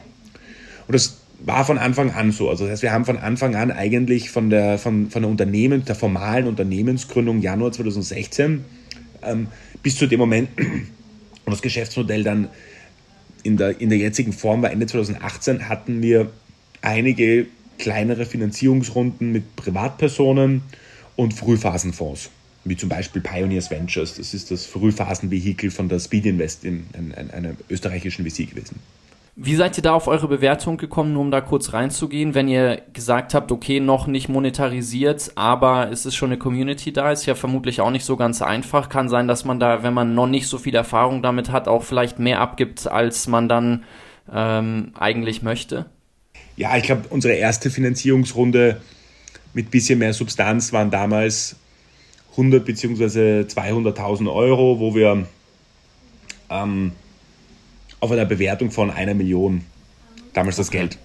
Und 0.88 0.94
das 0.94 1.18
war 1.40 1.66
von 1.66 1.78
Anfang 1.78 2.12
an 2.12 2.32
so. 2.32 2.50
Also 2.50 2.64
das 2.64 2.72
heißt, 2.72 2.84
wir 2.84 2.94
haben 2.94 3.04
von 3.04 3.18
Anfang 3.18 3.56
an 3.56 3.70
eigentlich 3.70 4.30
von 4.30 4.50
der, 4.50 4.78
von, 4.78 5.10
von 5.10 5.24
der 5.24 5.30
Unternehmen, 5.30 5.84
der 5.84 5.96
formalen 5.96 6.48
Unternehmensgründung 6.48 7.42
Januar 7.42 7.74
2016 7.74 8.64
ähm, 9.22 9.48
bis 9.84 9.98
zu 9.98 10.08
dem 10.08 10.22
Moment, 10.22 10.48
wo 11.46 11.52
das 11.52 11.62
Geschäftsmodell 11.62 12.24
dann 12.24 12.48
in 13.44 13.58
der, 13.58 13.82
in 13.82 13.90
der 13.90 13.98
jetzigen 13.98 14.32
Form 14.32 14.62
war, 14.62 14.72
Ende 14.72 14.86
2018, 14.86 15.68
hatten 15.68 16.02
wir 16.02 16.32
einige 16.82 17.48
kleinere 17.78 18.26
Finanzierungsrunden 18.26 19.34
mit 19.34 19.58
Privatpersonen 19.58 20.62
und 21.16 21.34
Frühphasenfonds, 21.34 22.30
wie 22.64 22.78
zum 22.78 22.90
Beispiel 22.90 23.22
Pioneers 23.22 23.72
Ventures. 23.72 24.16
Das 24.16 24.34
ist 24.34 24.52
das 24.52 24.66
Frühphasenvehikel 24.66 25.72
von 25.72 25.90
der 25.90 26.00
Speed 26.00 26.26
Invest, 26.26 26.64
in, 26.64 26.88
in, 26.98 27.12
in 27.12 27.32
einer 27.32 27.52
österreichischen 27.70 28.26
VC 28.26 28.50
gewesen. 28.50 28.80
Wie 29.38 29.56
seid 29.56 29.76
ihr 29.78 29.84
da 29.84 29.94
auf 29.94 30.08
eure 30.08 30.30
Bewertung 30.30 30.78
gekommen, 30.78 31.12
nur 31.12 31.22
um 31.22 31.30
da 31.30 31.42
kurz 31.42 31.74
reinzugehen, 31.74 32.36
wenn 32.36 32.48
ihr 32.48 32.82
gesagt 32.94 33.34
habt, 33.34 33.52
okay, 33.52 33.82
noch 33.82 34.08
nicht 34.08 34.30
monetarisiert, 34.30 35.34
aber 35.36 35.92
es 35.92 36.06
ist 36.06 36.16
schon 36.16 36.30
eine 36.30 36.38
Community 36.38 36.94
da, 36.94 37.12
ist 37.12 37.26
ja 37.26 37.36
vermutlich 37.36 37.82
auch 37.82 37.92
nicht 37.92 38.06
so 38.06 38.16
ganz 38.16 38.42
einfach. 38.42 38.88
Kann 38.88 39.10
sein, 39.10 39.28
dass 39.28 39.44
man 39.44 39.60
da, 39.60 39.84
wenn 39.84 39.94
man 39.94 40.16
noch 40.16 40.28
nicht 40.28 40.48
so 40.48 40.58
viel 40.58 40.74
Erfahrung 40.74 41.22
damit 41.22 41.52
hat, 41.52 41.68
auch 41.68 41.84
vielleicht 41.84 42.18
mehr 42.18 42.40
abgibt, 42.40 42.88
als 42.88 43.28
man 43.28 43.50
dann 43.50 43.84
ähm, 44.34 44.94
eigentlich 44.98 45.42
möchte? 45.42 45.88
Ja, 46.56 46.78
ich 46.78 46.84
glaube, 46.84 47.04
unsere 47.10 47.34
erste 47.34 47.70
Finanzierungsrunde 47.70 48.80
mit 49.56 49.72
bisschen 49.72 49.98
mehr 50.00 50.14
Substanz 50.14 50.74
waren 50.74 50.92
damals 50.92 51.56
100 52.32 52.64
bzw. 52.64 53.46
200.000 53.48 54.32
Euro, 54.32 54.80
wo 54.80 54.94
wir 54.94 55.26
ähm, 56.50 56.92
auf 58.02 58.12
einer 58.12 58.26
Bewertung 58.26 58.70
von 58.70 58.92
einer 58.92 59.14
Million 59.14 59.62
damals 60.34 60.58
das 60.58 60.70
Geld 60.70 61.00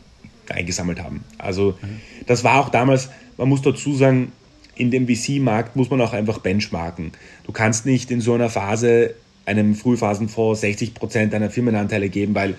eingesammelt 0.48 1.00
haben. 1.00 1.24
Also 1.38 1.78
das 2.26 2.42
war 2.42 2.58
auch 2.58 2.70
damals, 2.70 3.08
man 3.36 3.48
muss 3.48 3.62
dazu 3.62 3.94
sagen, 3.94 4.32
in 4.74 4.90
dem 4.90 5.06
VC-Markt 5.06 5.76
muss 5.76 5.88
man 5.88 6.00
auch 6.00 6.12
einfach 6.12 6.38
benchmarken. 6.38 7.12
Du 7.44 7.52
kannst 7.52 7.86
nicht 7.86 8.10
in 8.10 8.20
so 8.20 8.34
einer 8.34 8.50
Phase 8.50 9.14
einem 9.46 9.76
Frühphasenfonds 9.76 10.60
60 10.60 10.94
Prozent 10.94 11.32
deiner 11.32 11.50
Firmenanteile 11.50 12.08
geben, 12.08 12.34
weil 12.34 12.56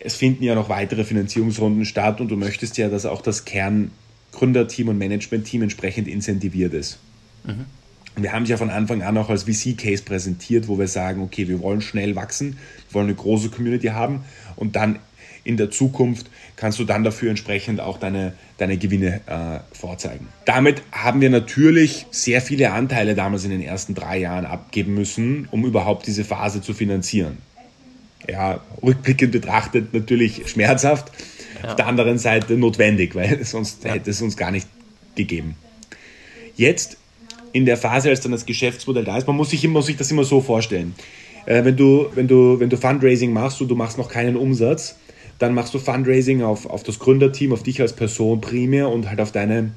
es 0.00 0.16
finden 0.16 0.44
ja 0.44 0.54
noch 0.54 0.70
weitere 0.70 1.04
Finanzierungsrunden 1.04 1.84
statt 1.84 2.22
und 2.22 2.28
du 2.28 2.36
möchtest 2.36 2.78
ja, 2.78 2.88
dass 2.88 3.04
auch 3.04 3.20
das 3.20 3.44
Kern 3.44 3.90
Gründerteam 4.34 4.88
und 4.88 4.98
Managementteam 4.98 5.62
entsprechend 5.62 6.08
incentiviert 6.08 6.74
ist. 6.74 6.98
Mhm. 7.44 7.64
Wir 8.16 8.32
haben 8.32 8.44
es 8.44 8.48
ja 8.48 8.56
von 8.56 8.70
Anfang 8.70 9.02
an 9.02 9.18
auch 9.18 9.28
als 9.28 9.44
VC-Case 9.44 10.04
präsentiert, 10.04 10.68
wo 10.68 10.78
wir 10.78 10.86
sagen, 10.86 11.20
okay, 11.22 11.48
wir 11.48 11.60
wollen 11.60 11.80
schnell 11.80 12.14
wachsen, 12.14 12.58
wir 12.88 12.94
wollen 12.94 13.06
eine 13.06 13.16
große 13.16 13.48
Community 13.48 13.88
haben 13.88 14.24
und 14.54 14.76
dann 14.76 15.00
in 15.42 15.56
der 15.56 15.70
Zukunft 15.70 16.30
kannst 16.56 16.78
du 16.78 16.84
dann 16.84 17.04
dafür 17.04 17.30
entsprechend 17.30 17.80
auch 17.80 17.98
deine, 17.98 18.32
deine 18.56 18.78
Gewinne 18.78 19.20
äh, 19.26 19.76
vorzeigen. 19.76 20.28
Damit 20.46 20.82
haben 20.90 21.20
wir 21.20 21.28
natürlich 21.28 22.06
sehr 22.10 22.40
viele 22.40 22.72
Anteile 22.72 23.14
damals 23.14 23.44
in 23.44 23.50
den 23.50 23.62
ersten 23.62 23.94
drei 23.94 24.18
Jahren 24.18 24.46
abgeben 24.46 24.94
müssen, 24.94 25.48
um 25.50 25.64
überhaupt 25.64 26.06
diese 26.06 26.24
Phase 26.24 26.62
zu 26.62 26.72
finanzieren. 26.72 27.38
Ja, 28.28 28.62
rückblickend 28.82 29.32
betrachtet 29.32 29.92
natürlich 29.92 30.48
schmerzhaft, 30.48 31.12
ja. 31.64 31.70
Auf 31.70 31.76
der 31.76 31.86
anderen 31.86 32.18
Seite 32.18 32.54
notwendig, 32.54 33.14
weil 33.14 33.44
sonst 33.44 33.84
hätte 33.84 34.10
es 34.10 34.20
uns 34.22 34.36
gar 34.36 34.50
nicht 34.50 34.68
gegeben. 35.14 35.56
Jetzt 36.56 36.96
in 37.52 37.66
der 37.66 37.76
Phase, 37.76 38.10
als 38.10 38.20
dann 38.20 38.32
das 38.32 38.46
Geschäftsmodell 38.46 39.04
da 39.04 39.16
ist, 39.16 39.26
man 39.26 39.36
muss 39.36 39.50
sich, 39.50 39.66
muss 39.68 39.86
sich 39.86 39.96
das 39.96 40.10
immer 40.10 40.24
so 40.24 40.40
vorstellen. 40.40 40.94
Äh, 41.46 41.64
wenn, 41.64 41.76
du, 41.76 42.06
wenn, 42.14 42.28
du, 42.28 42.58
wenn 42.60 42.70
du 42.70 42.76
Fundraising 42.76 43.32
machst 43.32 43.60
und 43.60 43.68
du 43.68 43.76
machst 43.76 43.96
noch 43.98 44.08
keinen 44.08 44.36
Umsatz, 44.36 44.96
dann 45.38 45.54
machst 45.54 45.74
du 45.74 45.78
Fundraising 45.78 46.42
auf, 46.42 46.66
auf 46.66 46.82
das 46.82 46.98
Gründerteam, 46.98 47.52
auf 47.52 47.62
dich 47.62 47.80
als 47.80 47.94
Person 47.94 48.40
primär 48.40 48.88
und 48.88 49.08
halt 49.08 49.20
auf 49.20 49.32
deine, 49.32 49.72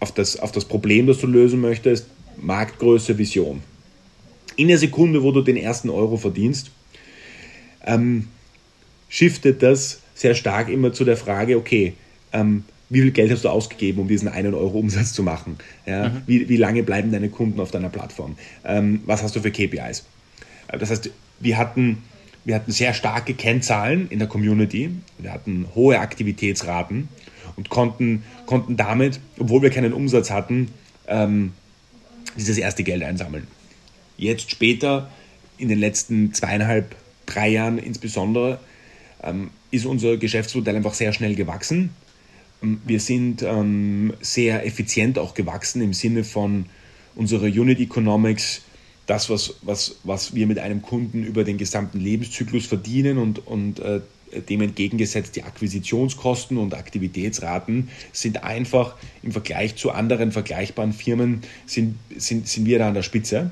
auf 0.00 0.12
das, 0.12 0.38
auf 0.38 0.52
das 0.52 0.64
Problem, 0.64 1.06
das 1.06 1.18
du 1.18 1.26
lösen 1.26 1.60
möchtest, 1.60 2.06
Marktgröße, 2.36 3.18
Vision. 3.18 3.62
In 4.56 4.68
der 4.68 4.78
Sekunde, 4.78 5.22
wo 5.22 5.32
du 5.32 5.42
den 5.42 5.56
ersten 5.56 5.90
Euro 5.90 6.16
verdienst, 6.16 6.70
ähm, 7.86 8.28
shiftet 9.08 9.62
das 9.62 10.00
sehr 10.18 10.34
stark 10.34 10.68
immer 10.68 10.92
zu 10.92 11.04
der 11.04 11.16
Frage, 11.16 11.56
okay, 11.56 11.94
ähm, 12.32 12.64
wie 12.90 13.02
viel 13.02 13.12
Geld 13.12 13.30
hast 13.30 13.44
du 13.44 13.50
ausgegeben, 13.50 14.00
um 14.00 14.08
diesen 14.08 14.28
einen 14.28 14.52
Euro 14.52 14.78
Umsatz 14.78 15.12
zu 15.12 15.22
machen? 15.22 15.58
Ja? 15.86 16.08
Mhm. 16.08 16.22
Wie, 16.26 16.48
wie 16.48 16.56
lange 16.56 16.82
bleiben 16.82 17.12
deine 17.12 17.28
Kunden 17.28 17.60
auf 17.60 17.70
deiner 17.70 17.88
Plattform? 17.88 18.36
Ähm, 18.64 19.02
was 19.06 19.22
hast 19.22 19.36
du 19.36 19.40
für 19.40 19.52
KPIs? 19.52 20.04
Äh, 20.68 20.78
das 20.78 20.90
heißt, 20.90 21.10
wir 21.38 21.56
hatten, 21.56 22.02
wir 22.44 22.56
hatten 22.56 22.72
sehr 22.72 22.94
starke 22.94 23.34
Kennzahlen 23.34 24.08
in 24.10 24.18
der 24.18 24.26
Community, 24.26 24.90
wir 25.18 25.32
hatten 25.32 25.66
hohe 25.76 26.00
Aktivitätsraten 26.00 27.08
und 27.54 27.68
konnten, 27.68 28.24
konnten 28.46 28.76
damit, 28.76 29.20
obwohl 29.38 29.62
wir 29.62 29.70
keinen 29.70 29.92
Umsatz 29.92 30.30
hatten, 30.30 30.68
ähm, 31.06 31.52
dieses 32.36 32.58
erste 32.58 32.82
Geld 32.82 33.04
einsammeln. 33.04 33.46
Jetzt 34.16 34.50
später, 34.50 35.10
in 35.58 35.68
den 35.68 35.78
letzten 35.78 36.34
zweieinhalb, 36.34 36.96
drei 37.26 37.50
Jahren 37.50 37.78
insbesondere, 37.78 38.58
ist 39.70 39.86
unser 39.86 40.16
Geschäftsmodell 40.16 40.76
einfach 40.76 40.94
sehr 40.94 41.12
schnell 41.12 41.34
gewachsen. 41.34 41.90
Ähm, 42.62 42.80
wir 42.84 43.00
sind 43.00 43.42
ähm, 43.42 44.14
sehr 44.20 44.64
effizient 44.66 45.18
auch 45.18 45.34
gewachsen 45.34 45.82
im 45.82 45.92
Sinne 45.92 46.24
von 46.24 46.66
unserer 47.14 47.46
Unit 47.46 47.80
Economics, 47.80 48.62
das, 49.06 49.30
was, 49.30 49.54
was, 49.62 49.96
was 50.04 50.34
wir 50.34 50.46
mit 50.46 50.58
einem 50.58 50.82
Kunden 50.82 51.24
über 51.24 51.42
den 51.42 51.56
gesamten 51.56 51.98
Lebenszyklus 51.98 52.66
verdienen 52.66 53.18
und, 53.18 53.46
und 53.46 53.80
äh, 53.80 54.00
dem 54.48 54.60
entgegengesetzt 54.60 55.36
die 55.36 55.44
Akquisitionskosten 55.44 56.58
und 56.58 56.74
Aktivitätsraten 56.74 57.88
sind 58.12 58.44
einfach 58.44 58.96
im 59.22 59.32
Vergleich 59.32 59.76
zu 59.76 59.90
anderen 59.90 60.32
vergleichbaren 60.32 60.92
Firmen 60.92 61.40
sind, 61.64 61.96
sind, 62.16 62.46
sind 62.46 62.66
wir 62.66 62.78
da 62.78 62.88
an 62.88 62.94
der 62.94 63.02
Spitze. 63.02 63.50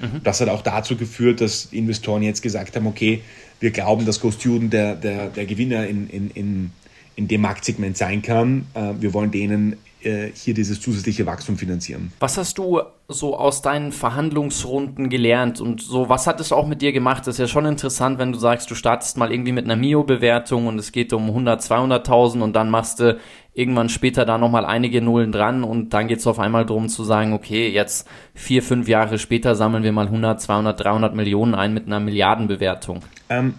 Mhm. 0.00 0.20
Das 0.22 0.40
hat 0.42 0.50
auch 0.50 0.62
dazu 0.62 0.96
geführt, 0.96 1.40
dass 1.40 1.68
Investoren 1.72 2.22
jetzt 2.22 2.42
gesagt 2.42 2.76
haben, 2.76 2.86
okay, 2.86 3.22
wir 3.60 3.70
glauben, 3.70 4.06
dass 4.06 4.20
GoStudent 4.20 4.72
der, 4.72 4.96
der, 4.96 5.28
der 5.28 5.46
Gewinner 5.46 5.86
in, 5.86 6.08
in, 6.08 6.30
in, 6.30 6.70
in 7.14 7.28
dem 7.28 7.42
Marktsegment 7.42 7.96
sein 7.96 8.22
kann. 8.22 8.66
Äh, 8.74 8.94
wir 9.00 9.14
wollen 9.14 9.30
denen 9.30 9.76
äh, 10.02 10.30
hier 10.34 10.54
dieses 10.54 10.80
zusätzliche 10.80 11.26
Wachstum 11.26 11.58
finanzieren. 11.58 12.10
Was 12.20 12.38
hast 12.38 12.56
du 12.56 12.80
so 13.08 13.36
aus 13.36 13.60
deinen 13.60 13.92
Verhandlungsrunden 13.92 15.10
gelernt 15.10 15.60
und 15.60 15.82
so, 15.82 16.08
was 16.08 16.26
hat 16.26 16.40
es 16.40 16.52
auch 16.52 16.66
mit 16.66 16.80
dir 16.80 16.92
gemacht? 16.92 17.26
Das 17.26 17.34
ist 17.34 17.38
ja 17.38 17.48
schon 17.48 17.66
interessant, 17.66 18.18
wenn 18.18 18.32
du 18.32 18.38
sagst, 18.38 18.70
du 18.70 18.74
startest 18.74 19.18
mal 19.18 19.30
irgendwie 19.30 19.52
mit 19.52 19.66
einer 19.66 19.76
Mio-Bewertung 19.76 20.68
und 20.68 20.78
es 20.78 20.92
geht 20.92 21.12
um 21.12 21.26
100, 21.26 21.60
200.000 21.60 22.40
und 22.40 22.54
dann 22.54 22.70
machst 22.70 23.00
du 23.00 23.18
irgendwann 23.52 23.88
später 23.88 24.24
da 24.24 24.38
nochmal 24.38 24.64
einige 24.64 25.02
Nullen 25.02 25.32
dran 25.32 25.64
und 25.64 25.90
dann 25.90 26.08
geht 26.08 26.20
es 26.20 26.26
auf 26.26 26.38
einmal 26.38 26.64
darum 26.66 26.88
zu 26.88 27.02
sagen, 27.04 27.32
okay, 27.32 27.68
jetzt 27.68 28.06
vier, 28.34 28.62
fünf 28.62 28.88
Jahre 28.88 29.18
später 29.18 29.54
sammeln 29.54 29.82
wir 29.82 29.92
mal 29.92 30.06
100, 30.06 30.40
200, 30.40 30.80
300 30.80 31.14
Millionen 31.14 31.54
ein 31.54 31.74
mit 31.74 31.86
einer 31.86 32.00
Milliardenbewertung. 32.00 33.02
Ähm, 33.28 33.54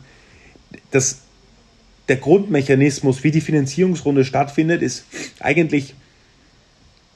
das, 0.91 1.21
der 2.07 2.15
Grundmechanismus, 2.15 3.23
wie 3.23 3.31
die 3.31 3.41
Finanzierungsrunde 3.41 4.23
stattfindet, 4.23 4.81
ist 4.81 5.05
eigentlich 5.41 5.93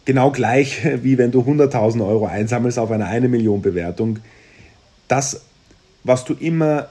genau 0.04 0.32
gleich, 0.32 0.82
wie 1.04 1.18
wenn 1.18 1.32
du 1.32 1.42
100.000 1.42 2.06
Euro 2.06 2.26
einsammelst 2.26 2.78
auf 2.78 2.92
eine 2.92 3.06
1 3.06 3.30
Million 3.30 3.62
Bewertung. 3.62 4.20
Das, 5.08 5.46
was 6.04 6.26
du 6.26 6.34
immer 6.34 6.90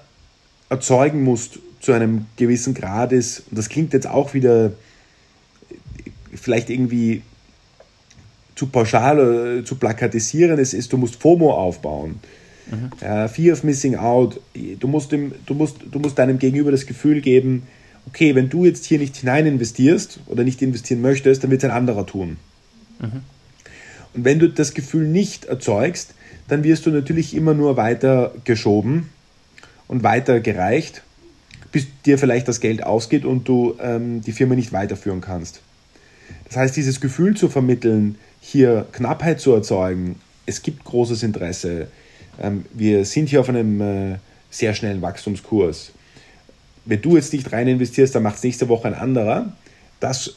erzeugen 0.70 1.24
musst 1.24 1.58
zu 1.80 1.92
einem 1.92 2.24
gewissen 2.36 2.72
Grad 2.72 3.12
ist, 3.12 3.40
und 3.50 3.58
das 3.58 3.68
klingt 3.68 3.92
jetzt 3.92 4.06
auch 4.06 4.32
wieder 4.32 4.72
vielleicht 6.34 6.70
irgendwie 6.70 7.22
zu 8.54 8.66
pauschal 8.66 9.18
oder 9.18 9.64
zu 9.64 9.76
plakatisieren, 9.76 10.58
es 10.58 10.74
ist, 10.74 10.92
du 10.92 10.96
musst 10.96 11.16
FOMO 11.16 11.52
aufbauen. 11.52 12.20
Mhm. 12.70 12.90
Uh, 13.02 13.28
Fear 13.28 13.52
of 13.52 13.64
Missing 13.64 13.96
Out. 13.96 14.40
Du 14.78 14.88
musst, 14.88 15.12
dem, 15.12 15.32
du, 15.46 15.54
musst, 15.54 15.76
du 15.90 15.98
musst 15.98 16.18
deinem 16.18 16.38
Gegenüber 16.38 16.70
das 16.70 16.86
Gefühl 16.86 17.20
geben, 17.20 17.64
okay, 18.06 18.34
wenn 18.34 18.48
du 18.48 18.64
jetzt 18.64 18.84
hier 18.84 18.98
nicht 18.98 19.16
hinein 19.16 19.46
investierst 19.46 20.20
oder 20.26 20.44
nicht 20.44 20.62
investieren 20.62 21.00
möchtest, 21.00 21.42
dann 21.42 21.50
wird 21.50 21.62
es 21.62 21.70
ein 21.70 21.76
anderer 21.76 22.06
tun. 22.06 22.36
Mhm. 23.00 23.22
Und 24.14 24.24
wenn 24.24 24.38
du 24.38 24.48
das 24.48 24.74
Gefühl 24.74 25.08
nicht 25.08 25.46
erzeugst, 25.46 26.14
dann 26.48 26.62
wirst 26.62 26.86
du 26.86 26.90
natürlich 26.90 27.34
immer 27.34 27.54
nur 27.54 27.76
weiter 27.76 28.32
geschoben 28.44 29.08
und 29.88 30.02
weiter 30.02 30.40
gereicht, 30.40 31.02
bis 31.72 31.86
dir 32.06 32.18
vielleicht 32.18 32.46
das 32.46 32.60
Geld 32.60 32.84
ausgeht 32.84 33.24
und 33.24 33.48
du 33.48 33.74
ähm, 33.80 34.20
die 34.20 34.32
Firma 34.32 34.54
nicht 34.54 34.72
weiterführen 34.72 35.20
kannst. 35.20 35.60
Das 36.46 36.56
heißt, 36.56 36.76
dieses 36.76 37.00
Gefühl 37.00 37.36
zu 37.36 37.48
vermitteln, 37.48 38.16
hier 38.40 38.86
Knappheit 38.92 39.40
zu 39.40 39.52
erzeugen, 39.52 40.16
es 40.46 40.62
gibt 40.62 40.84
großes 40.84 41.22
Interesse, 41.22 41.88
ähm, 42.40 42.64
wir 42.72 43.04
sind 43.04 43.28
hier 43.28 43.40
auf 43.40 43.48
einem 43.48 43.80
äh, 43.80 44.18
sehr 44.50 44.74
schnellen 44.74 45.02
Wachstumskurs. 45.02 45.92
Wenn 46.84 47.00
du 47.00 47.16
jetzt 47.16 47.32
nicht 47.32 47.50
rein 47.52 47.66
investierst, 47.66 48.14
dann 48.14 48.22
macht 48.22 48.36
es 48.36 48.42
nächste 48.42 48.68
Woche 48.68 48.88
ein 48.88 48.94
anderer. 48.94 49.52
Das, 50.00 50.34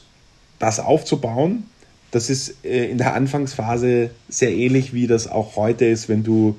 das 0.58 0.80
aufzubauen, 0.80 1.64
das 2.10 2.30
ist 2.30 2.64
äh, 2.64 2.86
in 2.86 2.98
der 2.98 3.14
Anfangsphase 3.14 4.10
sehr 4.28 4.52
ähnlich, 4.52 4.94
wie 4.94 5.06
das 5.06 5.26
auch 5.26 5.56
heute 5.56 5.84
ist, 5.84 6.08
wenn 6.08 6.24
du 6.24 6.56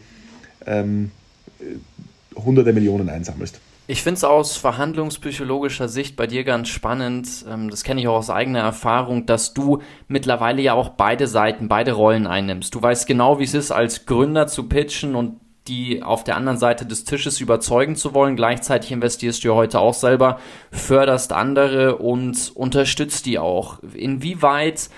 ähm, 0.66 1.12
äh, 1.60 2.40
hunderte 2.40 2.74
Millionen 2.74 3.10
einsammelst. 3.10 3.60
Ich 3.92 4.04
finde 4.04 4.18
es 4.18 4.24
aus 4.24 4.56
verhandlungspsychologischer 4.56 5.90
Sicht 5.90 6.16
bei 6.16 6.28
dir 6.28 6.44
ganz 6.44 6.68
spannend, 6.68 7.44
ähm, 7.50 7.72
das 7.72 7.84
kenne 7.84 8.00
ich 8.00 8.08
auch 8.08 8.18
aus 8.18 8.30
eigener 8.30 8.60
Erfahrung, 8.60 9.26
dass 9.26 9.56
du 9.56 9.82
mittlerweile 10.08 10.62
ja 10.62 10.76
auch 10.76 10.90
beide 10.90 11.26
Seiten, 11.26 11.70
beide 11.70 11.94
Rollen 11.94 12.28
einnimmst. 12.28 12.76
Du 12.76 12.80
weißt 12.84 13.08
genau, 13.08 13.40
wie 13.40 13.46
es 13.46 13.56
ist, 13.56 13.72
als 13.72 14.06
Gründer 14.06 14.46
zu 14.46 14.70
pitchen 14.70 15.16
und 15.16 15.40
die 15.68 16.04
auf 16.04 16.24
der 16.24 16.38
anderen 16.38 16.60
Seite 16.60 16.86
des 16.86 17.04
Tisches 17.04 17.42
überzeugen 17.42 17.96
zu 17.96 18.14
wollen. 18.14 18.36
Gleichzeitig 18.36 18.92
investierst 18.92 19.44
du 19.44 19.48
ja 19.48 19.54
heute 19.56 19.80
auch 19.80 19.96
selber, 19.96 20.40
förderst 20.72 21.34
andere 21.34 21.96
und 21.96 22.52
unterstützt 22.54 23.26
die 23.26 23.40
auch. 23.40 23.80
Inwieweit 23.96 24.92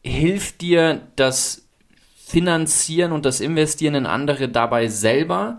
hilft 0.00 0.60
dir 0.60 1.00
das 1.16 1.66
Finanzieren 2.14 3.10
und 3.10 3.24
das 3.24 3.40
Investieren 3.40 3.96
in 3.96 4.06
andere 4.06 4.48
dabei 4.48 4.86
selber, 4.86 5.58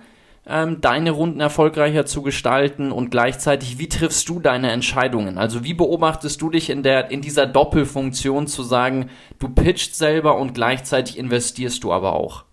ähm, 0.49 0.81
deine 0.81 1.11
Runden 1.11 1.39
erfolgreicher 1.39 2.05
zu 2.05 2.21
gestalten 2.21 2.91
und 2.91 3.11
gleichzeitig, 3.11 3.77
wie 3.77 3.87
triffst 3.87 4.27
du 4.27 4.39
deine 4.39 4.71
Entscheidungen? 4.71 5.37
Also 5.37 5.63
wie 5.63 5.73
beobachtest 5.73 6.41
du 6.41 6.49
dich 6.49 6.69
in 6.69 6.83
der, 6.83 7.11
in 7.11 7.21
dieser 7.21 7.45
Doppelfunktion 7.45 8.47
zu 8.47 8.63
sagen, 8.63 9.09
du 9.37 9.49
pitchst 9.49 9.95
selber 9.95 10.37
und 10.37 10.53
gleichzeitig 10.53 11.17
investierst 11.17 11.83
du 11.83 11.93
aber 11.93 12.13
auch? 12.13 12.43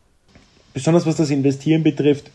Besonders 0.74 1.06
was 1.06 1.16
das 1.16 1.30
Investieren 1.30 1.82
betrifft, 1.82 2.30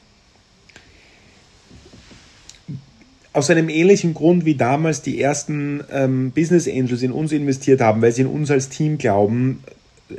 aus 3.33 3.49
einem 3.49 3.69
ähnlichen 3.69 4.13
Grund 4.13 4.45
wie 4.45 4.55
damals 4.55 5.03
die 5.03 5.21
ersten 5.21 5.83
ähm, 5.91 6.31
Business 6.31 6.67
Angels 6.67 7.01
in 7.01 7.11
uns 7.11 7.31
investiert 7.31 7.79
haben, 7.79 8.01
weil 8.01 8.11
sie 8.11 8.23
in 8.23 8.27
uns 8.27 8.51
als 8.51 8.69
Team 8.69 8.97
glauben, 8.97 9.63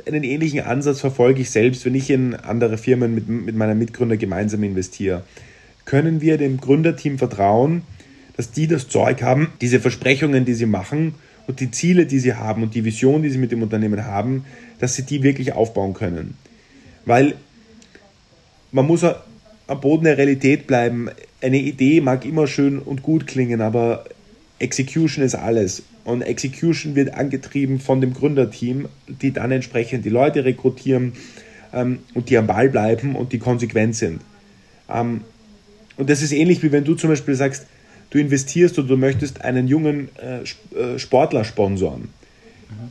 einen 0.05 0.23
ähnlichen 0.23 0.61
Ansatz 0.61 0.99
verfolge 0.99 1.41
ich 1.41 1.49
selbst, 1.49 1.85
wenn 1.85 1.95
ich 1.95 2.09
in 2.09 2.35
andere 2.35 2.77
Firmen 2.77 3.15
mit, 3.15 3.27
mit 3.27 3.55
meinem 3.55 3.79
Mitgründer 3.79 4.17
gemeinsam 4.17 4.63
investiere. 4.63 5.23
Können 5.85 6.21
wir 6.21 6.37
dem 6.37 6.57
Gründerteam 6.57 7.17
vertrauen, 7.17 7.83
dass 8.37 8.51
die 8.51 8.67
das 8.67 8.87
Zeug 8.87 9.21
haben, 9.21 9.49
diese 9.61 9.79
Versprechungen, 9.79 10.45
die 10.45 10.53
sie 10.53 10.65
machen 10.65 11.15
und 11.47 11.59
die 11.59 11.71
Ziele, 11.71 12.05
die 12.05 12.19
sie 12.19 12.33
haben 12.33 12.63
und 12.63 12.73
die 12.73 12.85
Vision, 12.85 13.21
die 13.21 13.29
sie 13.29 13.37
mit 13.37 13.51
dem 13.51 13.61
Unternehmen 13.61 14.05
haben, 14.05 14.45
dass 14.79 14.95
sie 14.95 15.03
die 15.03 15.23
wirklich 15.23 15.53
aufbauen 15.53 15.93
können? 15.93 16.37
Weil 17.05 17.35
man 18.71 18.87
muss 18.87 19.03
am 19.03 19.81
Boden 19.81 20.05
der 20.05 20.17
Realität 20.17 20.67
bleiben. 20.67 21.09
Eine 21.41 21.57
Idee 21.57 22.01
mag 22.01 22.25
immer 22.25 22.47
schön 22.47 22.79
und 22.79 23.03
gut 23.03 23.27
klingen, 23.27 23.61
aber 23.61 24.05
Execution 24.63 25.23
ist 25.23 25.35
alles. 25.35 25.83
Und 26.05 26.21
Execution 26.21 26.95
wird 26.95 27.13
angetrieben 27.13 27.79
von 27.79 28.01
dem 28.01 28.13
Gründerteam, 28.13 28.87
die 29.07 29.31
dann 29.31 29.51
entsprechend 29.51 30.05
die 30.05 30.09
Leute 30.09 30.45
rekrutieren 30.45 31.13
ähm, 31.73 31.99
und 32.13 32.29
die 32.29 32.37
am 32.37 32.47
Ball 32.47 32.69
bleiben 32.69 33.15
und 33.15 33.33
die 33.33 33.39
konsequent 33.39 33.95
sind. 33.95 34.21
Ähm, 34.89 35.21
und 35.97 36.09
das 36.09 36.21
ist 36.21 36.31
ähnlich 36.31 36.63
wie 36.63 36.71
wenn 36.71 36.83
du 36.83 36.95
zum 36.95 37.09
Beispiel 37.09 37.35
sagst, 37.35 37.67
du 38.09 38.17
investierst 38.17 38.79
oder 38.79 38.87
du 38.87 38.97
möchtest 38.97 39.41
einen 39.41 39.67
jungen 39.67 40.09
äh, 40.17 40.41
äh 40.77 40.99
Sportler 40.99 41.43
sponsoren. 41.43 42.09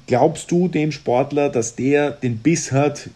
Glaubst 0.06 0.50
du 0.50 0.68
dem 0.68 0.92
Sportler, 0.92 1.48
dass 1.48 1.74
der 1.74 2.12
den 2.12 2.38
Biss 2.38 2.70
hat, 2.70 3.10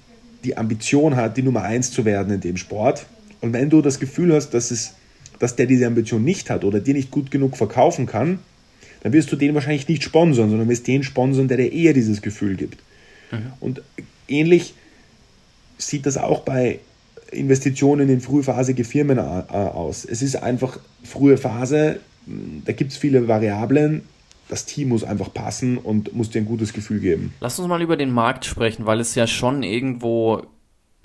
die 0.44 0.56
Ambition 0.56 1.14
hat, 1.14 1.36
die 1.36 1.42
Nummer 1.42 1.62
eins 1.62 1.92
zu 1.92 2.04
werden 2.04 2.34
in 2.34 2.40
dem 2.40 2.56
Sport? 2.56 3.06
Und 3.40 3.52
wenn 3.52 3.70
du 3.70 3.82
das 3.82 4.00
Gefühl 4.00 4.34
hast, 4.34 4.50
dass, 4.50 4.70
es, 4.70 4.94
dass 5.38 5.56
der 5.56 5.66
diese 5.66 5.86
Ambition 5.86 6.24
nicht 6.24 6.50
hat 6.50 6.64
oder 6.64 6.80
dir 6.80 6.94
nicht 6.94 7.10
gut 7.10 7.30
genug 7.30 7.56
verkaufen 7.56 8.06
kann, 8.06 8.38
dann 9.02 9.12
wirst 9.12 9.30
du 9.30 9.36
den 9.36 9.54
wahrscheinlich 9.54 9.88
nicht 9.88 10.02
sponsern, 10.02 10.50
sondern 10.50 10.68
wirst 10.68 10.86
den 10.86 11.02
sponsern, 11.02 11.48
der 11.48 11.58
dir 11.58 11.72
eher 11.72 11.92
dieses 11.92 12.22
Gefühl 12.22 12.56
gibt. 12.56 12.82
Mhm. 13.30 13.52
Und 13.60 13.82
ähnlich 14.28 14.74
sieht 15.78 16.06
das 16.06 16.16
auch 16.16 16.40
bei 16.40 16.80
Investitionen 17.30 18.08
in 18.08 18.20
frühphasige 18.20 18.84
Firmen 18.84 19.18
aus. 19.18 20.04
Es 20.04 20.22
ist 20.22 20.36
einfach 20.36 20.78
frühe 21.02 21.36
Phase, 21.36 22.00
da 22.64 22.72
gibt 22.72 22.92
es 22.92 22.98
viele 22.98 23.28
Variablen. 23.28 24.02
Das 24.48 24.64
Team 24.64 24.90
muss 24.90 25.02
einfach 25.02 25.34
passen 25.34 25.76
und 25.76 26.14
muss 26.14 26.30
dir 26.30 26.40
ein 26.40 26.46
gutes 26.46 26.72
Gefühl 26.72 27.00
geben. 27.00 27.34
Lass 27.40 27.58
uns 27.58 27.68
mal 27.68 27.82
über 27.82 27.96
den 27.96 28.10
Markt 28.12 28.44
sprechen, 28.44 28.86
weil 28.86 29.00
es 29.00 29.16
ja 29.16 29.26
schon 29.26 29.64
irgendwo 29.64 30.44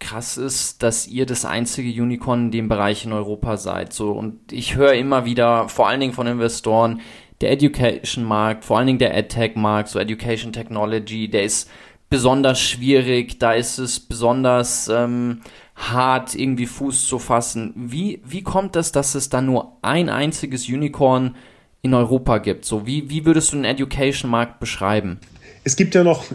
krass 0.02 0.36
ist, 0.36 0.84
dass 0.84 1.08
ihr 1.08 1.26
das 1.26 1.46
einzige 1.46 2.02
Unicorn 2.02 2.46
in 2.46 2.52
dem 2.52 2.68
Bereich 2.68 3.06
in 3.06 3.14
Europa 3.14 3.56
seid. 3.56 3.94
So 3.94 4.12
und 4.12 4.52
ich 4.52 4.76
höre 4.76 4.94
immer 4.94 5.24
wieder, 5.24 5.70
vor 5.70 5.88
allen 5.88 6.02
Dingen 6.02 6.12
von 6.12 6.28
Investoren, 6.28 7.00
der 7.40 7.52
Education-Markt, 7.52 8.66
vor 8.66 8.78
allen 8.78 8.88
Dingen 8.88 9.00
der 9.00 9.16
EdTech-Markt, 9.16 9.90
so 9.90 10.00
Education 10.00 10.52
Technology, 10.52 11.30
der 11.30 11.44
ist 11.44 11.70
besonders 12.10 12.60
schwierig, 12.60 13.40
da 13.40 13.54
ist 13.54 13.78
es 13.78 14.00
besonders 14.00 14.90
ähm, 14.90 15.42
hart, 15.76 16.36
irgendwie 16.36 16.66
Fuß 16.66 17.08
zu 17.08 17.18
fassen. 17.18 17.74
Wie, 17.76 18.22
wie 18.26 18.44
kommt 18.44 18.76
es, 18.76 18.92
dass 18.92 19.16
es 19.16 19.30
da 19.30 19.42
nur 19.42 19.78
ein 19.82 20.10
einziges 20.10 20.68
Unicorn 20.68 21.36
in 21.82 21.94
Europa 21.94 22.40
gibt? 22.40 22.66
So, 22.66 22.86
wie, 22.86 23.10
wie 23.10 23.26
würdest 23.26 23.54
du 23.54 23.56
den 23.56 23.66
Education-Markt 23.66 24.60
beschreiben? 24.60 25.20
Es 25.64 25.76
gibt 25.76 25.94
ja 25.94 26.04
noch, 26.04 26.26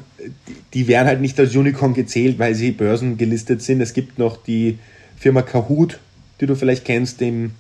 die 0.73 0.87
werden 0.87 1.09
halt 1.09 1.21
nicht 1.21 1.39
als 1.41 1.55
Unicorn 1.57 1.95
gezählt, 1.95 2.39
weil 2.39 2.55
sie 2.55 2.71
börsengelistet 2.71 3.61
sind. 3.61 3.81
Es 3.81 3.93
gibt 3.93 4.19
noch 4.19 4.37
die 4.37 4.79
Firma 5.17 5.43
Kahoot, 5.43 5.99
die 6.41 6.47
du 6.47 6.55
vielleicht 6.55 6.85
kennst, 6.85 7.21
dem, 7.21 7.53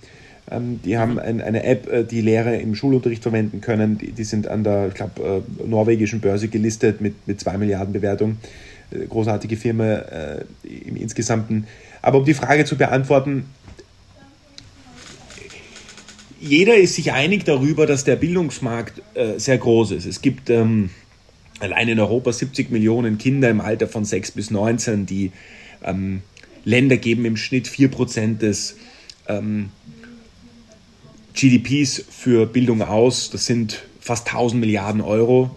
ähm, 0.50 0.80
die 0.84 0.96
haben 0.96 1.18
ein, 1.18 1.40
eine 1.40 1.64
App, 1.64 1.90
äh, 1.90 2.04
die 2.04 2.20
Lehrer 2.20 2.58
im 2.58 2.74
Schulunterricht 2.74 3.22
verwenden 3.22 3.60
können. 3.60 3.98
Die, 3.98 4.12
die 4.12 4.24
sind 4.24 4.46
an 4.46 4.62
der, 4.62 4.88
ich 4.88 4.94
glaube, 4.94 5.44
äh, 5.58 5.66
norwegischen 5.66 6.20
Börse 6.20 6.48
gelistet 6.48 7.00
mit, 7.00 7.26
mit 7.26 7.40
2 7.40 7.58
Milliarden 7.58 7.92
Bewertung. 7.92 8.36
Äh, 8.90 9.06
großartige 9.06 9.56
Firma 9.56 9.84
äh, 9.84 10.44
im 10.62 10.96
Insgesamten. 10.96 11.66
Aber 12.02 12.18
um 12.18 12.24
die 12.24 12.34
Frage 12.34 12.64
zu 12.64 12.76
beantworten, 12.76 13.46
jeder 16.40 16.76
ist 16.76 16.94
sich 16.94 17.12
einig 17.12 17.44
darüber, 17.44 17.86
dass 17.86 18.04
der 18.04 18.16
Bildungsmarkt 18.16 19.02
äh, 19.14 19.38
sehr 19.38 19.58
groß 19.58 19.92
ist. 19.92 20.06
Es 20.06 20.20
gibt 20.22 20.50
ähm, 20.50 20.90
allein 21.60 21.88
in 21.88 22.00
Europa 22.00 22.32
70 22.32 22.70
Millionen 22.70 23.18
Kinder 23.18 23.50
im 23.50 23.60
Alter 23.60 23.88
von 23.88 24.04
6 24.04 24.32
bis 24.32 24.50
19. 24.50 25.06
Die 25.06 25.32
ähm, 25.82 26.22
Länder 26.64 26.96
geben 26.96 27.24
im 27.24 27.36
Schnitt 27.36 27.68
4% 27.68 28.38
des 28.38 28.76
ähm, 29.28 29.70
GDPs 31.34 32.04
für 32.08 32.46
Bildung 32.46 32.82
aus. 32.82 33.30
Das 33.30 33.46
sind 33.46 33.84
fast 34.00 34.26
1000 34.28 34.60
Milliarden 34.60 35.00
Euro. 35.00 35.54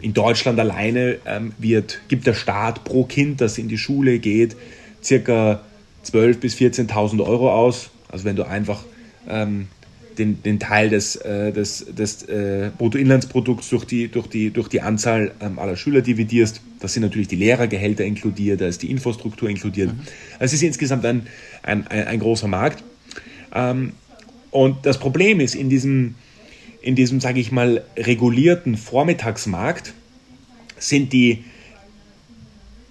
In 0.00 0.14
Deutschland 0.14 0.58
alleine 0.58 1.18
ähm, 1.26 1.52
wird, 1.58 2.00
gibt 2.08 2.26
der 2.26 2.34
Staat 2.34 2.84
pro 2.84 3.04
Kind, 3.04 3.40
das 3.40 3.58
in 3.58 3.68
die 3.68 3.78
Schule 3.78 4.18
geht, 4.18 4.56
circa 5.02 5.62
12.000 6.04 6.38
bis 6.38 6.56
14.000 6.56 7.24
Euro 7.24 7.52
aus. 7.52 7.90
Also 8.08 8.24
wenn 8.24 8.36
du 8.36 8.46
einfach 8.46 8.84
ähm, 9.28 9.68
den, 10.18 10.42
den 10.42 10.58
Teil 10.58 10.90
des, 10.90 11.16
äh, 11.16 11.52
des, 11.52 11.86
des 11.86 12.22
äh, 12.24 12.70
Bruttoinlandsprodukts 12.76 13.68
durch 13.70 13.84
die, 13.84 14.08
durch 14.08 14.26
die, 14.26 14.50
durch 14.50 14.68
die 14.68 14.80
Anzahl 14.80 15.32
ähm, 15.40 15.58
aller 15.58 15.76
Schüler 15.76 16.00
dividierst. 16.00 16.60
Das 16.80 16.94
sind 16.94 17.02
natürlich 17.02 17.28
die 17.28 17.36
Lehrergehälter 17.36 18.04
inkludiert, 18.04 18.60
da 18.60 18.66
ist 18.66 18.82
die 18.82 18.90
Infrastruktur 18.90 19.48
inkludiert. 19.48 19.92
Mhm. 19.92 20.00
Also 20.38 20.44
es 20.44 20.54
ist 20.54 20.62
insgesamt 20.62 21.04
ein, 21.04 21.26
ein, 21.62 21.86
ein, 21.86 22.06
ein 22.06 22.20
großer 22.20 22.48
Markt. 22.48 22.82
Ähm, 23.54 23.92
und 24.50 24.84
das 24.84 24.98
Problem 24.98 25.40
ist, 25.40 25.54
in 25.54 25.70
diesem, 25.70 26.14
in 26.80 26.94
diesem, 26.94 27.20
sage 27.20 27.40
ich 27.40 27.52
mal, 27.52 27.84
regulierten 27.96 28.76
Vormittagsmarkt 28.76 29.94
sind 30.78 31.12
die, 31.12 31.44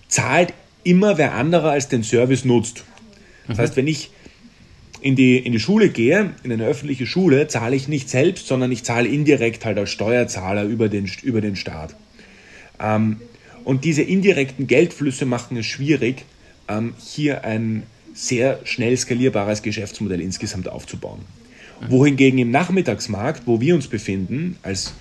zahlt 0.08 0.54
immer 0.84 1.18
wer 1.18 1.34
anderer 1.34 1.72
als 1.72 1.88
den 1.88 2.04
Service 2.04 2.46
nutzt. 2.46 2.84
Das 3.48 3.58
mhm. 3.58 3.62
heißt, 3.62 3.78
wenn 3.78 3.88
ich 3.88 4.12
in 5.02 5.16
die, 5.16 5.38
in 5.38 5.52
die 5.52 5.60
Schule 5.60 5.90
gehe, 5.90 6.32
in 6.44 6.52
eine 6.52 6.66
öffentliche 6.66 7.08
Schule, 7.08 7.48
zahle 7.48 7.76
ich 7.76 7.88
nicht 7.88 8.10
selbst, 8.10 8.48
sondern 8.48 8.72
ich 8.72 8.84
zahle 8.84 9.10
indirekt 9.10 9.66
halt 9.66 9.78
als 9.78 9.90
Steuerzahler 9.90 10.64
über 10.64 10.90
den, 10.90 11.10
über 11.24 11.42
den 11.42 11.56
Staat. 11.56 11.96
Ähm, 12.80 13.18
und 13.64 13.84
diese 13.84 14.04
indirekten 14.04 14.68
Geldflüsse 14.68 15.26
machen 15.26 15.58
es 15.58 15.66
schwierig, 15.66 16.26
ähm, 16.68 16.94
hier 17.00 17.44
ein 17.44 17.84
sehr 18.14 18.60
schnell 18.64 18.96
skalierbares 18.96 19.62
Geschäftsmodell 19.62 20.22
insgesamt 20.22 20.68
aufzubauen. 20.70 21.22
Wohingegen 21.90 22.38
im 22.38 22.52
Nachmittagsmarkt, 22.52 23.48
wo 23.48 23.60
wir 23.60 23.74
uns 23.74 23.88
befinden, 23.88 24.58
als 24.62 24.94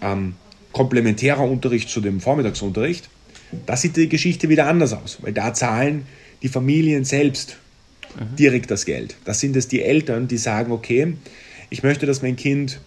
ähm, 0.00 0.36
komplementärer 0.72 1.42
Unterricht 1.42 1.90
zu 1.90 2.00
dem 2.00 2.20
Vormittagsunterricht, 2.20 3.10
da 3.66 3.76
sieht 3.76 3.96
die 3.96 4.08
Geschichte 4.08 4.48
wieder 4.48 4.66
anders 4.66 4.94
aus, 4.94 5.18
weil 5.20 5.32
da 5.32 5.52
zahlen 5.52 6.06
die 6.42 6.48
Familien 6.48 7.04
selbst 7.04 7.58
direkt 8.38 8.70
das 8.70 8.84
Geld. 8.84 9.16
Das 9.24 9.40
sind 9.40 9.56
es 9.56 9.68
die 9.68 9.82
Eltern, 9.82 10.28
die 10.28 10.38
sagen, 10.38 10.72
okay, 10.72 11.14
ich 11.70 11.82
möchte, 11.82 12.06
dass 12.06 12.22
mein 12.22 12.36
Kind, 12.36 12.80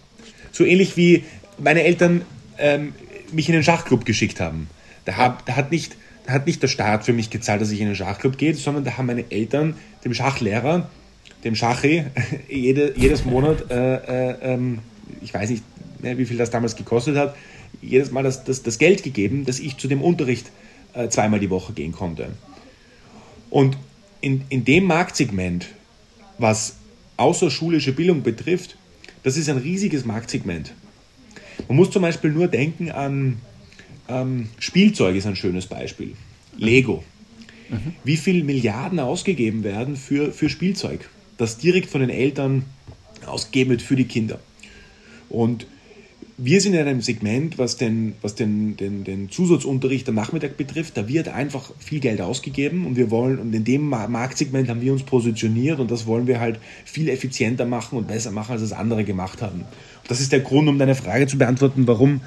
so 0.50 0.64
ähnlich 0.64 0.96
wie 0.96 1.24
meine 1.58 1.84
Eltern 1.84 2.22
ähm, 2.58 2.94
mich 3.32 3.48
in 3.48 3.54
den 3.54 3.62
Schachclub 3.62 4.04
geschickt 4.04 4.40
haben. 4.40 4.68
Da, 5.04 5.16
hab, 5.16 5.46
da, 5.46 5.56
hat 5.56 5.70
nicht, 5.70 5.96
da 6.26 6.32
hat 6.34 6.46
nicht 6.46 6.62
der 6.62 6.68
Staat 6.68 7.04
für 7.04 7.12
mich 7.12 7.30
gezahlt, 7.30 7.60
dass 7.60 7.70
ich 7.70 7.80
in 7.80 7.86
den 7.86 7.96
Schachclub 7.96 8.38
gehe, 8.38 8.54
sondern 8.54 8.84
da 8.84 8.96
haben 8.96 9.06
meine 9.06 9.30
Eltern 9.30 9.74
dem 10.04 10.14
Schachlehrer, 10.14 10.90
dem 11.44 11.54
Schachi, 11.54 12.04
jede, 12.48 12.94
jedes 12.96 13.24
Monat, 13.24 13.70
äh, 13.70 14.30
äh, 14.30 14.54
ähm, 14.54 14.80
ich 15.20 15.32
weiß 15.32 15.50
nicht, 15.50 15.64
ne, 16.00 16.18
wie 16.18 16.26
viel 16.26 16.36
das 16.36 16.50
damals 16.50 16.76
gekostet 16.76 17.16
hat, 17.16 17.34
jedes 17.80 18.10
Mal 18.10 18.22
das, 18.22 18.44
das, 18.44 18.62
das 18.62 18.78
Geld 18.78 19.02
gegeben, 19.02 19.44
dass 19.44 19.58
ich 19.58 19.76
zu 19.78 19.88
dem 19.88 20.02
Unterricht 20.02 20.50
äh, 20.94 21.08
zweimal 21.08 21.40
die 21.40 21.50
Woche 21.50 21.72
gehen 21.72 21.92
konnte. 21.92 22.28
Und 23.50 23.76
in, 24.22 24.44
in 24.48 24.64
dem 24.64 24.84
Marktsegment, 24.84 25.66
was 26.38 26.76
außerschulische 27.18 27.92
Bildung 27.92 28.22
betrifft, 28.22 28.76
das 29.22 29.36
ist 29.36 29.50
ein 29.50 29.58
riesiges 29.58 30.04
Marktsegment. 30.06 30.72
Man 31.68 31.76
muss 31.76 31.90
zum 31.90 32.02
Beispiel 32.02 32.30
nur 32.30 32.48
denken 32.48 32.90
an 32.90 33.38
ähm, 34.08 34.48
Spielzeug, 34.58 35.16
ist 35.16 35.26
ein 35.26 35.36
schönes 35.36 35.66
Beispiel. 35.66 36.14
Lego. 36.56 37.04
Mhm. 37.68 37.94
Wie 38.04 38.16
viel 38.16 38.44
Milliarden 38.44 38.98
ausgegeben 39.00 39.64
werden 39.64 39.96
für, 39.96 40.32
für 40.32 40.48
Spielzeug, 40.48 41.08
das 41.36 41.58
direkt 41.58 41.90
von 41.90 42.00
den 42.00 42.10
Eltern 42.10 42.64
ausgegeben 43.26 43.70
wird 43.70 43.82
für 43.82 43.96
die 43.96 44.04
Kinder. 44.04 44.40
Und 45.28 45.66
wir 46.44 46.60
sind 46.60 46.74
in 46.74 46.80
einem 46.80 47.02
Segment, 47.02 47.56
was 47.56 47.76
den, 47.76 48.14
was 48.20 48.34
den, 48.34 48.76
den, 48.76 49.04
den 49.04 49.30
Zusatzunterricht 49.30 50.08
am 50.08 50.16
Nachmittag 50.16 50.56
betrifft, 50.56 50.96
da 50.96 51.06
wird 51.06 51.28
einfach 51.28 51.70
viel 51.78 52.00
Geld 52.00 52.20
ausgegeben 52.20 52.84
und 52.84 52.96
wir 52.96 53.12
wollen, 53.12 53.38
und 53.38 53.54
in 53.54 53.62
dem 53.62 53.88
Marktsegment 53.88 54.68
haben 54.68 54.80
wir 54.80 54.92
uns 54.92 55.04
positioniert 55.04 55.78
und 55.78 55.90
das 55.90 56.06
wollen 56.06 56.26
wir 56.26 56.40
halt 56.40 56.58
viel 56.84 57.08
effizienter 57.08 57.64
machen 57.64 57.96
und 57.96 58.08
besser 58.08 58.32
machen, 58.32 58.52
als 58.52 58.62
es 58.62 58.72
andere 58.72 59.04
gemacht 59.04 59.40
haben. 59.40 59.60
Und 59.60 60.10
das 60.10 60.20
ist 60.20 60.32
der 60.32 60.40
Grund, 60.40 60.68
um 60.68 60.80
deine 60.80 60.96
Frage 60.96 61.28
zu 61.28 61.38
beantworten, 61.38 61.86
warum 61.86 62.22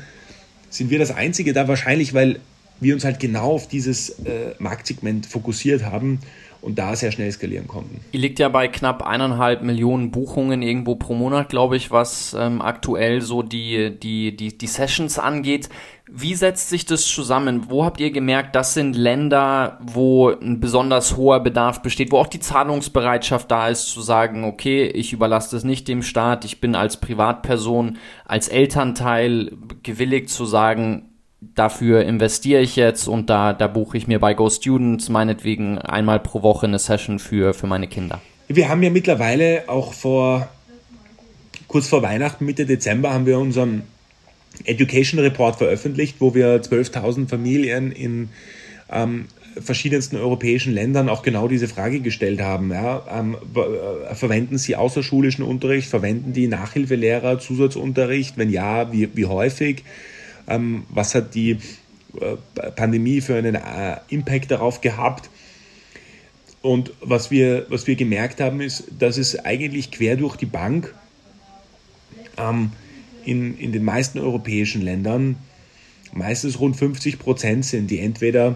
sind 0.70 0.90
wir 0.90 1.00
das 1.00 1.12
Einzige 1.12 1.52
da? 1.52 1.68
Wahrscheinlich, 1.68 2.14
weil 2.14 2.40
wir 2.80 2.94
uns 2.94 3.04
halt 3.04 3.20
genau 3.20 3.52
auf 3.52 3.68
dieses 3.68 4.10
äh, 4.10 4.54
Marktsegment 4.60 5.26
fokussiert 5.26 5.84
haben 5.84 6.20
und 6.62 6.80
da 6.80 6.96
sehr 6.96 7.12
schnell 7.12 7.32
skalieren 7.32 7.68
konnten. 7.68 8.02
Ihr 8.12 8.20
liegt 8.20 8.40
ja 8.40 8.50
bei 8.50 8.68
knapp 8.68 9.06
eineinhalb 9.06 9.62
Millionen 9.62 10.12
Buchungen 10.12 10.62
irgendwo 10.62 10.96
pro 10.96 11.14
Monat, 11.14 11.50
glaube 11.50 11.78
ich, 11.78 11.92
was 11.92 12.36
ähm, 12.38 12.62
aktuell 12.62 13.22
so 13.22 13.44
die, 13.44 13.98
die, 13.98 14.36
die, 14.36 14.58
die 14.58 14.68
Sessions 14.68 15.20
angeht. 15.20 15.70
Wie 16.08 16.36
setzt 16.36 16.70
sich 16.70 16.86
das 16.86 17.06
zusammen? 17.06 17.70
Wo 17.70 17.84
habt 17.84 18.00
ihr 18.00 18.12
gemerkt, 18.12 18.56
das 18.56 18.76
sind 18.76 18.96
Länder, 18.96 19.80
wo 19.82 20.30
ein 20.30 20.60
besonders 20.60 21.18
hoher 21.18 21.40
Bedarf 21.40 21.82
besteht, 21.82 22.12
wo 22.12 22.18
auch 22.18 22.28
die 22.28 22.40
Zahlungsbereitschaft 22.40 23.50
da 23.50 23.70
ist, 23.70 23.88
zu 23.88 24.02
sagen, 24.02 24.44
okay, 24.44 24.86
ich 24.86 25.14
überlasse 25.14 25.56
das 25.56 25.64
nicht 25.64 25.88
dem 25.88 26.04
Staat, 26.04 26.46
ich 26.46 26.62
bin 26.62 26.76
als 26.76 26.98
Privatperson, 26.98 27.98
als 28.24 28.48
Elternteil 28.48 29.52
gewilligt 29.82 30.30
zu 30.30 30.46
sagen, 30.46 31.15
dafür 31.54 32.04
investiere 32.04 32.62
ich 32.62 32.76
jetzt 32.76 33.08
und 33.08 33.30
da, 33.30 33.54
da 33.54 33.68
buche 33.68 33.98
ich 33.98 34.08
mir 34.08 34.20
bei 34.20 34.34
Go 34.34 34.50
Students 34.50 35.10
meinetwegen 35.10 35.78
einmal 35.78 36.20
pro 36.20 36.42
Woche 36.42 36.66
eine 36.66 36.80
Session 36.80 37.20
für, 37.20 37.54
für 37.54 37.68
meine 37.68 37.88
Kinder. 37.88 38.22
Wir 38.48 38.70
haben 38.70 38.84
ja 38.84 38.90
mittlerweile 38.90 39.64
auch 39.68 39.94
vor, 39.94 40.48
kurz 41.68 41.88
vor 41.88 42.02
Weihnachten, 42.02 42.46
Mitte 42.46 42.66
Dezember, 42.66 43.14
haben 43.14 43.26
wir 43.26 43.40
unseren 43.40 43.84
Education 44.64 45.20
Report 45.20 45.58
veröffentlicht, 45.58 46.18
wo 46.20 46.34
wir 46.34 46.62
12.000 46.62 47.28
Familien 47.28 47.92
in 47.92 48.30
ähm, 48.92 49.26
verschiedensten 49.60 50.18
europäischen 50.18 50.74
Ländern 50.74 51.10
auch 51.10 51.24
genau 51.24 51.48
diese 51.48 51.68
Frage 51.68 52.00
gestellt 52.02 52.42
haben. 52.42 52.72
Ja, 52.72 53.04
ähm, 53.12 53.38
äh, 53.56 54.16
verwenden 54.16 54.58
Sie 54.58 54.76
außerschulischen 54.76 55.44
Unterricht? 55.44 55.90
Verwenden 55.90 56.34
die 56.34 56.48
Nachhilfelehrer 56.48 57.40
Zusatzunterricht? 57.40 58.38
Wenn 58.38 58.50
ja, 58.50 58.92
wie, 58.92 59.10
wie 59.16 59.26
häufig? 59.26 59.84
Ähm, 60.48 60.84
was 60.90 61.16
hat 61.16 61.36
die 61.36 61.52
äh, 62.20 62.70
Pandemie 62.76 63.22
für 63.22 63.36
einen 63.36 63.56
äh, 63.56 63.98
Impact 64.10 64.52
darauf 64.52 64.82
gehabt? 64.82 65.30
Und 66.62 66.94
was 67.02 67.30
wir, 67.30 67.68
was 67.70 67.86
wir 67.86 67.96
gemerkt 67.96 68.42
haben, 68.42 68.60
ist, 68.60 68.86
dass 68.98 69.18
es 69.18 69.38
eigentlich 69.46 69.92
quer 69.92 70.16
durch 70.16 70.36
die 70.36 70.48
Bank 70.48 70.94
ähm, 72.38 72.72
in, 73.24 73.58
in 73.58 73.72
den 73.72 73.84
meisten 73.84 74.20
europäischen 74.20 74.82
Ländern 74.82 75.36
meistens 76.14 76.60
rund 76.60 76.76
50 76.76 77.20
Prozent 77.20 77.66
sind, 77.66 77.92
die 77.92 78.00
entweder 78.00 78.56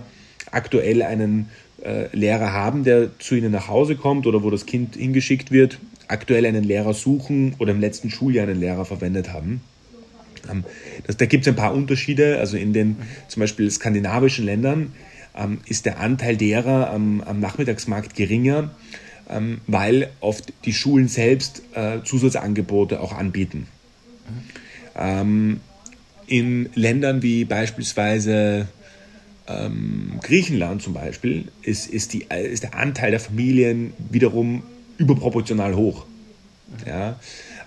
aktuell 0.52 1.04
einen 1.04 1.50
äh, 1.84 2.16
Lehrer 2.16 2.54
haben, 2.54 2.84
der 2.84 3.20
zu 3.20 3.36
ihnen 3.36 3.52
nach 3.52 3.68
Hause 3.68 3.96
kommt 3.96 4.26
oder 4.26 4.44
wo 4.44 4.50
das 4.50 4.66
Kind 4.66 4.96
hingeschickt 4.96 5.52
wird, 5.52 5.80
aktuell 6.08 6.46
einen 6.46 6.64
Lehrer 6.64 6.94
suchen 6.94 7.56
oder 7.60 7.72
im 7.72 7.80
letzten 7.80 8.10
Schuljahr 8.10 8.48
einen 8.48 8.60
Lehrer 8.60 8.86
verwendet 8.86 9.32
haben. 9.32 9.62
Ähm, 10.50 10.64
das, 11.06 11.18
da 11.18 11.26
gibt 11.26 11.46
es 11.46 11.48
ein 11.48 11.56
paar 11.56 11.74
Unterschiede. 11.74 12.40
Also 12.40 12.58
in 12.58 12.74
den 12.74 12.98
zum 13.28 13.42
Beispiel 13.42 13.70
skandinavischen 13.70 14.46
Ländern 14.46 14.94
ähm, 15.36 15.60
ist 15.66 15.86
der 15.86 16.00
Anteil 16.00 16.38
derer 16.38 16.92
am, 16.92 17.22
am 17.22 17.40
Nachmittagsmarkt 17.40 18.16
geringer, 18.16 18.72
ähm, 19.30 19.62
weil 19.68 20.10
oft 20.20 20.54
die 20.66 20.74
Schulen 20.74 21.08
selbst 21.08 21.62
äh, 21.74 22.04
Zusatzangebote 22.04 23.00
auch 23.00 23.14
anbieten. 23.14 23.68
Mhm. 24.96 25.60
in 26.28 26.70
Ländern 26.76 27.24
wie 27.24 27.46
beispielsweise 27.46 28.68
ähm, 29.50 30.20
Griechenland 30.22 30.82
zum 30.82 30.94
Beispiel 30.94 31.46
ist, 31.64 31.90
ist, 31.90 32.14
die, 32.14 32.28
ist 32.30 32.64
der 32.64 32.76
Anteil 32.76 33.12
der 33.12 33.20
Familien 33.20 33.94
wiederum 33.98 34.64
überproportional 34.98 35.76
hoch. 35.76 36.06
Ja, 36.86 37.20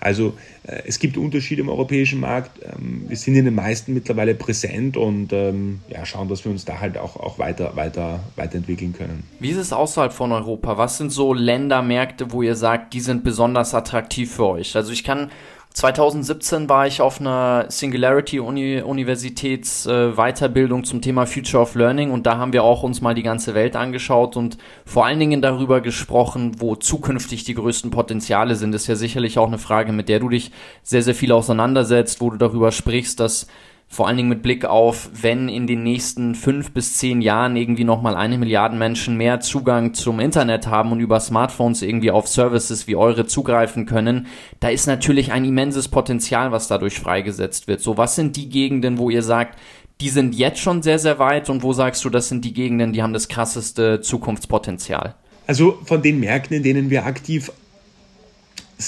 also 0.03 0.33
äh, 0.63 0.81
es 0.85 0.99
gibt 0.99 1.17
Unterschiede 1.17 1.61
im 1.61 1.69
europäischen 1.69 2.19
Markt. 2.19 2.59
Ähm, 2.61 3.05
wir 3.07 3.15
sind 3.15 3.35
in 3.35 3.45
den 3.45 3.55
meisten 3.55 3.93
mittlerweile 3.93 4.35
präsent 4.35 4.97
und 4.97 5.31
ähm, 5.31 5.79
ja, 5.87 6.05
schauen, 6.05 6.27
dass 6.27 6.43
wir 6.43 6.51
uns 6.51 6.65
da 6.65 6.81
halt 6.81 6.97
auch, 6.97 7.15
auch 7.15 7.39
weiter, 7.39 7.75
weiter, 7.75 8.19
weiterentwickeln 8.35 8.91
können. 8.91 9.23
Wie 9.39 9.49
ist 9.49 9.57
es 9.57 9.71
außerhalb 9.71 10.11
von 10.11 10.33
Europa? 10.33 10.77
Was 10.77 10.97
sind 10.97 11.11
so 11.11 11.33
Länder, 11.33 11.81
Märkte, 11.81 12.31
wo 12.31 12.41
ihr 12.41 12.55
sagt, 12.55 12.93
die 12.93 12.99
sind 12.99 13.23
besonders 13.23 13.73
attraktiv 13.73 14.33
für 14.33 14.47
euch? 14.47 14.75
Also 14.75 14.91
ich 14.91 15.05
kann 15.05 15.31
2017 15.73 16.69
war 16.69 16.85
ich 16.85 17.01
auf 17.01 17.19
einer 17.19 17.65
Singularity 17.67 18.39
Uni 18.39 18.81
Universitäts 18.81 19.87
äh, 19.87 20.11
Weiterbildung 20.11 20.83
zum 20.83 21.01
Thema 21.01 21.25
Future 21.25 21.63
of 21.63 21.73
Learning 21.73 22.11
und 22.11 22.27
da 22.27 22.37
haben 22.37 22.53
wir 22.53 22.63
auch 22.63 22.83
uns 22.83 23.01
mal 23.01 23.15
die 23.15 23.23
ganze 23.23 23.55
Welt 23.55 23.75
angeschaut 23.75 24.37
und 24.37 24.57
vor 24.85 25.05
allen 25.05 25.19
Dingen 25.19 25.41
darüber 25.41 25.81
gesprochen, 25.81 26.61
wo 26.61 26.75
zukünftig 26.75 27.43
die 27.43 27.55
größten 27.55 27.89
Potenziale 27.89 28.55
sind. 28.55 28.71
Das 28.71 28.83
ist 28.83 28.87
ja 28.87 28.95
sicherlich 28.95 29.39
auch 29.39 29.47
eine 29.47 29.57
Frage, 29.57 29.93
mit 29.93 30.09
der 30.09 30.19
du 30.19 30.29
dich 30.29 30.51
sehr, 30.83 31.01
sehr 31.01 31.15
viel 31.15 31.31
auseinandersetzt, 31.31 32.21
wo 32.21 32.29
du 32.29 32.37
darüber 32.37 32.71
sprichst, 32.71 33.19
dass 33.19 33.47
vor 33.93 34.07
allen 34.07 34.17
Dingen 34.17 34.29
mit 34.29 34.41
Blick 34.41 34.65
auf, 34.65 35.11
wenn 35.21 35.47
in 35.49 35.67
den 35.67 35.83
nächsten 35.83 36.33
fünf 36.33 36.71
bis 36.71 36.97
zehn 36.97 37.21
Jahren 37.21 37.55
irgendwie 37.55 37.83
nochmal 37.83 38.15
eine 38.15 38.39
Milliarde 38.39 38.75
Menschen 38.75 39.17
mehr 39.17 39.39
Zugang 39.39 39.93
zum 39.93 40.19
Internet 40.19 40.65
haben 40.65 40.91
und 40.91 40.99
über 40.99 41.19
Smartphones 41.19 41.83
irgendwie 41.83 42.09
auf 42.09 42.27
Services 42.27 42.87
wie 42.87 42.95
eure 42.95 43.27
zugreifen 43.27 43.85
können, 43.85 44.25
da 44.59 44.69
ist 44.69 44.87
natürlich 44.87 45.31
ein 45.31 45.45
immenses 45.45 45.89
Potenzial, 45.89 46.51
was 46.51 46.67
dadurch 46.67 46.99
freigesetzt 46.99 47.67
wird. 47.67 47.81
So, 47.81 47.95
was 47.95 48.15
sind 48.15 48.35
die 48.35 48.49
Gegenden, 48.49 48.97
wo 48.97 49.11
ihr 49.11 49.21
sagt, 49.21 49.59
die 50.01 50.09
sind 50.09 50.33
jetzt 50.33 50.59
schon 50.59 50.81
sehr, 50.81 50.97
sehr 50.97 51.19
weit 51.19 51.51
und 51.51 51.61
wo 51.61 51.71
sagst 51.71 52.03
du, 52.03 52.09
das 52.09 52.29
sind 52.29 52.43
die 52.45 52.53
Gegenden, 52.53 52.93
die 52.93 53.03
haben 53.03 53.13
das 53.13 53.27
krasseste 53.27 54.01
Zukunftspotenzial? 54.01 55.13
Also 55.45 55.77
von 55.85 56.01
den 56.01 56.19
Märkten, 56.19 56.57
in 56.57 56.63
denen 56.63 56.89
wir 56.89 57.05
aktiv 57.05 57.51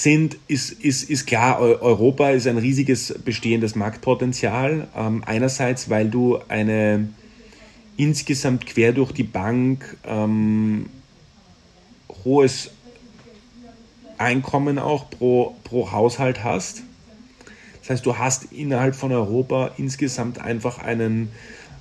sind, 0.02 0.36
ist, 0.48 0.72
ist, 0.72 1.08
ist 1.10 1.26
klar, 1.26 1.60
Europa 1.60 2.30
ist 2.30 2.46
ein 2.46 2.58
riesiges 2.58 3.14
bestehendes 3.24 3.74
Marktpotenzial. 3.74 4.88
Ähm, 4.96 5.22
einerseits, 5.26 5.90
weil 5.90 6.08
du 6.08 6.38
eine 6.48 7.08
insgesamt 7.96 8.66
quer 8.66 8.92
durch 8.92 9.12
die 9.12 9.22
Bank 9.22 9.96
ähm, 10.06 10.86
hohes 12.24 12.70
Einkommen 14.18 14.78
auch 14.78 15.10
pro, 15.10 15.56
pro 15.64 15.92
Haushalt 15.92 16.42
hast. 16.44 16.82
Das 17.80 17.90
heißt, 17.90 18.06
du 18.06 18.18
hast 18.18 18.52
innerhalb 18.52 18.94
von 18.96 19.12
Europa 19.12 19.72
insgesamt 19.76 20.38
einfach 20.38 20.78
einen 20.78 21.30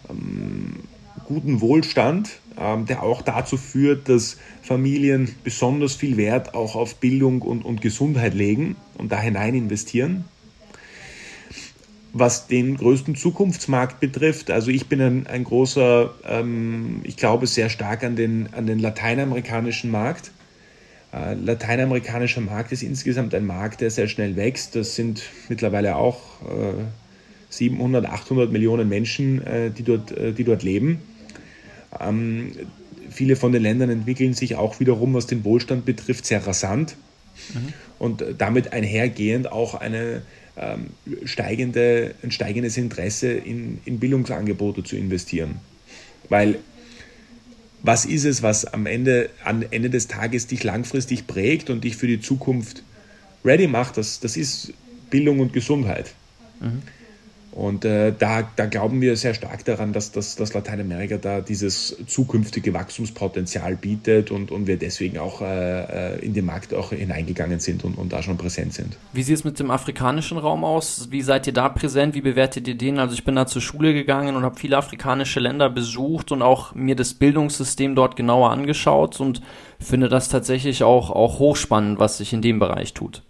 ähm, 0.09 0.75
guten 1.25 1.61
Wohlstand, 1.61 2.39
ähm, 2.57 2.85
der 2.85 3.03
auch 3.03 3.21
dazu 3.21 3.57
führt, 3.57 4.09
dass 4.09 4.37
Familien 4.61 5.33
besonders 5.43 5.95
viel 5.95 6.17
Wert 6.17 6.55
auch 6.55 6.75
auf 6.75 6.95
Bildung 6.95 7.41
und, 7.41 7.63
und 7.63 7.81
Gesundheit 7.81 8.33
legen 8.33 8.75
und 8.97 9.11
da 9.11 9.19
hinein 9.19 9.55
investieren. 9.55 10.25
Was 12.13 12.47
den 12.47 12.77
größten 12.77 13.15
Zukunftsmarkt 13.15 13.99
betrifft, 13.99 14.49
also 14.49 14.71
ich 14.71 14.87
bin 14.87 15.01
ein, 15.01 15.27
ein 15.27 15.43
großer, 15.43 16.13
ähm, 16.25 17.01
ich 17.03 17.17
glaube 17.17 17.45
sehr 17.45 17.69
stark 17.69 18.03
an 18.05 18.15
den, 18.15 18.49
an 18.53 18.67
den 18.67 18.79
lateinamerikanischen 18.79 19.91
Markt. 19.91 20.31
Äh, 21.11 21.33
lateinamerikanischer 21.33 22.41
Markt 22.41 22.71
ist 22.71 22.83
insgesamt 22.83 23.35
ein 23.35 23.45
Markt, 23.45 23.81
der 23.81 23.91
sehr 23.91 24.07
schnell 24.07 24.37
wächst. 24.37 24.75
Das 24.75 24.95
sind 24.95 25.23
mittlerweile 25.49 25.97
auch 25.97 26.21
äh, 26.43 26.83
700, 27.49 28.05
800 28.05 28.51
Millionen 28.51 28.89
Menschen, 28.89 29.45
äh, 29.45 29.71
die, 29.71 29.83
dort, 29.83 30.11
äh, 30.11 30.33
die 30.33 30.43
dort 30.43 30.63
leben. 30.63 30.99
Ähm, 31.99 32.51
viele 33.09 33.35
von 33.35 33.51
den 33.51 33.61
Ländern 33.61 33.89
entwickeln 33.89 34.33
sich 34.33 34.55
auch 34.55 34.79
wiederum, 34.79 35.13
was 35.13 35.27
den 35.27 35.43
Wohlstand 35.43 35.85
betrifft, 35.85 36.25
sehr 36.25 36.45
rasant. 36.45 36.95
Mhm. 37.53 37.73
Und 37.97 38.23
damit 38.37 38.73
einhergehend 38.73 39.51
auch 39.51 39.75
eine, 39.75 40.21
ähm, 40.57 40.87
steigende, 41.25 42.15
ein 42.23 42.31
steigendes 42.31 42.77
Interesse 42.77 43.31
in, 43.31 43.79
in 43.85 43.99
Bildungsangebote 43.99 44.83
zu 44.83 44.95
investieren. 44.95 45.55
Weil 46.29 46.59
was 47.83 48.05
ist 48.05 48.25
es, 48.25 48.41
was 48.41 48.65
am 48.65 48.87
Ende, 48.87 49.29
am 49.43 49.63
Ende 49.69 49.91
des 49.91 50.07
Tages 50.07 50.47
dich 50.47 50.63
langfristig 50.63 51.27
prägt 51.27 51.69
und 51.69 51.83
dich 51.83 51.97
für 51.97 52.07
die 52.07 52.19
Zukunft 52.19 52.83
ready 53.43 53.67
macht? 53.67 53.97
Das, 53.97 54.19
das 54.19 54.37
ist 54.37 54.73
Bildung 55.11 55.39
und 55.39 55.53
Gesundheit. 55.53 56.13
Mhm. 56.59 56.81
Und 57.55 57.85
äh, 57.85 58.11
da, 58.11 58.43
da 58.57 58.65
glauben 58.65 58.99
wir 58.99 59.15
sehr 59.15 59.33
stark 59.33 59.63
daran, 59.63 59.93
dass, 59.93 60.11
dass, 60.11 60.35
dass 60.35 60.53
Lateinamerika 60.53 61.15
da 61.15 61.39
dieses 61.39 61.95
zukünftige 62.05 62.73
Wachstumspotenzial 62.73 63.77
bietet 63.77 64.29
und, 64.29 64.51
und 64.51 64.67
wir 64.67 64.77
deswegen 64.77 65.19
auch 65.19 65.39
äh, 65.39 66.15
äh, 66.15 66.19
in 66.19 66.33
den 66.33 66.43
Markt 66.43 66.73
auch 66.73 66.89
hineingegangen 66.89 67.61
sind 67.61 67.85
und, 67.85 67.97
und 67.97 68.11
da 68.11 68.21
schon 68.21 68.35
präsent 68.37 68.73
sind. 68.73 68.97
Wie 69.13 69.23
sieht 69.23 69.37
es 69.37 69.43
mit 69.45 69.57
dem 69.57 69.71
afrikanischen 69.71 70.37
Raum 70.37 70.65
aus? 70.65 71.07
Wie 71.11 71.21
seid 71.21 71.47
ihr 71.47 71.53
da 71.53 71.69
präsent? 71.69 72.13
Wie 72.13 72.19
bewertet 72.19 72.67
ihr 72.67 72.75
den? 72.75 72.99
Also 72.99 73.13
ich 73.13 73.23
bin 73.23 73.37
da 73.37 73.47
zur 73.47 73.61
Schule 73.61 73.93
gegangen 73.93 74.35
und 74.35 74.43
habe 74.43 74.59
viele 74.59 74.75
afrikanische 74.75 75.39
Länder 75.39 75.69
besucht 75.69 76.33
und 76.33 76.41
auch 76.41 76.75
mir 76.75 76.97
das 76.97 77.13
Bildungssystem 77.13 77.95
dort 77.95 78.17
genauer 78.17 78.51
angeschaut 78.51 79.21
und 79.21 79.41
finde 79.79 80.09
das 80.09 80.27
tatsächlich 80.27 80.83
auch, 80.83 81.09
auch 81.09 81.39
hochspannend, 81.39 81.99
was 81.99 82.17
sich 82.17 82.33
in 82.33 82.41
dem 82.41 82.59
Bereich 82.59 82.93
tut 82.93 83.23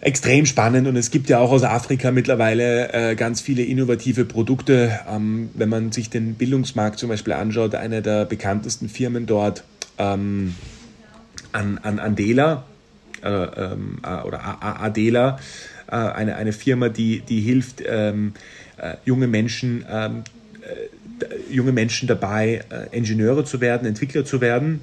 extrem 0.00 0.46
spannend 0.46 0.88
und 0.88 0.96
es 0.96 1.10
gibt 1.10 1.28
ja 1.28 1.38
auch 1.38 1.50
aus 1.50 1.62
Afrika 1.62 2.10
mittlerweile 2.10 2.92
äh, 2.92 3.14
ganz 3.14 3.40
viele 3.40 3.62
innovative 3.62 4.24
Produkte. 4.24 4.98
Ähm, 5.08 5.50
wenn 5.54 5.68
man 5.68 5.92
sich 5.92 6.08
den 6.08 6.34
Bildungsmarkt 6.34 6.98
zum 6.98 7.10
Beispiel 7.10 7.34
anschaut, 7.34 7.74
eine 7.74 8.00
der 8.00 8.24
bekanntesten 8.24 8.88
Firmen 8.88 9.26
dort, 9.26 9.64
ähm, 9.98 10.54
an, 11.52 11.78
an 11.82 11.98
Andela 11.98 12.64
äh, 13.22 13.28
ähm, 13.28 13.98
äh, 14.02 14.22
oder 14.22 14.62
Adela, 14.62 15.38
äh, 15.90 15.96
eine, 15.96 16.36
eine 16.36 16.52
Firma, 16.52 16.88
die, 16.88 17.20
die 17.20 17.40
hilft, 17.40 17.82
ähm, 17.86 18.32
äh, 18.78 18.94
junge 19.04 19.26
Menschen 19.26 19.84
ähm, 19.90 20.22
äh, 20.62 21.52
junge 21.52 21.72
Menschen 21.72 22.08
dabei, 22.08 22.62
Ingenieure 22.92 23.44
zu 23.44 23.60
werden, 23.60 23.86
Entwickler 23.86 24.24
zu 24.24 24.40
werden 24.40 24.80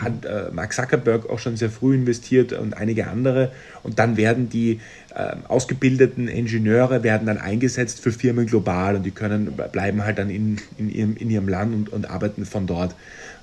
hat 0.00 0.24
äh, 0.24 0.50
Mark 0.52 0.72
Zuckerberg 0.72 1.28
auch 1.28 1.38
schon 1.38 1.56
sehr 1.56 1.70
früh 1.70 1.94
investiert 1.94 2.52
und 2.52 2.76
einige 2.76 3.06
andere. 3.08 3.52
Und 3.82 3.98
dann 3.98 4.16
werden 4.16 4.48
die 4.48 4.80
äh, 5.14 5.36
ausgebildeten 5.48 6.28
Ingenieure 6.28 7.02
werden 7.02 7.26
dann 7.26 7.38
eingesetzt 7.38 8.00
für 8.00 8.12
Firmen 8.12 8.46
global 8.46 8.96
und 8.96 9.04
die 9.04 9.10
können 9.10 9.52
bleiben 9.72 10.04
halt 10.04 10.18
dann 10.18 10.30
in, 10.30 10.58
in, 10.76 10.90
ihrem, 10.90 11.16
in 11.16 11.30
ihrem 11.30 11.48
Land 11.48 11.74
und, 11.74 11.92
und 11.92 12.10
arbeiten 12.10 12.44
von 12.46 12.66
dort. 12.66 12.94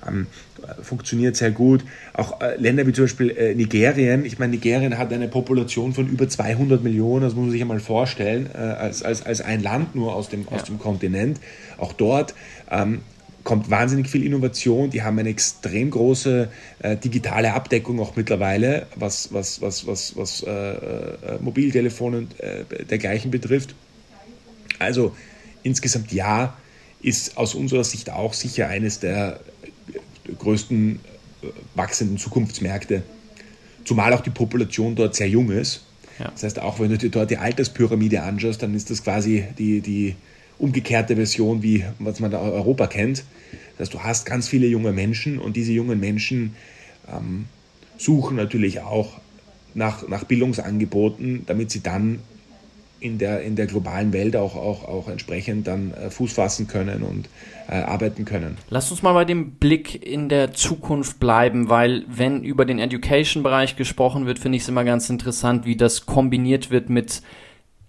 Ähm, 0.06 0.26
funktioniert 0.82 1.36
sehr 1.36 1.50
gut. 1.50 1.84
Auch 2.12 2.40
äh, 2.40 2.56
Länder 2.56 2.86
wie 2.86 2.92
zum 2.92 3.04
Beispiel 3.04 3.30
äh, 3.30 3.54
Nigerien. 3.54 4.24
Ich 4.24 4.38
meine, 4.38 4.52
Nigerien 4.52 4.98
hat 4.98 5.12
eine 5.12 5.28
Population 5.28 5.92
von 5.92 6.08
über 6.08 6.28
200 6.28 6.82
Millionen, 6.82 7.22
das 7.22 7.34
muss 7.34 7.44
man 7.44 7.50
sich 7.52 7.62
einmal 7.62 7.80
vorstellen, 7.80 8.50
äh, 8.52 8.58
als, 8.58 9.02
als, 9.02 9.24
als 9.24 9.40
ein 9.40 9.62
Land 9.62 9.94
nur 9.94 10.14
aus 10.14 10.28
dem, 10.28 10.42
ja. 10.42 10.48
aus 10.56 10.64
dem 10.64 10.78
Kontinent. 10.78 11.40
Auch 11.78 11.92
dort 11.92 12.34
ähm, 12.70 13.00
kommt 13.44 13.70
wahnsinnig 13.70 14.08
viel 14.08 14.24
Innovation. 14.24 14.90
Die 14.90 15.02
haben 15.02 15.18
eine 15.18 15.28
extrem 15.28 15.90
große 15.90 16.48
äh, 16.80 16.96
digitale 16.96 17.52
Abdeckung 17.54 18.00
auch 18.00 18.16
mittlerweile, 18.16 18.86
was, 18.96 19.32
was, 19.32 19.60
was, 19.60 19.86
was, 19.86 20.16
was 20.16 20.42
äh, 20.42 20.50
äh, 20.50 21.38
Mobiltelefone 21.40 22.18
und 22.18 22.40
äh, 22.40 22.64
dergleichen 22.88 23.30
betrifft. 23.30 23.74
Also 24.78 25.14
insgesamt 25.62 26.12
ja, 26.12 26.56
ist 27.00 27.36
aus 27.36 27.54
unserer 27.54 27.84
Sicht 27.84 28.10
auch 28.10 28.32
sicher 28.32 28.68
eines 28.68 29.00
der 29.00 29.40
größten 30.38 31.00
äh, 31.42 31.46
wachsenden 31.74 32.18
Zukunftsmärkte. 32.18 33.02
Zumal 33.84 34.12
auch 34.12 34.20
die 34.20 34.30
Population 34.30 34.94
dort 34.94 35.16
sehr 35.16 35.28
jung 35.28 35.50
ist. 35.50 35.84
Ja. 36.18 36.30
Das 36.30 36.44
heißt, 36.44 36.60
auch 36.60 36.78
wenn 36.78 36.90
du 36.90 36.98
dir 36.98 37.10
dort 37.10 37.30
die 37.30 37.38
Alterspyramide 37.38 38.22
anschaust, 38.22 38.62
dann 38.62 38.74
ist 38.74 38.90
das 38.90 39.02
quasi 39.02 39.44
die, 39.58 39.80
die, 39.80 40.14
umgekehrte 40.62 41.16
Version, 41.16 41.62
wie 41.62 41.84
was 41.98 42.20
man 42.20 42.30
da 42.30 42.40
Europa 42.40 42.86
kennt. 42.86 43.24
Das 43.76 43.88
heißt, 43.88 43.94
du 43.94 44.00
hast 44.00 44.26
ganz 44.26 44.48
viele 44.48 44.66
junge 44.66 44.92
Menschen 44.92 45.38
und 45.38 45.56
diese 45.56 45.72
jungen 45.72 45.98
Menschen 45.98 46.54
ähm, 47.12 47.46
suchen 47.98 48.36
natürlich 48.36 48.80
auch 48.80 49.20
nach, 49.74 50.06
nach 50.08 50.24
Bildungsangeboten, 50.24 51.44
damit 51.46 51.70
sie 51.70 51.82
dann 51.82 52.20
in 53.00 53.18
der, 53.18 53.42
in 53.42 53.56
der 53.56 53.66
globalen 53.66 54.12
Welt 54.12 54.36
auch, 54.36 54.54
auch, 54.54 54.84
auch 54.84 55.08
entsprechend 55.08 55.66
dann 55.66 55.92
äh, 55.94 56.10
Fuß 56.10 56.34
fassen 56.34 56.68
können 56.68 57.02
und 57.02 57.28
äh, 57.68 57.74
arbeiten 57.74 58.24
können. 58.24 58.56
Lass 58.70 58.90
uns 58.92 59.02
mal 59.02 59.12
bei 59.12 59.24
dem 59.24 59.52
Blick 59.52 60.06
in 60.06 60.28
der 60.28 60.52
Zukunft 60.52 61.18
bleiben, 61.18 61.68
weil 61.68 62.04
wenn 62.08 62.44
über 62.44 62.64
den 62.64 62.78
Education-Bereich 62.78 63.74
gesprochen 63.74 64.26
wird, 64.26 64.38
finde 64.38 64.56
ich 64.56 64.62
es 64.62 64.68
immer 64.68 64.84
ganz 64.84 65.10
interessant, 65.10 65.66
wie 65.66 65.76
das 65.76 66.06
kombiniert 66.06 66.70
wird 66.70 66.90
mit 66.90 67.22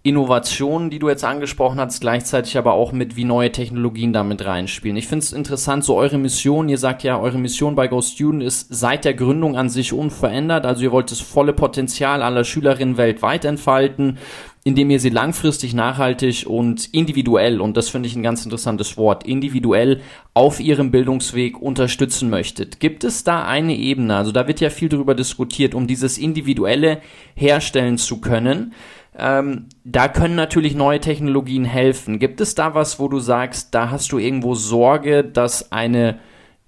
Innovationen, 0.05 0.89
die 0.89 0.99
du 0.99 1.07
jetzt 1.07 1.23
angesprochen 1.23 1.79
hast, 1.79 2.01
gleichzeitig 2.01 2.57
aber 2.57 2.73
auch 2.73 2.91
mit, 2.91 3.15
wie 3.15 3.23
neue 3.23 3.53
Technologien 3.53 4.11
damit 4.11 4.43
reinspielen. 4.43 4.97
Ich 4.97 5.07
finde 5.07 5.23
es 5.23 5.31
interessant, 5.31 5.85
so 5.85 5.95
eure 5.95 6.17
Mission, 6.17 6.67
ihr 6.67 6.77
sagt 6.77 7.03
ja, 7.03 7.17
eure 7.17 7.37
Mission 7.37 7.75
bei 7.75 7.87
Go 7.87 8.01
Student 8.01 8.43
ist 8.43 8.67
seit 8.69 9.05
der 9.05 9.13
Gründung 9.13 9.55
an 9.55 9.69
sich 9.69 9.93
unverändert. 9.93 10.65
Also 10.65 10.83
ihr 10.83 10.91
wollt 10.91 11.09
das 11.09 11.21
volle 11.21 11.53
Potenzial 11.53 12.21
aller 12.21 12.43
Schülerinnen 12.43 12.97
weltweit 12.97 13.45
entfalten, 13.45 14.17
indem 14.65 14.89
ihr 14.89 14.99
sie 14.99 15.09
langfristig, 15.09 15.73
nachhaltig 15.73 16.47
und 16.47 16.93
individuell, 16.93 17.61
und 17.61 17.77
das 17.77 17.87
finde 17.87 18.07
ich 18.07 18.15
ein 18.17 18.23
ganz 18.23 18.43
interessantes 18.43 18.97
Wort, 18.97 19.25
individuell 19.25 20.01
auf 20.33 20.59
ihrem 20.59 20.91
Bildungsweg 20.91 21.61
unterstützen 21.61 22.29
möchtet. 22.29 22.81
Gibt 22.81 23.05
es 23.05 23.23
da 23.23 23.45
eine 23.45 23.77
Ebene, 23.77 24.17
also 24.17 24.33
da 24.33 24.49
wird 24.49 24.59
ja 24.59 24.69
viel 24.69 24.89
darüber 24.89 25.15
diskutiert, 25.15 25.73
um 25.73 25.87
dieses 25.87 26.17
Individuelle 26.17 27.01
herstellen 27.35 27.97
zu 27.97 28.19
können? 28.19 28.73
Ähm, 29.18 29.68
da 29.84 30.07
können 30.07 30.36
natürlich 30.36 30.76
neue 30.76 30.99
Technologien 30.99 31.66
helfen. 31.66 32.20
Gibt 32.20 32.41
es 32.41 32.55
da 32.55 32.74
was, 32.74 32.99
wo 32.99 33.07
du 33.07 33.20
sagst, 33.20 33.76
da 33.76 33.91
hast 33.91 34.11
du 34.11 34.18
irgendwo 34.18 34.55
Sorge, 34.55 35.24
dass 35.24 35.72
eine 35.72 36.20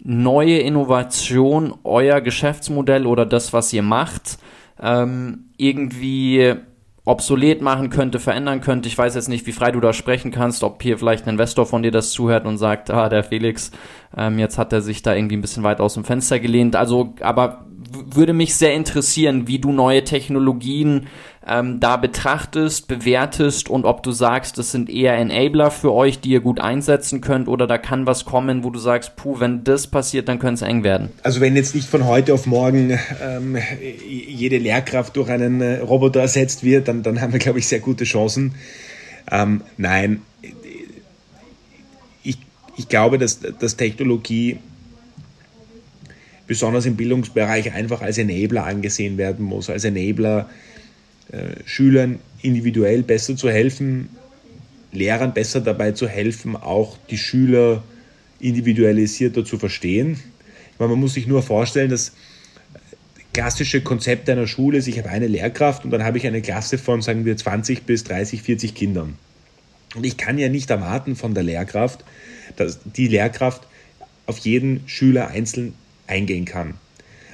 neue 0.03 0.59
Innovation 0.59 1.73
euer 1.83 2.21
Geschäftsmodell 2.21 3.07
oder 3.07 3.25
das, 3.25 3.53
was 3.53 3.73
ihr 3.73 3.81
macht, 3.81 4.37
ähm, 4.79 5.45
irgendwie 5.57 6.55
obsolet 7.05 7.61
machen 7.61 7.91
könnte, 7.91 8.19
verändern 8.19 8.61
könnte. 8.61 8.87
Ich 8.87 8.97
weiß 8.97 9.13
jetzt 9.15 9.29
nicht, 9.29 9.45
wie 9.45 9.51
frei 9.51 9.71
du 9.71 9.79
da 9.79 9.93
sprechen 9.93 10.31
kannst, 10.31 10.63
ob 10.63 10.81
hier 10.81 10.97
vielleicht 10.97 11.25
ein 11.25 11.31
Investor 11.31 11.65
von 11.65 11.83
dir 11.83 11.91
das 11.91 12.11
zuhört 12.11 12.45
und 12.45 12.57
sagt, 12.57 12.89
ah, 12.89 13.09
der 13.09 13.23
Felix, 13.23 13.71
ähm, 14.17 14.39
jetzt 14.39 14.57
hat 14.57 14.73
er 14.73 14.81
sich 14.81 15.03
da 15.03 15.13
irgendwie 15.13 15.37
ein 15.37 15.41
bisschen 15.41 15.63
weit 15.63 15.79
aus 15.79 15.93
dem 15.93 16.03
Fenster 16.03 16.39
gelehnt. 16.39 16.75
Also, 16.75 17.13
aber 17.21 17.65
würde 17.91 18.33
mich 18.33 18.55
sehr 18.55 18.73
interessieren, 18.73 19.47
wie 19.47 19.59
du 19.59 19.71
neue 19.71 20.03
Technologien 20.03 21.07
ähm, 21.47 21.79
da 21.79 21.97
betrachtest, 21.97 22.87
bewertest 22.87 23.69
und 23.69 23.85
ob 23.85 24.01
du 24.01 24.11
sagst, 24.11 24.57
das 24.57 24.71
sind 24.71 24.89
eher 24.89 25.15
Enabler 25.15 25.69
für 25.69 25.93
euch, 25.93 26.19
die 26.19 26.29
ihr 26.29 26.39
gut 26.39 26.59
einsetzen 26.59 27.21
könnt 27.21 27.47
oder 27.47 27.67
da 27.67 27.77
kann 27.77 28.07
was 28.07 28.25
kommen, 28.25 28.63
wo 28.63 28.71
du 28.71 28.79
sagst, 28.79 29.15
puh, 29.15 29.39
wenn 29.39 29.63
das 29.63 29.87
passiert, 29.87 30.27
dann 30.27 30.39
könnte 30.39 30.63
es 30.65 30.69
eng 30.69 30.83
werden. 30.83 31.09
Also 31.21 31.41
wenn 31.41 31.55
jetzt 31.55 31.75
nicht 31.75 31.87
von 31.87 32.05
heute 32.05 32.33
auf 32.33 32.47
morgen 32.47 32.97
ähm, 33.23 33.57
jede 34.07 34.57
Lehrkraft 34.57 35.15
durch 35.15 35.29
einen 35.29 35.61
äh, 35.61 35.77
Roboter 35.79 36.21
ersetzt 36.21 36.63
wird, 36.63 36.87
dann, 36.87 37.03
dann 37.03 37.21
haben 37.21 37.31
wir, 37.31 37.39
glaube 37.39 37.59
ich, 37.59 37.67
sehr 37.67 37.79
gute 37.79 38.05
Chancen. 38.05 38.55
Ähm, 39.31 39.61
nein, 39.77 40.21
ich, 42.23 42.37
ich 42.75 42.89
glaube, 42.89 43.19
dass, 43.19 43.39
dass 43.39 43.77
Technologie 43.77 44.57
besonders 46.47 46.85
im 46.85 46.95
Bildungsbereich 46.95 47.73
einfach 47.73 48.01
als 48.01 48.17
Enabler 48.17 48.65
angesehen 48.65 49.17
werden 49.17 49.45
muss, 49.45 49.69
als 49.69 49.83
Enabler 49.83 50.49
Schülern 51.65 52.19
individuell 52.41 53.03
besser 53.03 53.35
zu 53.35 53.49
helfen, 53.49 54.09
Lehrern 54.91 55.33
besser 55.33 55.61
dabei 55.61 55.91
zu 55.91 56.07
helfen, 56.07 56.55
auch 56.55 56.97
die 57.09 57.17
Schüler 57.17 57.83
individualisierter 58.39 59.43
zu 59.43 59.57
verstehen. 59.57 60.19
Meine, 60.77 60.91
man 60.91 60.99
muss 60.99 61.13
sich 61.13 61.27
nur 61.27 61.41
vorstellen, 61.41 61.89
dass 61.89 62.13
klassische 63.33 63.81
Konzept 63.81 64.29
einer 64.29 64.47
Schule 64.47 64.77
ist, 64.77 64.87
ich 64.87 64.97
habe 64.97 65.09
eine 65.09 65.27
Lehrkraft 65.27 65.83
und 65.83 65.91
dann 65.91 66.03
habe 66.03 66.17
ich 66.17 66.25
eine 66.25 66.41
Klasse 66.41 66.77
von, 66.77 67.01
sagen 67.01 67.25
wir, 67.25 67.35
20 67.35 67.83
bis 67.83 68.03
30, 68.05 68.41
40 68.41 68.73
Kindern. 68.75 69.17
Und 69.95 70.05
ich 70.05 70.17
kann 70.17 70.37
ja 70.37 70.49
nicht 70.49 70.69
erwarten 70.69 71.15
von 71.15 71.33
der 71.33 71.43
Lehrkraft, 71.43 72.03
dass 72.55 72.79
die 72.83 73.07
Lehrkraft 73.07 73.67
auf 74.25 74.37
jeden 74.39 74.87
Schüler 74.87 75.29
einzeln 75.29 75.73
eingehen 76.07 76.45
kann. 76.45 76.75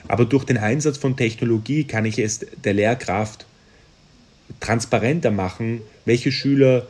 Aber 0.08 0.26
durch 0.26 0.44
den 0.44 0.58
Einsatz 0.58 0.98
von 0.98 1.16
Technologie 1.16 1.84
kann 1.84 2.06
ich 2.06 2.20
es 2.20 2.46
der 2.64 2.74
Lehrkraft 2.74 3.46
transparenter 4.60 5.32
machen, 5.32 5.82
welche 6.06 6.32
Schüler 6.32 6.88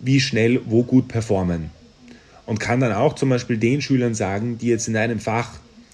wie 0.00 0.20
schnell 0.20 0.60
wo 0.66 0.82
gut 0.82 1.08
performen. 1.08 1.70
Und 2.46 2.58
kann 2.58 2.80
dann 2.80 2.92
auch 2.92 3.14
zum 3.14 3.28
Beispiel 3.28 3.56
den 3.56 3.80
Schülern 3.80 4.14
sagen, 4.14 4.58
die 4.58 4.66
jetzt 4.66 4.88
in 4.88 4.96
einem 4.96 5.20
Fach 5.20 5.50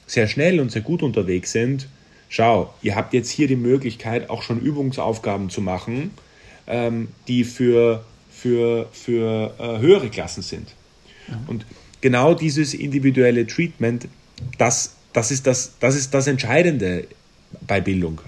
sehr 0.07 0.27
schnell 0.27 0.61
und 0.61 0.73
sehr 0.73 0.83
gut 0.83 1.03
unterwegs 1.03 1.53
sind, 1.53 1.89
schau, 2.29 2.73
ihr 2.83 2.97
habt 2.97 3.13
jetzt 3.13 3.31
hier 3.31 3.47
die 3.47 3.57
Möglichkeit, 3.57 4.31
auch 4.31 4.43
schon 4.43 4.61
Übungsaufgaben 4.61 5.51
zu 5.51 5.61
machen, 5.61 6.11
ähm, 6.67 7.09
die 7.29 7.45
für, 7.45 8.05
für, 8.31 8.89
für 8.93 9.55
äh, 9.59 9.79
höhere 9.79 10.09
Klassen 10.09 10.43
sind. 10.43 10.69
Ja. 11.29 11.39
Und 11.47 11.67
genau 12.01 12.35
dieses 12.35 12.73
individuelle 12.73 13.47
Treatment, 13.47 14.09
das, 14.57 14.95
das, 15.13 15.31
ist 15.31 15.47
das, 15.47 15.73
das 15.81 15.97
ist 15.97 16.15
das 16.15 16.27
Entscheidende 16.27 17.07
bei 17.67 17.81
Bildung. 17.81 18.21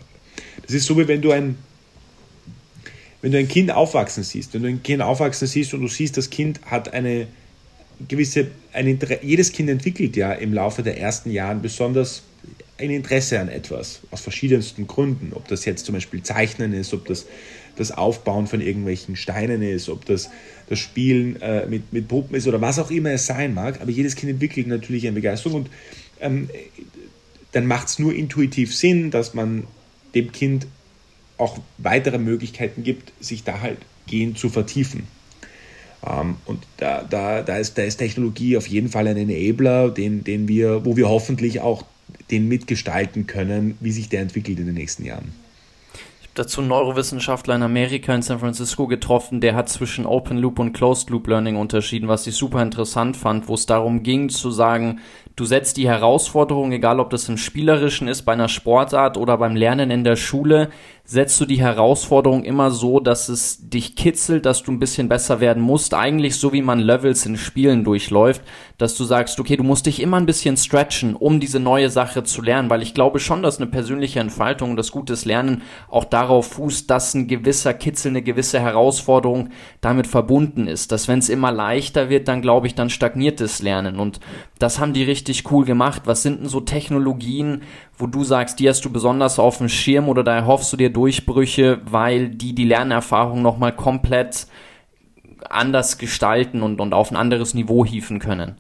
Das 0.63 0.75
ist 0.75 0.87
so, 0.87 0.99
wie 0.99 1.09
wenn 1.09 1.23
du 1.23 1.33
ein 1.33 1.57
wenn 3.23 3.33
du 3.33 3.39
ein 3.39 3.49
Kind 3.49 3.71
aufwachsen 3.71 4.23
siehst, 4.23 4.55
wenn 4.55 4.63
du 4.63 4.69
ein 4.69 4.83
Kind 4.83 5.03
aufwachsen 5.03 5.47
siehst 5.47 5.75
und 5.75 5.81
du 5.83 5.89
siehst, 5.89 6.17
das 6.17 6.31
Kind 6.31 6.61
hat 6.65 6.93
eine 6.93 7.27
gewisse, 8.09 8.49
ein 8.73 8.99
jedes 9.23 9.53
Kind 9.53 9.69
entwickelt 9.69 10.17
ja 10.17 10.33
im 10.33 10.55
Laufe 10.55 10.83
der 10.83 10.99
ersten 10.99 11.31
Jahre 11.31 11.57
besonders 11.57 12.23
ein 12.79 12.91
Interesse 12.91 13.39
an 13.39 13.49
etwas, 13.49 14.01
aus 14.11 14.23
verschiedensten 14.23 14.87
Gründen. 14.87 15.33
Ob 15.35 15.49
das 15.49 15.67
jetzt 15.67 15.85
zum 15.85 15.95
Beispiel 15.95 16.23
Zeichnen 16.23 16.73
ist, 16.73 16.95
ob 16.95 17.05
das 17.07 17.27
das 17.77 17.93
Aufbauen 17.93 18.47
von 18.47 18.61
irgendwelchen 18.61 19.17
Steinen 19.17 19.63
ist, 19.63 19.89
ob 19.89 20.05
das 20.05 20.31
das 20.69 20.79
Spielen 20.79 21.41
äh, 21.41 21.67
mit, 21.67 21.93
mit 21.93 22.09
Puppen 22.09 22.37
ist 22.37 22.47
oder 22.47 22.61
was 22.61 22.79
auch 22.79 22.91
immer 22.91 23.11
es 23.11 23.27
sein 23.27 23.55
mag. 23.55 23.81
Aber 23.81 23.91
jedes 23.91 24.17
Kind 24.17 24.31
entwickelt 24.31 24.67
natürlich 24.67 25.07
eine 25.07 25.15
Begeisterung 25.15 25.63
und 25.63 25.71
ähm, 26.21 26.49
dann 27.53 27.67
macht 27.67 27.89
es 27.89 27.99
nur 27.99 28.15
intuitiv 28.15 28.75
Sinn, 28.75 29.11
dass 29.11 29.35
man 29.35 29.67
dem 30.15 30.33
Kind 30.33 30.67
auch 31.41 31.59
weitere 31.79 32.19
Möglichkeiten 32.19 32.85
gibt, 32.85 33.13
sich 33.21 33.45
da 33.45 33.61
halt 33.61 33.79
gehen 34.07 34.37
zu 34.37 34.49
vertiefen. 34.49 35.07
Ähm, 36.07 36.37
und 36.47 36.63
da, 36.77 37.03
da, 37.09 37.43
da, 37.43 37.57
ist, 37.57 37.79
da 37.79 37.83
ist 37.83 37.97
Technologie 37.97 38.57
auf 38.57 38.67
jeden 38.67 38.89
Fall 38.89 39.07
ein 39.07 39.17
Enabler, 39.17 39.91
den, 39.91 40.25
den 40.25 40.49
wir, 40.49 40.85
wo 40.85 40.97
wir 40.97 41.09
hoffentlich 41.09 41.61
auch 41.61 41.85
den 42.31 42.49
mitgestalten 42.49 43.27
können, 43.27 43.77
wie 43.81 43.93
sich 43.93 44.09
der 44.09 44.21
entwickelt 44.21 44.59
in 44.59 44.67
den 44.67 44.75
nächsten 44.75 45.05
Jahren 45.05 45.33
dazu 46.35 46.61
einen 46.61 46.69
Neurowissenschaftler 46.69 47.57
in 47.57 47.63
Amerika 47.63 48.15
in 48.15 48.23
San 48.23 48.39
Francisco 48.39 48.87
getroffen, 48.87 49.41
der 49.41 49.55
hat 49.55 49.69
zwischen 49.69 50.07
Open 50.07 50.39
Loop 50.39 50.59
und 50.59 50.73
Closed 50.73 51.11
Loop 51.11 51.27
Learning 51.27 51.57
unterschieden, 51.57 52.09
was 52.09 52.27
ich 52.27 52.35
super 52.35 52.63
interessant 52.63 53.17
fand, 53.17 53.49
wo 53.49 53.55
es 53.55 53.67
darum 53.67 54.03
ging 54.03 54.31
zu 54.31 54.51
sagen, 54.51 55.01
Du 55.41 55.47
setzt 55.47 55.79
die 55.79 55.89
Herausforderung, 55.89 56.71
egal 56.71 57.01
ob 57.01 57.09
das 57.09 57.27
im 57.31 57.39
Spielerischen 57.39 58.09
ist, 58.09 58.25
bei 58.25 58.35
einer 58.35 58.51
Sportart 58.51 59.17
oder 59.17 59.39
beim 59.39 59.57
Lernen 59.57 59.91
in 59.91 60.05
der 60.05 60.17
Schule, 60.17 60.69
setzt 61.11 61.41
du 61.41 61.45
die 61.45 61.61
Herausforderung 61.61 62.45
immer 62.45 62.71
so, 62.71 63.01
dass 63.01 63.29
es 63.29 63.69
dich 63.69 63.97
kitzelt, 63.97 64.47
dass 64.47 64.63
du 64.63 64.71
ein 64.71 64.79
bisschen 64.79 65.09
besser 65.09 65.41
werden 65.41 65.61
musst. 65.61 65.93
Eigentlich 65.93 66.37
so 66.37 66.53
wie 66.53 66.63
man 66.63 66.79
Levels 66.79 67.27
in 67.27 67.37
Spielen 67.37 67.83
durchläuft, 67.83 68.43
dass 68.79 68.95
du 68.95 69.03
sagst, 69.03 69.41
okay, 69.41 69.57
du 69.57 69.65
musst 69.65 69.87
dich 69.87 70.01
immer 70.01 70.19
ein 70.19 70.27
bisschen 70.27 70.57
stretchen, 70.57 71.17
um 71.17 71.41
diese 71.41 71.59
neue 71.59 71.91
Sache 71.91 72.23
zu 72.23 72.43
lernen, 72.43 72.71
weil 72.71 72.81
ich 72.81 72.95
glaube 72.95 73.19
schon, 73.19 73.43
dass 73.43 73.57
eine 73.57 73.67
persönliche 73.67 74.21
Entfaltung 74.21 74.71
und 74.71 74.77
das 74.77 74.93
gutes 74.93 75.25
Lernen 75.25 75.63
auch 75.89 76.05
darauf 76.05 76.47
fußt, 76.53 76.89
dass 76.89 77.13
ein 77.15 77.27
gewisser 77.27 77.75
Kitzel, 77.75 78.11
eine 78.11 78.23
gewisse 78.23 78.61
Herausforderung 78.61 79.49
damit 79.81 80.07
verbunden 80.07 80.69
ist. 80.69 80.93
Dass 80.93 81.09
wenn 81.09 81.19
es 81.19 81.29
immer 81.29 81.51
leichter 81.51 82.09
wird, 82.09 82.29
dann 82.29 82.41
glaube 82.41 82.69
ich, 82.69 82.77
dann 82.77 82.89
stagniert 82.89 83.41
das 83.41 83.63
Lernen. 83.63 83.99
Und 83.99 84.21
das 84.61 84.79
haben 84.79 84.93
die 84.93 85.03
richtig 85.03 85.51
cool 85.51 85.65
gemacht. 85.65 86.03
Was 86.05 86.23
sind 86.23 86.43
denn 86.43 86.49
so 86.49 86.61
Technologien, 86.61 87.63
wo 87.99 88.07
du 88.07 88.25
sagst, 88.25 88.61
die 88.61 88.69
hast 88.69 88.85
du 88.85 88.91
besonders 88.91 89.39
auf 89.39 89.59
dem 89.59 89.69
Schirm 89.69 90.09
oder 90.09 90.23
da 90.23 90.37
erhoffst 90.37 90.73
du 90.73 90.77
dir 90.77 90.91
Durchbrüche, 91.01 91.81
weil 91.87 92.29
die 92.29 92.55
die 92.55 92.67
Lernerfahrung 92.67 93.41
nochmal 93.41 93.75
komplett 93.75 94.47
anders 95.49 95.97
gestalten 95.97 96.61
und, 96.61 96.79
und 96.79 96.93
auf 96.93 97.11
ein 97.11 97.17
anderes 97.17 97.55
Niveau 97.55 97.87
hieven 97.87 98.19
können? 98.19 98.57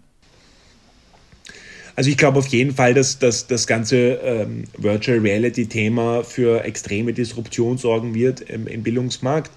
Also 1.97 2.09
ich 2.09 2.17
glaube 2.17 2.39
auf 2.39 2.47
jeden 2.47 2.75
Fall, 2.75 2.95
dass, 2.95 3.19
dass 3.19 3.47
das 3.47 3.67
ganze 3.67 4.13
ähm, 4.25 4.65
Virtual 4.79 5.19
Reality-Thema 5.19 6.25
für 6.25 6.65
extreme 6.65 7.13
Disruption 7.13 7.77
sorgen 7.77 8.15
wird 8.15 8.41
im, 8.41 8.67
im 8.67 8.83
Bildungsmarkt. 8.83 9.51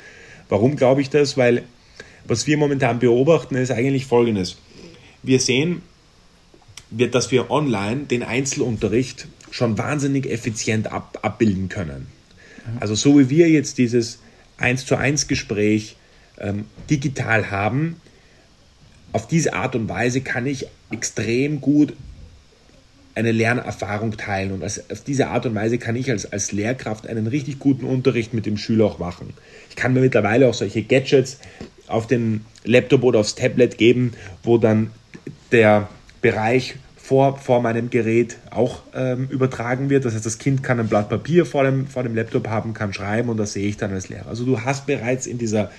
Warum 0.49 0.75
glaube 0.75 0.99
ich 0.99 1.09
das? 1.09 1.37
Weil 1.37 1.63
was 2.27 2.45
wir 2.45 2.57
momentan 2.57 2.99
beobachten, 2.99 3.55
ist 3.55 3.71
eigentlich 3.71 4.07
Folgendes. 4.07 4.57
Wir 5.21 5.39
sehen, 5.39 5.83
dass 6.91 7.31
wir 7.31 7.49
online 7.49 8.07
den 8.11 8.23
Einzelunterricht 8.23 9.27
schon 9.51 9.77
wahnsinnig 9.77 10.29
effizient 10.29 10.91
ab, 10.91 11.19
abbilden 11.21 11.69
können. 11.69 12.12
Also 12.79 12.95
so 12.95 13.19
wie 13.19 13.29
wir 13.29 13.49
jetzt 13.49 13.77
dieses 13.77 14.19
1 14.57 14.85
zu 14.85 14.95
1 14.95 15.27
Gespräch 15.27 15.97
ähm, 16.39 16.65
digital 16.89 17.51
haben, 17.51 17.97
auf 19.11 19.27
diese 19.27 19.53
Art 19.53 19.75
und 19.75 19.89
Weise 19.89 20.21
kann 20.21 20.45
ich 20.47 20.67
extrem 20.91 21.61
gut 21.61 21.93
eine 23.15 23.31
Lernerfahrung 23.31 24.17
teilen 24.17 24.51
und 24.51 24.63
als, 24.63 24.89
auf 24.89 25.01
diese 25.01 25.27
Art 25.27 25.45
und 25.45 25.53
Weise 25.53 25.77
kann 25.77 25.95
ich 25.95 26.09
als, 26.09 26.31
als 26.31 26.51
Lehrkraft 26.51 27.05
einen 27.05 27.27
richtig 27.27 27.59
guten 27.59 27.85
Unterricht 27.85 28.33
mit 28.33 28.47
dem 28.47 28.57
Schüler 28.57 28.85
auch 28.85 28.97
machen. 28.97 29.33
Ich 29.69 29.75
kann 29.75 29.93
mir 29.93 29.99
mittlerweile 30.01 30.47
auch 30.47 30.53
solche 30.55 30.81
Gadgets 30.81 31.37
auf 31.87 32.07
den 32.07 32.45
Laptop 32.63 33.03
oder 33.03 33.19
aufs 33.19 33.35
Tablet 33.35 33.77
geben, 33.77 34.13
wo 34.41 34.57
dann 34.57 34.89
der 35.51 35.89
Bereich 36.21 36.75
vor, 37.03 37.37
vor 37.37 37.61
meinem 37.61 37.89
Gerät 37.89 38.37
auch 38.49 38.83
ähm, 38.95 39.27
übertragen 39.29 39.89
wird. 39.89 40.05
Das 40.05 40.13
heißt, 40.13 40.25
das 40.25 40.37
Kind 40.37 40.63
kann 40.63 40.79
ein 40.79 40.87
Blatt 40.87 41.09
Papier 41.09 41.45
vor 41.45 41.65
dem, 41.65 41.85
vor 41.85 42.03
dem 42.03 42.15
Laptop 42.15 42.47
haben, 42.47 42.73
kann 42.73 42.93
schreiben 42.93 43.27
und 43.27 43.35
das 43.35 43.51
sehe 43.51 43.67
ich 43.67 43.75
dann 43.75 43.91
als 43.91 44.07
Lehrer. 44.07 44.27
Also 44.27 44.45
du 44.45 44.61
hast 44.61 44.85
bereits 44.85 45.27
in 45.27 45.37
dieser 45.37 45.69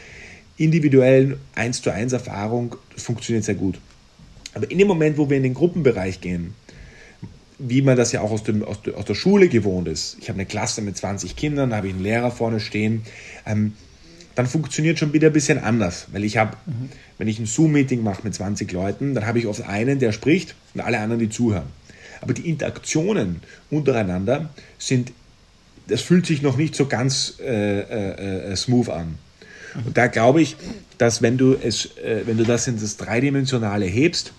individuellen 0.59 1.39
1 1.55 1.81
zu 1.81 1.91
1 1.91 2.12
Erfahrung, 2.12 2.77
das 2.93 3.05
funktioniert 3.05 3.43
sehr 3.43 3.55
gut. 3.55 3.77
Aber 4.53 4.70
in 4.70 4.77
dem 4.77 4.87
Moment, 4.87 5.16
wo 5.16 5.31
wir 5.31 5.39
in 5.39 5.45
den 5.45 5.55
Gruppenbereich 5.55 6.20
gehen, 6.20 6.53
wie 7.59 7.81
man 7.81 7.97
das 7.97 8.12
ja 8.12 8.20
auch 8.20 8.31
aus, 8.31 8.43
dem, 8.43 8.62
aus, 8.62 8.83
der, 8.83 8.99
aus 8.99 9.07
der 9.07 9.14
Schule 9.14 9.49
gewohnt 9.49 9.89
ist, 9.89 10.18
ich 10.20 10.29
habe 10.29 10.37
eine 10.37 10.47
Klasse 10.47 10.83
mit 10.83 10.95
20 10.95 11.37
Kindern, 11.37 11.70
da 11.70 11.77
habe 11.77 11.87
ich 11.87 11.95
einen 11.95 12.03
Lehrer 12.03 12.33
vorne 12.33 12.61
stehen, 12.61 13.03
ähm, 13.47 13.72
dann 14.35 14.47
funktioniert 14.47 14.99
schon 14.99 15.12
wieder 15.12 15.28
ein 15.28 15.32
bisschen 15.32 15.59
anders. 15.59 16.07
Weil 16.12 16.24
ich 16.24 16.37
habe, 16.37 16.57
mhm. 16.66 16.91
wenn 17.18 17.28
ich 17.28 17.39
ein 17.39 17.47
Zoom-Meeting 17.47 18.03
mache 18.03 18.22
mit 18.24 18.35
20 18.35 18.70
Leuten, 18.72 19.14
dann 19.14 19.26
habe 19.26 19.39
ich 19.39 19.47
oft 19.47 19.62
einen, 19.62 19.99
der 19.99 20.12
spricht 20.12 20.55
und 20.74 20.80
alle 20.80 20.99
anderen, 20.99 21.20
die 21.20 21.28
zuhören. 21.28 21.66
Aber 22.20 22.35
die 22.35 22.49
Interaktionen 22.49 23.41
untereinander 23.70 24.51
sind, 24.78 25.12
das 25.89 26.01
fühlt 26.01 26.26
sich 26.26 26.43
noch 26.43 26.57
nicht 26.57 26.74
so 26.74 26.87
ganz 26.87 27.35
äh, 27.41 27.80
äh, 27.80 28.53
äh 28.53 28.57
smooth 28.57 28.89
an. 28.89 29.18
Und 29.85 29.97
da 29.97 30.07
glaube 30.07 30.41
ich, 30.41 30.57
dass 30.99 31.20
wenn 31.20 31.37
du 31.37 31.55
es, 31.55 31.97
äh, 31.99 32.22
wenn 32.26 32.39
du 32.39 32.45
das 32.45 32.66
in 32.68 32.78
das 32.78 32.97
Dreidimensionale 32.97 33.87
hebst, 33.87 34.32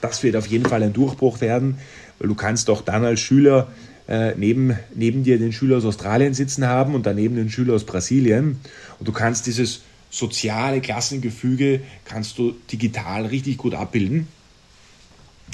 das 0.00 0.22
wird 0.22 0.36
auf 0.36 0.46
jeden 0.46 0.66
Fall 0.66 0.82
ein 0.82 0.92
Durchbruch 0.92 1.40
werden, 1.40 1.78
weil 2.18 2.28
du 2.28 2.34
kannst 2.34 2.68
doch 2.68 2.82
dann 2.82 3.04
als 3.04 3.20
Schüler 3.20 3.68
äh, 4.12 4.34
neben, 4.36 4.78
neben 4.94 5.24
dir 5.24 5.38
den 5.38 5.52
Schüler 5.52 5.78
aus 5.78 5.86
Australien 5.86 6.34
sitzen 6.34 6.66
haben 6.66 6.94
und 6.94 7.06
daneben 7.06 7.34
den 7.34 7.48
Schüler 7.48 7.72
aus 7.74 7.84
Brasilien. 7.84 8.60
Und 8.98 9.08
du 9.08 9.12
kannst 9.12 9.46
dieses 9.46 9.80
soziale 10.10 10.82
Klassengefüge 10.82 11.80
kannst 12.04 12.36
du 12.36 12.54
digital 12.70 13.24
richtig 13.24 13.56
gut 13.56 13.72
abbilden. 13.72 14.28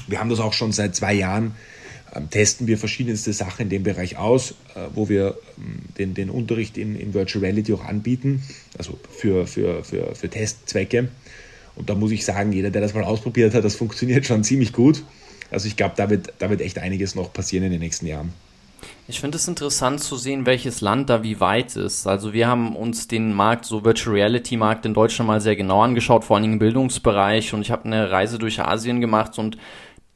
Wir 0.09 0.18
haben 0.18 0.28
das 0.28 0.40
auch 0.40 0.54
schon 0.54 0.72
seit 0.72 0.96
zwei 0.96 1.14
Jahren, 1.14 1.54
ähm, 2.12 2.30
testen 2.30 2.66
wir 2.66 2.78
verschiedenste 2.78 3.32
Sachen 3.32 3.62
in 3.62 3.68
dem 3.68 3.84
Bereich 3.84 4.16
aus, 4.16 4.56
äh, 4.74 4.88
wo 4.92 5.09
wir 5.09 5.38
ähm, 5.56 5.82
den, 5.96 6.14
den 6.14 6.28
Unterricht 6.28 6.76
in, 6.78 6.96
in 6.96 7.14
Virtual 7.14 7.44
Reality 7.44 7.72
auch 7.74 7.84
anbieten, 7.84 8.42
also 8.76 8.98
für, 9.16 9.46
für, 9.46 9.84
für, 9.84 10.16
für 10.16 10.28
Testzwecke. 10.28 11.11
Und 11.76 11.90
da 11.90 11.94
muss 11.94 12.11
ich 12.11 12.24
sagen, 12.24 12.50
jeder, 12.50 12.70
der 12.70 12.80
das 12.80 12.92
mal 12.92 13.04
ausprobiert 13.04 13.54
hat, 13.54 13.64
das 13.64 13.76
funktioniert 13.76 14.26
schon 14.26 14.42
ziemlich 14.42 14.72
gut. 14.72 15.04
Also 15.52 15.68
ich 15.68 15.76
glaube, 15.76 15.94
da 15.96 16.11
wird, 16.11 16.32
da 16.40 16.50
wird 16.50 16.61
echt 16.61 16.78
einiges 16.78 17.14
noch 17.14 17.32
passieren 17.32 17.64
in 17.64 17.70
den 17.70 17.80
nächsten 17.80 18.09
Jahren. 18.09 18.32
Ich 19.07 19.20
finde 19.20 19.37
es 19.37 19.49
interessant 19.49 20.01
zu 20.01 20.16
sehen, 20.16 20.45
welches 20.45 20.81
Land 20.81 21.09
da 21.09 21.22
wie 21.22 21.41
weit 21.41 21.76
ist. 21.76 22.07
Also 22.07 22.33
wir 22.33 22.47
haben 22.47 22.76
uns 22.76 23.09
den 23.09 23.33
Markt, 23.33 23.64
so 23.64 23.85
Virtual 23.85 24.14
Reality 24.14 24.57
Markt 24.57 24.85
in 24.85 24.95
Deutschland 24.95 25.29
mal 25.29 25.41
sehr 25.41 25.57
genau 25.57 25.83
angeschaut, 25.83 26.24
vor 26.24 26.37
allen 26.37 26.43
Dingen 26.43 26.55
im 26.55 26.59
Bildungsbereich. 26.59 27.55
Und 27.55 27.62
ich 27.62 27.70
habe 27.70 27.87
eine 27.87 28.11
Reise 28.11 28.39
durch 28.39 28.61
Asien 28.61 29.01
gemacht 29.01 29.39
und 29.39 29.57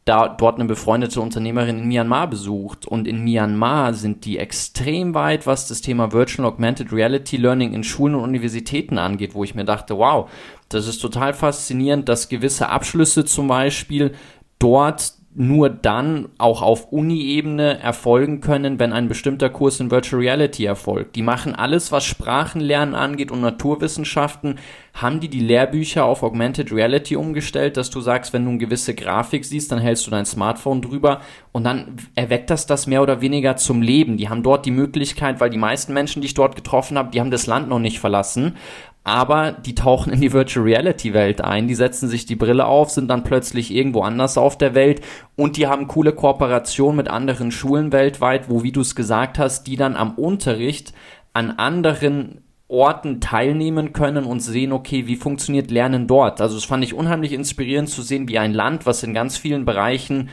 da 0.04 0.28
dort 0.28 0.56
eine 0.56 0.66
befreundete 0.66 1.20
Unternehmerin 1.20 1.78
in 1.78 1.88
Myanmar 1.88 2.28
besucht. 2.28 2.86
Und 2.86 3.06
in 3.06 3.22
Myanmar 3.22 3.94
sind 3.94 4.24
die 4.24 4.38
extrem 4.38 5.14
weit, 5.14 5.46
was 5.46 5.68
das 5.68 5.80
Thema 5.80 6.12
Virtual 6.12 6.46
Augmented 6.46 6.92
Reality 6.92 7.36
Learning 7.36 7.72
in 7.72 7.84
Schulen 7.84 8.16
und 8.16 8.24
Universitäten 8.24 8.98
angeht, 8.98 9.34
wo 9.34 9.44
ich 9.44 9.54
mir 9.54 9.64
dachte, 9.64 9.96
wow, 9.96 10.28
das 10.68 10.88
ist 10.88 10.98
total 10.98 11.34
faszinierend, 11.34 12.08
dass 12.08 12.28
gewisse 12.28 12.68
Abschlüsse 12.68 13.24
zum 13.24 13.46
Beispiel 13.46 14.14
dort 14.58 15.14
nur 15.34 15.70
dann 15.70 16.28
auch 16.36 16.60
auf 16.60 16.92
Uni-Ebene 16.92 17.78
erfolgen 17.80 18.42
können, 18.42 18.78
wenn 18.78 18.92
ein 18.92 19.08
bestimmter 19.08 19.48
Kurs 19.48 19.80
in 19.80 19.90
Virtual 19.90 20.20
Reality 20.20 20.66
erfolgt. 20.66 21.16
Die 21.16 21.22
machen 21.22 21.54
alles, 21.54 21.90
was 21.90 22.04
Sprachenlernen 22.04 22.94
angeht 22.94 23.30
und 23.30 23.40
Naturwissenschaften, 23.40 24.56
haben 24.92 25.20
die 25.20 25.28
die 25.28 25.40
Lehrbücher 25.40 26.04
auf 26.04 26.22
Augmented 26.22 26.70
Reality 26.70 27.16
umgestellt, 27.16 27.78
dass 27.78 27.88
du 27.88 28.02
sagst, 28.02 28.34
wenn 28.34 28.44
du 28.44 28.50
eine 28.50 28.58
gewisse 28.58 28.94
Grafik 28.94 29.46
siehst, 29.46 29.72
dann 29.72 29.78
hältst 29.78 30.06
du 30.06 30.10
dein 30.10 30.26
Smartphone 30.26 30.82
drüber 30.82 31.22
und 31.50 31.64
dann 31.64 31.96
erweckt 32.14 32.50
das 32.50 32.66
das 32.66 32.86
mehr 32.86 33.02
oder 33.02 33.22
weniger 33.22 33.56
zum 33.56 33.80
Leben. 33.80 34.18
Die 34.18 34.28
haben 34.28 34.42
dort 34.42 34.66
die 34.66 34.70
Möglichkeit, 34.70 35.40
weil 35.40 35.48
die 35.48 35.56
meisten 35.56 35.94
Menschen, 35.94 36.20
die 36.20 36.26
ich 36.26 36.34
dort 36.34 36.56
getroffen 36.56 36.98
habe, 36.98 37.10
die 37.10 37.20
haben 37.20 37.30
das 37.30 37.46
Land 37.46 37.70
noch 37.70 37.78
nicht 37.78 38.00
verlassen 38.00 38.56
aber 39.04 39.52
die 39.52 39.74
tauchen 39.74 40.12
in 40.12 40.20
die 40.20 40.32
Virtual 40.32 40.64
Reality 40.64 41.12
Welt 41.12 41.40
ein, 41.40 41.66
die 41.66 41.74
setzen 41.74 42.08
sich 42.08 42.24
die 42.24 42.36
Brille 42.36 42.66
auf, 42.66 42.90
sind 42.90 43.08
dann 43.08 43.24
plötzlich 43.24 43.72
irgendwo 43.72 44.02
anders 44.02 44.38
auf 44.38 44.56
der 44.56 44.74
Welt 44.74 45.00
und 45.36 45.56
die 45.56 45.66
haben 45.66 45.88
coole 45.88 46.12
Kooperationen 46.12 46.96
mit 46.96 47.08
anderen 47.08 47.50
Schulen 47.50 47.92
weltweit, 47.92 48.48
wo, 48.48 48.62
wie 48.62 48.72
du 48.72 48.80
es 48.80 48.94
gesagt 48.94 49.38
hast, 49.38 49.66
die 49.66 49.76
dann 49.76 49.96
am 49.96 50.14
Unterricht 50.14 50.92
an 51.32 51.50
anderen 51.50 52.42
Orten 52.68 53.20
teilnehmen 53.20 53.92
können 53.92 54.24
und 54.24 54.40
sehen, 54.40 54.72
okay, 54.72 55.06
wie 55.06 55.16
funktioniert 55.16 55.70
Lernen 55.70 56.06
dort. 56.06 56.40
Also 56.40 56.54
das 56.54 56.64
fand 56.64 56.82
ich 56.82 56.94
unheimlich 56.94 57.32
inspirierend 57.32 57.90
zu 57.90 58.00
sehen, 58.00 58.28
wie 58.28 58.38
ein 58.38 58.54
Land, 58.54 58.86
was 58.86 59.02
in 59.02 59.12
ganz 59.12 59.36
vielen 59.36 59.66
Bereichen 59.66 60.30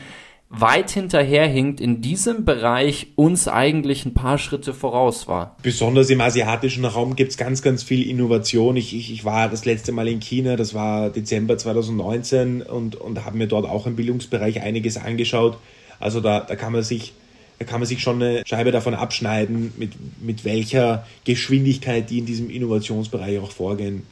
weit 0.50 0.90
hinterherhinkt, 0.90 1.80
in 1.80 2.02
diesem 2.02 2.44
Bereich 2.44 3.06
uns 3.14 3.46
eigentlich 3.46 4.04
ein 4.04 4.14
paar 4.14 4.36
Schritte 4.36 4.74
voraus 4.74 5.28
war. 5.28 5.56
Besonders 5.62 6.10
im 6.10 6.20
asiatischen 6.20 6.84
Raum 6.84 7.14
gibt 7.14 7.30
es 7.30 7.38
ganz, 7.38 7.62
ganz 7.62 7.84
viel 7.84 8.08
Innovation. 8.08 8.76
Ich, 8.76 8.94
ich, 8.94 9.12
ich 9.12 9.24
war 9.24 9.48
das 9.48 9.64
letzte 9.64 9.92
Mal 9.92 10.08
in 10.08 10.18
China, 10.18 10.56
das 10.56 10.74
war 10.74 11.10
Dezember 11.10 11.56
2019 11.56 12.62
und, 12.62 12.96
und 12.96 13.24
habe 13.24 13.38
mir 13.38 13.46
dort 13.46 13.64
auch 13.64 13.86
im 13.86 13.94
Bildungsbereich 13.94 14.60
einiges 14.60 14.96
angeschaut. 14.96 15.56
Also 16.00 16.20
da, 16.20 16.40
da 16.40 16.56
kann 16.56 16.72
man 16.72 16.82
sich 16.82 17.14
da 17.60 17.66
kann 17.66 17.78
man 17.78 17.86
sich 17.86 18.00
schon 18.00 18.22
eine 18.22 18.42
Scheibe 18.46 18.72
davon 18.72 18.94
abschneiden, 18.94 19.74
mit, 19.76 19.92
mit 20.22 20.46
welcher 20.46 21.06
Geschwindigkeit 21.24 22.08
die 22.08 22.20
in 22.20 22.24
diesem 22.24 22.48
Innovationsbereich 22.48 23.38
auch 23.38 23.52
vorgehen. 23.52 24.06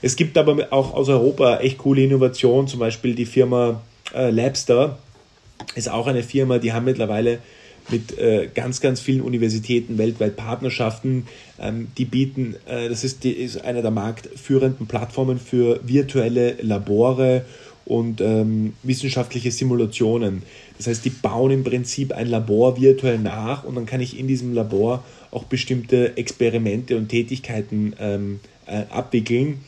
Es 0.00 0.16
gibt 0.16 0.38
aber 0.38 0.68
auch 0.70 0.94
aus 0.94 1.10
Europa 1.10 1.58
echt 1.58 1.76
coole 1.76 2.02
Innovationen, 2.02 2.68
zum 2.68 2.80
Beispiel 2.80 3.14
die 3.14 3.26
Firma 3.26 3.82
äh, 4.14 4.30
Labster, 4.30 4.98
ist 5.74 5.88
auch 5.88 6.06
eine 6.06 6.22
Firma, 6.22 6.58
die 6.58 6.72
haben 6.72 6.84
mittlerweile 6.84 7.38
mit 7.88 8.18
äh, 8.18 8.48
ganz, 8.52 8.80
ganz 8.80 9.00
vielen 9.00 9.20
Universitäten 9.20 9.98
weltweit 9.98 10.36
Partnerschaften. 10.36 11.26
Ähm, 11.60 11.88
die 11.96 12.04
bieten, 12.04 12.56
äh, 12.66 12.88
das 12.88 13.04
ist, 13.04 13.24
die, 13.24 13.32
ist 13.32 13.64
eine 13.64 13.82
der 13.82 13.90
marktführenden 13.90 14.86
Plattformen 14.86 15.38
für 15.38 15.80
virtuelle 15.84 16.56
Labore 16.62 17.44
und 17.84 18.20
ähm, 18.20 18.72
wissenschaftliche 18.82 19.52
Simulationen. 19.52 20.42
Das 20.76 20.88
heißt, 20.88 21.04
die 21.04 21.10
bauen 21.10 21.52
im 21.52 21.64
Prinzip 21.64 22.12
ein 22.12 22.26
Labor 22.26 22.80
virtuell 22.80 23.18
nach 23.18 23.64
und 23.64 23.76
dann 23.76 23.86
kann 23.86 24.00
ich 24.00 24.18
in 24.18 24.26
diesem 24.26 24.52
Labor 24.54 25.04
auch 25.30 25.44
bestimmte 25.44 26.16
Experimente 26.16 26.96
und 26.96 27.08
Tätigkeiten 27.08 27.94
ähm, 28.00 28.40
äh, 28.66 28.82
abwickeln. 28.90 29.60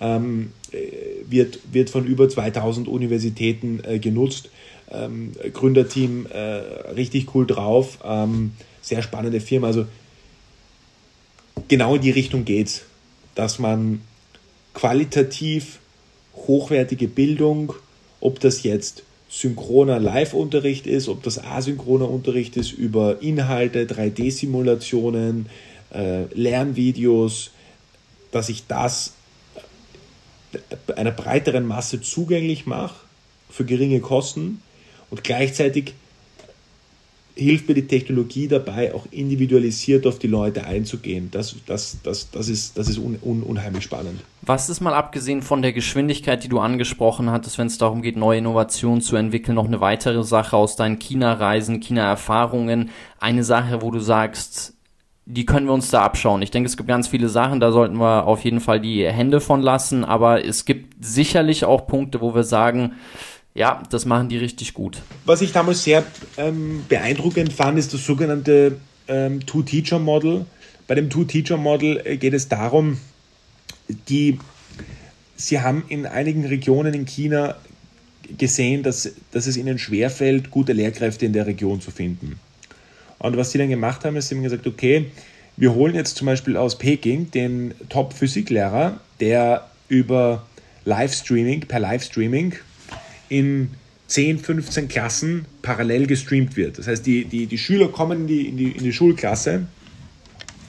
Ähm, 0.00 0.52
äh, 0.70 0.76
wird, 1.28 1.58
wird 1.72 1.90
von 1.90 2.06
über 2.06 2.28
2000 2.28 2.86
Universitäten 2.86 3.82
äh, 3.84 3.98
genutzt 3.98 4.50
ähm, 4.90 5.32
Gründerteam 5.52 6.26
äh, 6.26 6.38
richtig 6.92 7.34
cool 7.34 7.46
drauf, 7.46 7.98
ähm, 8.04 8.52
sehr 8.82 9.02
spannende 9.02 9.40
Firma. 9.40 9.68
Also 9.68 9.86
genau 11.68 11.96
in 11.96 12.02
die 12.02 12.10
Richtung 12.10 12.44
geht's, 12.44 12.82
dass 13.34 13.58
man 13.58 14.00
qualitativ 14.74 15.78
hochwertige 16.34 17.08
Bildung, 17.08 17.72
ob 18.20 18.40
das 18.40 18.62
jetzt 18.62 19.04
synchroner 19.28 19.98
Live-Unterricht 19.98 20.86
ist, 20.86 21.08
ob 21.08 21.22
das 21.22 21.42
asynchroner 21.42 22.08
Unterricht 22.08 22.56
ist 22.56 22.72
über 22.72 23.20
Inhalte, 23.22 23.84
3D-Simulationen, 23.84 25.46
äh, 25.92 26.24
Lernvideos, 26.34 27.50
dass 28.30 28.48
ich 28.48 28.66
das 28.66 29.14
einer 30.94 31.10
breiteren 31.10 31.66
Masse 31.66 32.00
zugänglich 32.00 32.66
mache 32.66 32.94
für 33.50 33.64
geringe 33.64 34.00
Kosten 34.00 34.62
und 35.14 35.22
gleichzeitig 35.22 35.94
hilft 37.36 37.68
mir 37.68 37.74
die 37.74 37.86
Technologie 37.86 38.48
dabei, 38.48 38.92
auch 38.92 39.06
individualisiert 39.12 40.08
auf 40.08 40.18
die 40.18 40.26
Leute 40.26 40.66
einzugehen. 40.66 41.30
Das, 41.30 41.54
das, 41.66 41.98
das, 42.02 42.32
das 42.32 42.48
ist, 42.48 42.76
das 42.76 42.88
ist 42.88 42.98
un, 42.98 43.16
un, 43.22 43.44
unheimlich 43.44 43.84
spannend. 43.84 44.20
Was 44.42 44.68
ist 44.68 44.80
mal 44.80 44.92
abgesehen 44.92 45.42
von 45.42 45.62
der 45.62 45.72
Geschwindigkeit, 45.72 46.42
die 46.42 46.48
du 46.48 46.58
angesprochen 46.58 47.30
hattest, 47.30 47.58
wenn 47.58 47.68
es 47.68 47.78
darum 47.78 48.02
geht, 48.02 48.16
neue 48.16 48.38
Innovationen 48.38 49.02
zu 49.02 49.14
entwickeln, 49.14 49.54
noch 49.54 49.66
eine 49.66 49.80
weitere 49.80 50.24
Sache 50.24 50.56
aus 50.56 50.74
deinen 50.74 50.98
China-Reisen, 50.98 51.78
China-Erfahrungen, 51.78 52.90
eine 53.20 53.44
Sache, 53.44 53.82
wo 53.82 53.92
du 53.92 54.00
sagst, 54.00 54.74
die 55.26 55.46
können 55.46 55.66
wir 55.66 55.74
uns 55.74 55.90
da 55.90 56.02
abschauen. 56.02 56.42
Ich 56.42 56.50
denke, 56.50 56.66
es 56.66 56.76
gibt 56.76 56.88
ganz 56.88 57.06
viele 57.06 57.28
Sachen, 57.28 57.60
da 57.60 57.70
sollten 57.70 57.98
wir 57.98 58.26
auf 58.26 58.42
jeden 58.42 58.60
Fall 58.60 58.80
die 58.80 59.06
Hände 59.06 59.40
von 59.40 59.62
lassen, 59.62 60.04
aber 60.04 60.44
es 60.44 60.64
gibt 60.64 61.04
sicherlich 61.04 61.64
auch 61.64 61.86
Punkte, 61.86 62.20
wo 62.20 62.34
wir 62.34 62.42
sagen, 62.42 62.94
ja, 63.54 63.82
das 63.90 64.04
machen 64.04 64.28
die 64.28 64.36
richtig 64.36 64.74
gut. 64.74 65.00
Was 65.24 65.40
ich 65.40 65.52
damals 65.52 65.84
sehr 65.84 66.04
ähm, 66.36 66.84
beeindruckend 66.88 67.52
fand, 67.52 67.78
ist 67.78 67.94
das 67.94 68.04
sogenannte 68.04 68.76
ähm, 69.06 69.46
Two-Teacher-Model. 69.46 70.44
Bei 70.88 70.96
dem 70.96 71.08
Two-Teacher-Model 71.08 72.02
äh, 72.04 72.16
geht 72.16 72.34
es 72.34 72.48
darum, 72.48 72.98
die, 74.08 74.38
sie 75.36 75.60
haben 75.60 75.84
in 75.88 76.04
einigen 76.04 76.44
Regionen 76.44 76.94
in 76.94 77.06
China 77.06 77.54
gesehen, 78.38 78.82
dass, 78.82 79.12
dass 79.30 79.46
es 79.46 79.56
ihnen 79.56 79.78
schwerfällt, 79.78 80.50
gute 80.50 80.72
Lehrkräfte 80.72 81.24
in 81.24 81.32
der 81.32 81.46
Region 81.46 81.80
zu 81.80 81.92
finden. 81.92 82.40
Und 83.18 83.36
was 83.36 83.52
sie 83.52 83.58
dann 83.58 83.68
gemacht 83.68 84.04
haben, 84.04 84.16
ist, 84.16 84.28
sie 84.28 84.34
haben 84.34 84.42
gesagt, 84.42 84.66
okay, 84.66 85.06
wir 85.56 85.74
holen 85.74 85.94
jetzt 85.94 86.16
zum 86.16 86.26
Beispiel 86.26 86.56
aus 86.56 86.76
Peking 86.76 87.30
den 87.30 87.74
Top-Physiklehrer, 87.88 88.98
der 89.20 89.68
über 89.88 90.44
Livestreaming, 90.84 91.60
per 91.60 91.78
Livestreaming 91.78 92.54
in 93.28 93.70
10, 94.08 94.38
15 94.38 94.88
Klassen 94.88 95.46
parallel 95.62 96.06
gestreamt 96.06 96.56
wird. 96.56 96.78
Das 96.78 96.86
heißt, 96.86 97.06
die, 97.06 97.24
die, 97.24 97.46
die 97.46 97.58
Schüler 97.58 97.88
kommen 97.88 98.22
in 98.22 98.26
die, 98.26 98.48
in, 98.48 98.56
die, 98.56 98.70
in 98.72 98.84
die 98.84 98.92
Schulklasse 98.92 99.66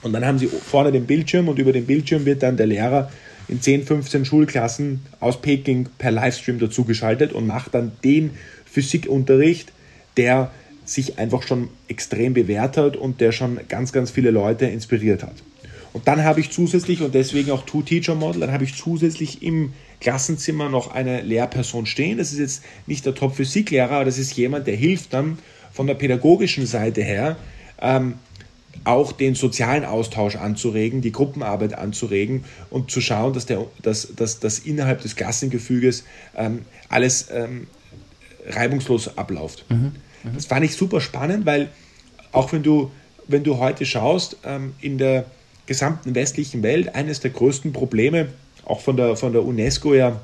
und 0.01 0.13
dann 0.13 0.25
haben 0.25 0.39
sie 0.39 0.47
vorne 0.47 0.91
den 0.91 1.05
Bildschirm 1.05 1.47
und 1.47 1.59
über 1.59 1.73
den 1.73 1.85
Bildschirm 1.85 2.25
wird 2.25 2.43
dann 2.43 2.57
der 2.57 2.67
Lehrer 2.67 3.11
in 3.47 3.61
10, 3.61 3.83
15 3.85 4.25
Schulklassen 4.25 5.01
aus 5.19 5.41
Peking 5.41 5.87
per 5.97 6.11
Livestream 6.11 6.59
dazugeschaltet 6.59 7.33
und 7.33 7.47
macht 7.47 7.73
dann 7.73 7.91
den 8.03 8.31
Physikunterricht, 8.65 9.71
der 10.17 10.51
sich 10.85 11.17
einfach 11.17 11.43
schon 11.43 11.69
extrem 11.87 12.33
bewährt 12.33 12.77
hat 12.77 12.95
und 12.95 13.21
der 13.21 13.31
schon 13.31 13.59
ganz, 13.67 13.91
ganz 13.91 14.11
viele 14.11 14.31
Leute 14.31 14.65
inspiriert 14.65 15.23
hat. 15.23 15.35
Und 15.95 16.09
dann 16.09 16.25
habe 16.25 16.41
ich 16.41 16.51
zusätzlich, 16.51 17.01
und 17.01 17.15
deswegen 17.15 17.51
auch 17.51 17.65
Two-Teacher-Model, 17.65 18.41
dann 18.41 18.51
habe 18.51 18.65
ich 18.65 18.75
zusätzlich 18.75 19.41
im 19.41 19.71
Klassenzimmer 20.01 20.67
noch 20.67 20.91
eine 20.91 21.21
Lehrperson 21.21 21.85
stehen. 21.85 22.17
Das 22.17 22.33
ist 22.33 22.39
jetzt 22.39 22.63
nicht 22.85 23.05
der 23.05 23.15
Top-Physiklehrer, 23.15 23.91
aber 23.91 24.03
das 24.03 24.17
ist 24.17 24.35
jemand, 24.35 24.67
der 24.67 24.75
hilft 24.75 25.13
dann 25.13 25.39
von 25.71 25.87
der 25.87 25.93
pädagogischen 25.93 26.65
Seite 26.65 27.01
her, 27.01 27.37
ähm, 27.79 28.15
auch 28.83 29.13
den 29.13 29.35
sozialen 29.35 29.85
Austausch 29.85 30.35
anzuregen, 30.35 30.99
die 30.99 31.13
Gruppenarbeit 31.13 31.75
anzuregen 31.75 32.43
und 32.69 32.91
zu 32.91 32.99
schauen, 32.99 33.31
dass, 33.31 33.45
der, 33.45 33.65
dass, 33.81 34.13
dass, 34.17 34.41
dass 34.41 34.59
innerhalb 34.59 35.01
des 35.01 35.15
Klassengefüges 35.15 36.03
ähm, 36.35 36.65
alles 36.89 37.29
ähm, 37.31 37.67
reibungslos 38.49 39.17
abläuft. 39.17 39.63
Mhm. 39.69 39.77
Mhm. 40.25 40.33
Das 40.33 40.45
fand 40.45 40.65
ich 40.65 40.75
super 40.75 40.99
spannend, 40.99 41.45
weil 41.45 41.69
auch 42.33 42.51
wenn 42.51 42.63
du, 42.63 42.91
wenn 43.29 43.45
du 43.45 43.59
heute 43.59 43.85
schaust, 43.85 44.35
ähm, 44.43 44.73
in 44.81 44.97
der 44.97 45.25
gesamten 45.65 46.15
westlichen 46.15 46.63
Welt 46.63 46.95
eines 46.95 47.19
der 47.19 47.31
größten 47.31 47.73
Probleme, 47.73 48.27
auch 48.65 48.81
von 48.81 48.97
der, 48.97 49.15
von 49.15 49.33
der 49.33 49.43
UNESCO 49.43 49.93
ja 49.93 50.21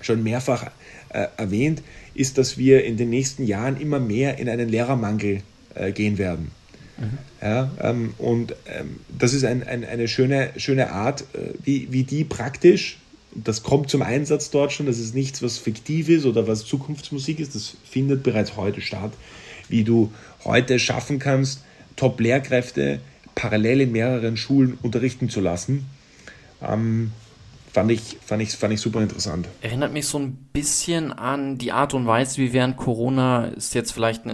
schon 0.00 0.22
mehrfach 0.22 0.70
äh, 1.10 1.26
erwähnt, 1.36 1.82
ist, 2.14 2.38
dass 2.38 2.58
wir 2.58 2.84
in 2.84 2.96
den 2.96 3.10
nächsten 3.10 3.44
Jahren 3.44 3.80
immer 3.80 3.98
mehr 3.98 4.38
in 4.38 4.48
einen 4.48 4.68
Lehrermangel 4.68 5.42
äh, 5.74 5.92
gehen 5.92 6.18
werden. 6.18 6.50
Mhm. 6.98 7.18
Ja, 7.40 7.70
ähm, 7.80 8.14
und 8.18 8.54
ähm, 8.66 9.00
das 9.16 9.32
ist 9.32 9.44
ein, 9.44 9.62
ein, 9.62 9.84
eine 9.84 10.08
schöne, 10.08 10.50
schöne 10.56 10.90
Art, 10.90 11.22
äh, 11.22 11.54
wie, 11.62 11.88
wie 11.90 12.02
die 12.02 12.24
praktisch, 12.24 12.98
das 13.34 13.62
kommt 13.62 13.90
zum 13.90 14.02
Einsatz 14.02 14.50
dort 14.50 14.72
schon, 14.72 14.86
das 14.86 14.98
ist 14.98 15.14
nichts, 15.14 15.42
was 15.42 15.58
fiktiv 15.58 16.08
ist 16.08 16.24
oder 16.24 16.48
was 16.48 16.64
Zukunftsmusik 16.64 17.38
ist, 17.38 17.54
das 17.54 17.76
findet 17.88 18.22
bereits 18.22 18.56
heute 18.56 18.80
statt, 18.80 19.12
wie 19.68 19.84
du 19.84 20.12
heute 20.44 20.78
schaffen 20.78 21.18
kannst, 21.18 21.62
Top-Lehrkräfte 21.94 23.00
parallel 23.38 23.82
in 23.82 23.92
mehreren 23.92 24.36
Schulen 24.36 24.78
unterrichten 24.82 25.28
zu 25.30 25.40
lassen. 25.40 25.86
Ähm, 26.60 27.12
fand 27.72 27.92
ich, 27.92 28.18
fand, 28.20 28.42
ich, 28.42 28.50
fand 28.50 28.74
ich 28.74 28.80
super 28.80 29.00
interessant. 29.00 29.46
Erinnert 29.60 29.92
mich 29.92 30.08
so 30.08 30.18
ein 30.18 30.36
bisschen 30.52 31.12
an 31.12 31.56
die 31.56 31.70
Art 31.70 31.94
und 31.94 32.04
Weise, 32.08 32.38
wie 32.38 32.52
während 32.52 32.76
Corona, 32.76 33.44
ist 33.44 33.74
jetzt 33.74 33.92
vielleicht 33.92 34.26
ein, 34.26 34.30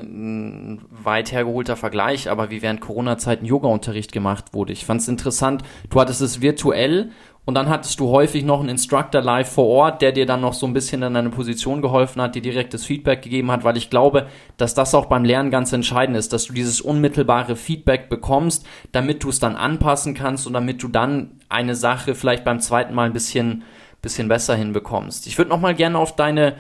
ein 0.77 0.81
weit 0.91 1.33
hergeholter 1.33 1.77
Vergleich, 1.77 2.31
aber 2.31 2.51
wie 2.51 2.63
während 2.63 2.81
Corona-Zeiten 2.81 3.45
Yoga-Unterricht 3.45 4.11
gemacht 4.11 4.55
wurde. 4.55 4.73
Ich 4.73 4.87
fand 4.87 5.03
es 5.03 5.09
interessant, 5.09 5.63
du 5.91 6.01
hattest 6.01 6.23
es 6.23 6.41
virtuell 6.41 7.11
und 7.47 7.55
dann 7.55 7.69
hattest 7.69 8.01
du 8.01 8.09
häufig 8.09 8.43
noch 8.43 8.61
einen 8.61 8.71
Instructor 8.71 9.21
live 9.21 9.53
vor 9.53 9.67
Ort, 9.67 10.01
der 10.01 10.13
dir 10.13 10.25
dann 10.25 10.41
noch 10.41 10.55
so 10.55 10.67
ein 10.67 10.73
bisschen 10.73 11.03
in 11.03 11.13
deine 11.13 11.29
Position 11.29 11.83
geholfen 11.83 12.23
hat, 12.23 12.35
dir 12.35 12.41
direktes 12.41 12.87
Feedback 12.87 13.21
gegeben 13.21 13.51
hat, 13.51 13.65
weil 13.65 13.77
ich 13.77 13.91
glaube, 13.91 14.29
dass 14.57 14.75
das 14.75 14.95
auch 14.95 15.07
beim 15.07 15.25
Lernen 15.25 15.51
ganz 15.51 15.73
entscheidend 15.73 16.17
ist, 16.17 16.33
dass 16.33 16.47
du 16.47 16.55
dieses 16.55 16.81
unmittelbare 16.81 17.57
Feedback 17.57 18.09
bekommst, 18.09 18.67
damit 18.93 19.23
du 19.25 19.29
es 19.29 19.41
dann 19.41 19.57
anpassen 19.57 20.15
kannst 20.15 20.47
und 20.47 20.55
damit 20.55 20.83
du 20.83 20.89
dann 20.89 21.33
eine 21.51 21.75
Sache 21.75 22.15
vielleicht 22.15 22.45
beim 22.45 22.61
zweiten 22.61 22.95
Mal 22.95 23.07
ein 23.07 23.13
bisschen, 23.13 23.65
bisschen 24.01 24.29
besser 24.29 24.55
hinbekommst. 24.57 25.27
Ich 25.27 25.37
würde 25.37 25.51
noch 25.51 25.61
mal 25.61 25.75
gerne 25.75 25.99
auf 25.99 26.17
deine 26.17 26.55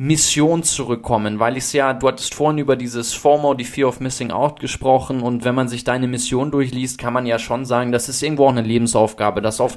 Mission 0.00 0.62
zurückkommen, 0.62 1.40
weil 1.40 1.56
ich 1.56 1.64
es 1.64 1.72
ja, 1.72 1.92
du 1.92 2.06
hattest 2.06 2.32
vorhin 2.32 2.58
über 2.58 2.76
dieses 2.76 3.14
FOMO, 3.14 3.54
die 3.54 3.64
Fear 3.64 3.88
of 3.88 3.98
Missing 3.98 4.30
Out 4.30 4.60
gesprochen 4.60 5.22
und 5.22 5.44
wenn 5.44 5.56
man 5.56 5.66
sich 5.66 5.82
deine 5.82 6.06
Mission 6.06 6.52
durchliest, 6.52 6.98
kann 6.98 7.12
man 7.12 7.26
ja 7.26 7.40
schon 7.40 7.64
sagen, 7.64 7.90
das 7.90 8.08
ist 8.08 8.22
irgendwo 8.22 8.46
auch 8.46 8.50
eine 8.50 8.62
Lebensaufgabe, 8.62 9.42
das 9.42 9.60
auf 9.60 9.76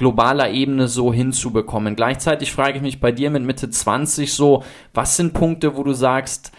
globaler 0.00 0.50
Ebene 0.50 0.88
so 0.88 1.12
hinzubekommen. 1.12 1.94
Gleichzeitig 1.94 2.52
frage 2.52 2.78
ich 2.78 2.82
mich 2.82 3.00
bei 3.00 3.12
dir 3.12 3.28
mit 3.28 3.44
Mitte 3.44 3.68
20 3.68 4.32
so, 4.32 4.64
was 4.94 5.18
sind 5.18 5.34
Punkte, 5.34 5.76
wo 5.76 5.82
du 5.82 5.92
sagst, 5.92 6.52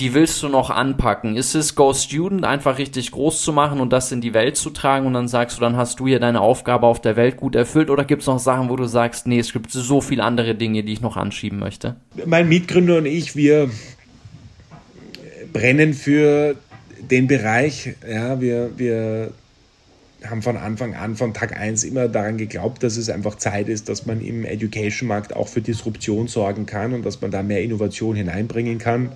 die 0.00 0.14
willst 0.14 0.42
du 0.42 0.48
noch 0.48 0.68
anpacken? 0.68 1.36
Ist 1.36 1.54
es 1.54 1.76
Go 1.76 1.94
Student 1.94 2.44
einfach 2.44 2.78
richtig 2.78 3.12
groß 3.12 3.40
zu 3.40 3.52
machen 3.52 3.78
und 3.78 3.92
das 3.92 4.10
in 4.10 4.20
die 4.20 4.34
Welt 4.34 4.56
zu 4.56 4.70
tragen 4.70 5.06
und 5.06 5.12
dann 5.12 5.28
sagst 5.28 5.56
du, 5.56 5.60
dann 5.60 5.76
hast 5.76 6.00
du 6.00 6.08
hier 6.08 6.18
deine 6.18 6.40
Aufgabe 6.40 6.88
auf 6.88 7.00
der 7.00 7.14
Welt 7.14 7.36
gut 7.36 7.54
erfüllt 7.54 7.88
oder 7.88 8.04
gibt 8.04 8.22
es 8.22 8.26
noch 8.26 8.40
Sachen, 8.40 8.68
wo 8.68 8.74
du 8.74 8.86
sagst, 8.86 9.28
nee, 9.28 9.38
es 9.38 9.52
gibt 9.52 9.70
so 9.70 10.00
viele 10.00 10.24
andere 10.24 10.56
Dinge, 10.56 10.82
die 10.82 10.92
ich 10.92 11.00
noch 11.00 11.16
anschieben 11.16 11.60
möchte? 11.60 11.94
Mein 12.26 12.48
Mitgründer 12.48 12.98
und 12.98 13.06
ich, 13.06 13.36
wir 13.36 13.70
brennen 15.52 15.94
für 15.94 16.56
den 16.98 17.28
Bereich, 17.28 17.94
ja, 18.06 18.40
wir, 18.40 18.72
wir 18.76 19.30
haben 20.24 20.42
von 20.42 20.56
Anfang 20.56 20.94
an, 20.94 21.14
von 21.14 21.34
Tag 21.34 21.58
1 21.58 21.84
immer 21.84 22.08
daran 22.08 22.38
geglaubt, 22.38 22.82
dass 22.82 22.96
es 22.96 23.10
einfach 23.10 23.36
Zeit 23.36 23.68
ist, 23.68 23.88
dass 23.88 24.06
man 24.06 24.20
im 24.20 24.44
Education-Markt 24.44 25.36
auch 25.36 25.48
für 25.48 25.60
Disruption 25.60 26.26
sorgen 26.28 26.66
kann 26.66 26.94
und 26.94 27.04
dass 27.04 27.20
man 27.20 27.30
da 27.30 27.42
mehr 27.42 27.62
Innovation 27.62 28.16
hineinbringen 28.16 28.78
kann. 28.78 29.12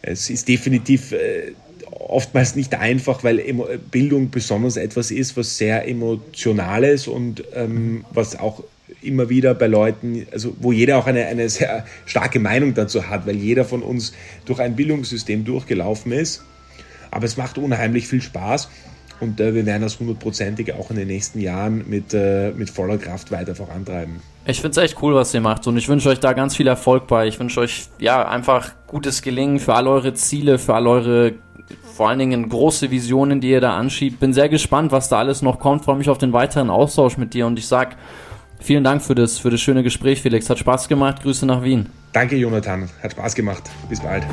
Es 0.00 0.30
ist 0.30 0.48
definitiv 0.48 1.12
äh, 1.12 1.52
oftmals 1.90 2.56
nicht 2.56 2.74
einfach, 2.74 3.22
weil 3.22 3.42
Bildung 3.90 4.30
besonders 4.30 4.76
etwas 4.76 5.10
ist, 5.10 5.36
was 5.36 5.58
sehr 5.58 5.86
emotionales 5.86 7.06
und 7.06 7.44
ähm, 7.54 8.04
was 8.12 8.38
auch 8.38 8.64
immer 9.02 9.28
wieder 9.28 9.54
bei 9.54 9.66
Leuten, 9.66 10.26
also 10.32 10.54
wo 10.60 10.72
jeder 10.72 10.98
auch 10.98 11.06
eine, 11.06 11.26
eine 11.26 11.48
sehr 11.48 11.84
starke 12.06 12.38
Meinung 12.38 12.74
dazu 12.74 13.08
hat, 13.08 13.26
weil 13.26 13.36
jeder 13.36 13.64
von 13.64 13.82
uns 13.82 14.12
durch 14.44 14.60
ein 14.60 14.76
Bildungssystem 14.76 15.44
durchgelaufen 15.44 16.12
ist. 16.12 16.42
Aber 17.10 17.26
es 17.26 17.36
macht 17.36 17.58
unheimlich 17.58 18.06
viel 18.06 18.22
Spaß 18.22 18.68
und 19.22 19.40
äh, 19.40 19.54
wir 19.54 19.64
werden 19.64 19.82
das 19.82 19.98
hundertprozentig 19.98 20.74
auch 20.74 20.90
in 20.90 20.96
den 20.96 21.08
nächsten 21.08 21.40
Jahren 21.40 21.88
mit, 21.88 22.12
äh, 22.12 22.50
mit 22.50 22.70
voller 22.70 22.98
Kraft 22.98 23.30
weiter 23.30 23.54
vorantreiben. 23.54 24.20
Ich 24.44 24.60
finde 24.60 24.72
es 24.72 24.76
echt 24.78 25.00
cool, 25.02 25.14
was 25.14 25.32
ihr 25.32 25.40
macht 25.40 25.66
und 25.66 25.76
ich 25.76 25.88
wünsche 25.88 26.08
euch 26.08 26.18
da 26.18 26.32
ganz 26.32 26.56
viel 26.56 26.66
Erfolg 26.66 27.06
bei. 27.06 27.28
Ich 27.28 27.38
wünsche 27.38 27.60
euch 27.60 27.86
ja 27.98 28.28
einfach 28.28 28.72
gutes 28.88 29.22
Gelingen 29.22 29.60
für 29.60 29.74
all 29.74 29.86
eure 29.86 30.14
Ziele, 30.14 30.58
für 30.58 30.74
all 30.74 30.86
eure 30.86 31.34
vor 31.94 32.08
allen 32.08 32.18
Dingen 32.18 32.48
große 32.48 32.90
Visionen, 32.90 33.40
die 33.40 33.50
ihr 33.50 33.60
da 33.60 33.76
anschiebt. 33.76 34.18
Bin 34.20 34.32
sehr 34.32 34.48
gespannt, 34.48 34.92
was 34.92 35.08
da 35.08 35.18
alles 35.18 35.42
noch 35.42 35.60
kommt. 35.60 35.84
Freue 35.84 35.96
mich 35.96 36.10
auf 36.10 36.18
den 36.18 36.32
weiteren 36.32 36.70
Austausch 36.70 37.16
mit 37.16 37.34
dir 37.34 37.46
und 37.46 37.58
ich 37.58 37.66
sag 37.66 37.96
vielen 38.58 38.84
Dank 38.84 39.02
für 39.02 39.14
das, 39.14 39.38
für 39.38 39.50
das 39.50 39.60
schöne 39.60 39.82
Gespräch, 39.82 40.20
Felix. 40.22 40.50
Hat 40.50 40.58
Spaß 40.58 40.88
gemacht. 40.88 41.22
Grüße 41.22 41.46
nach 41.46 41.62
Wien. 41.62 41.88
Danke, 42.12 42.36
Jonathan. 42.36 42.88
Hat 43.02 43.12
Spaß 43.12 43.34
gemacht. 43.34 43.70
Bis 43.88 44.00
bald. 44.00 44.24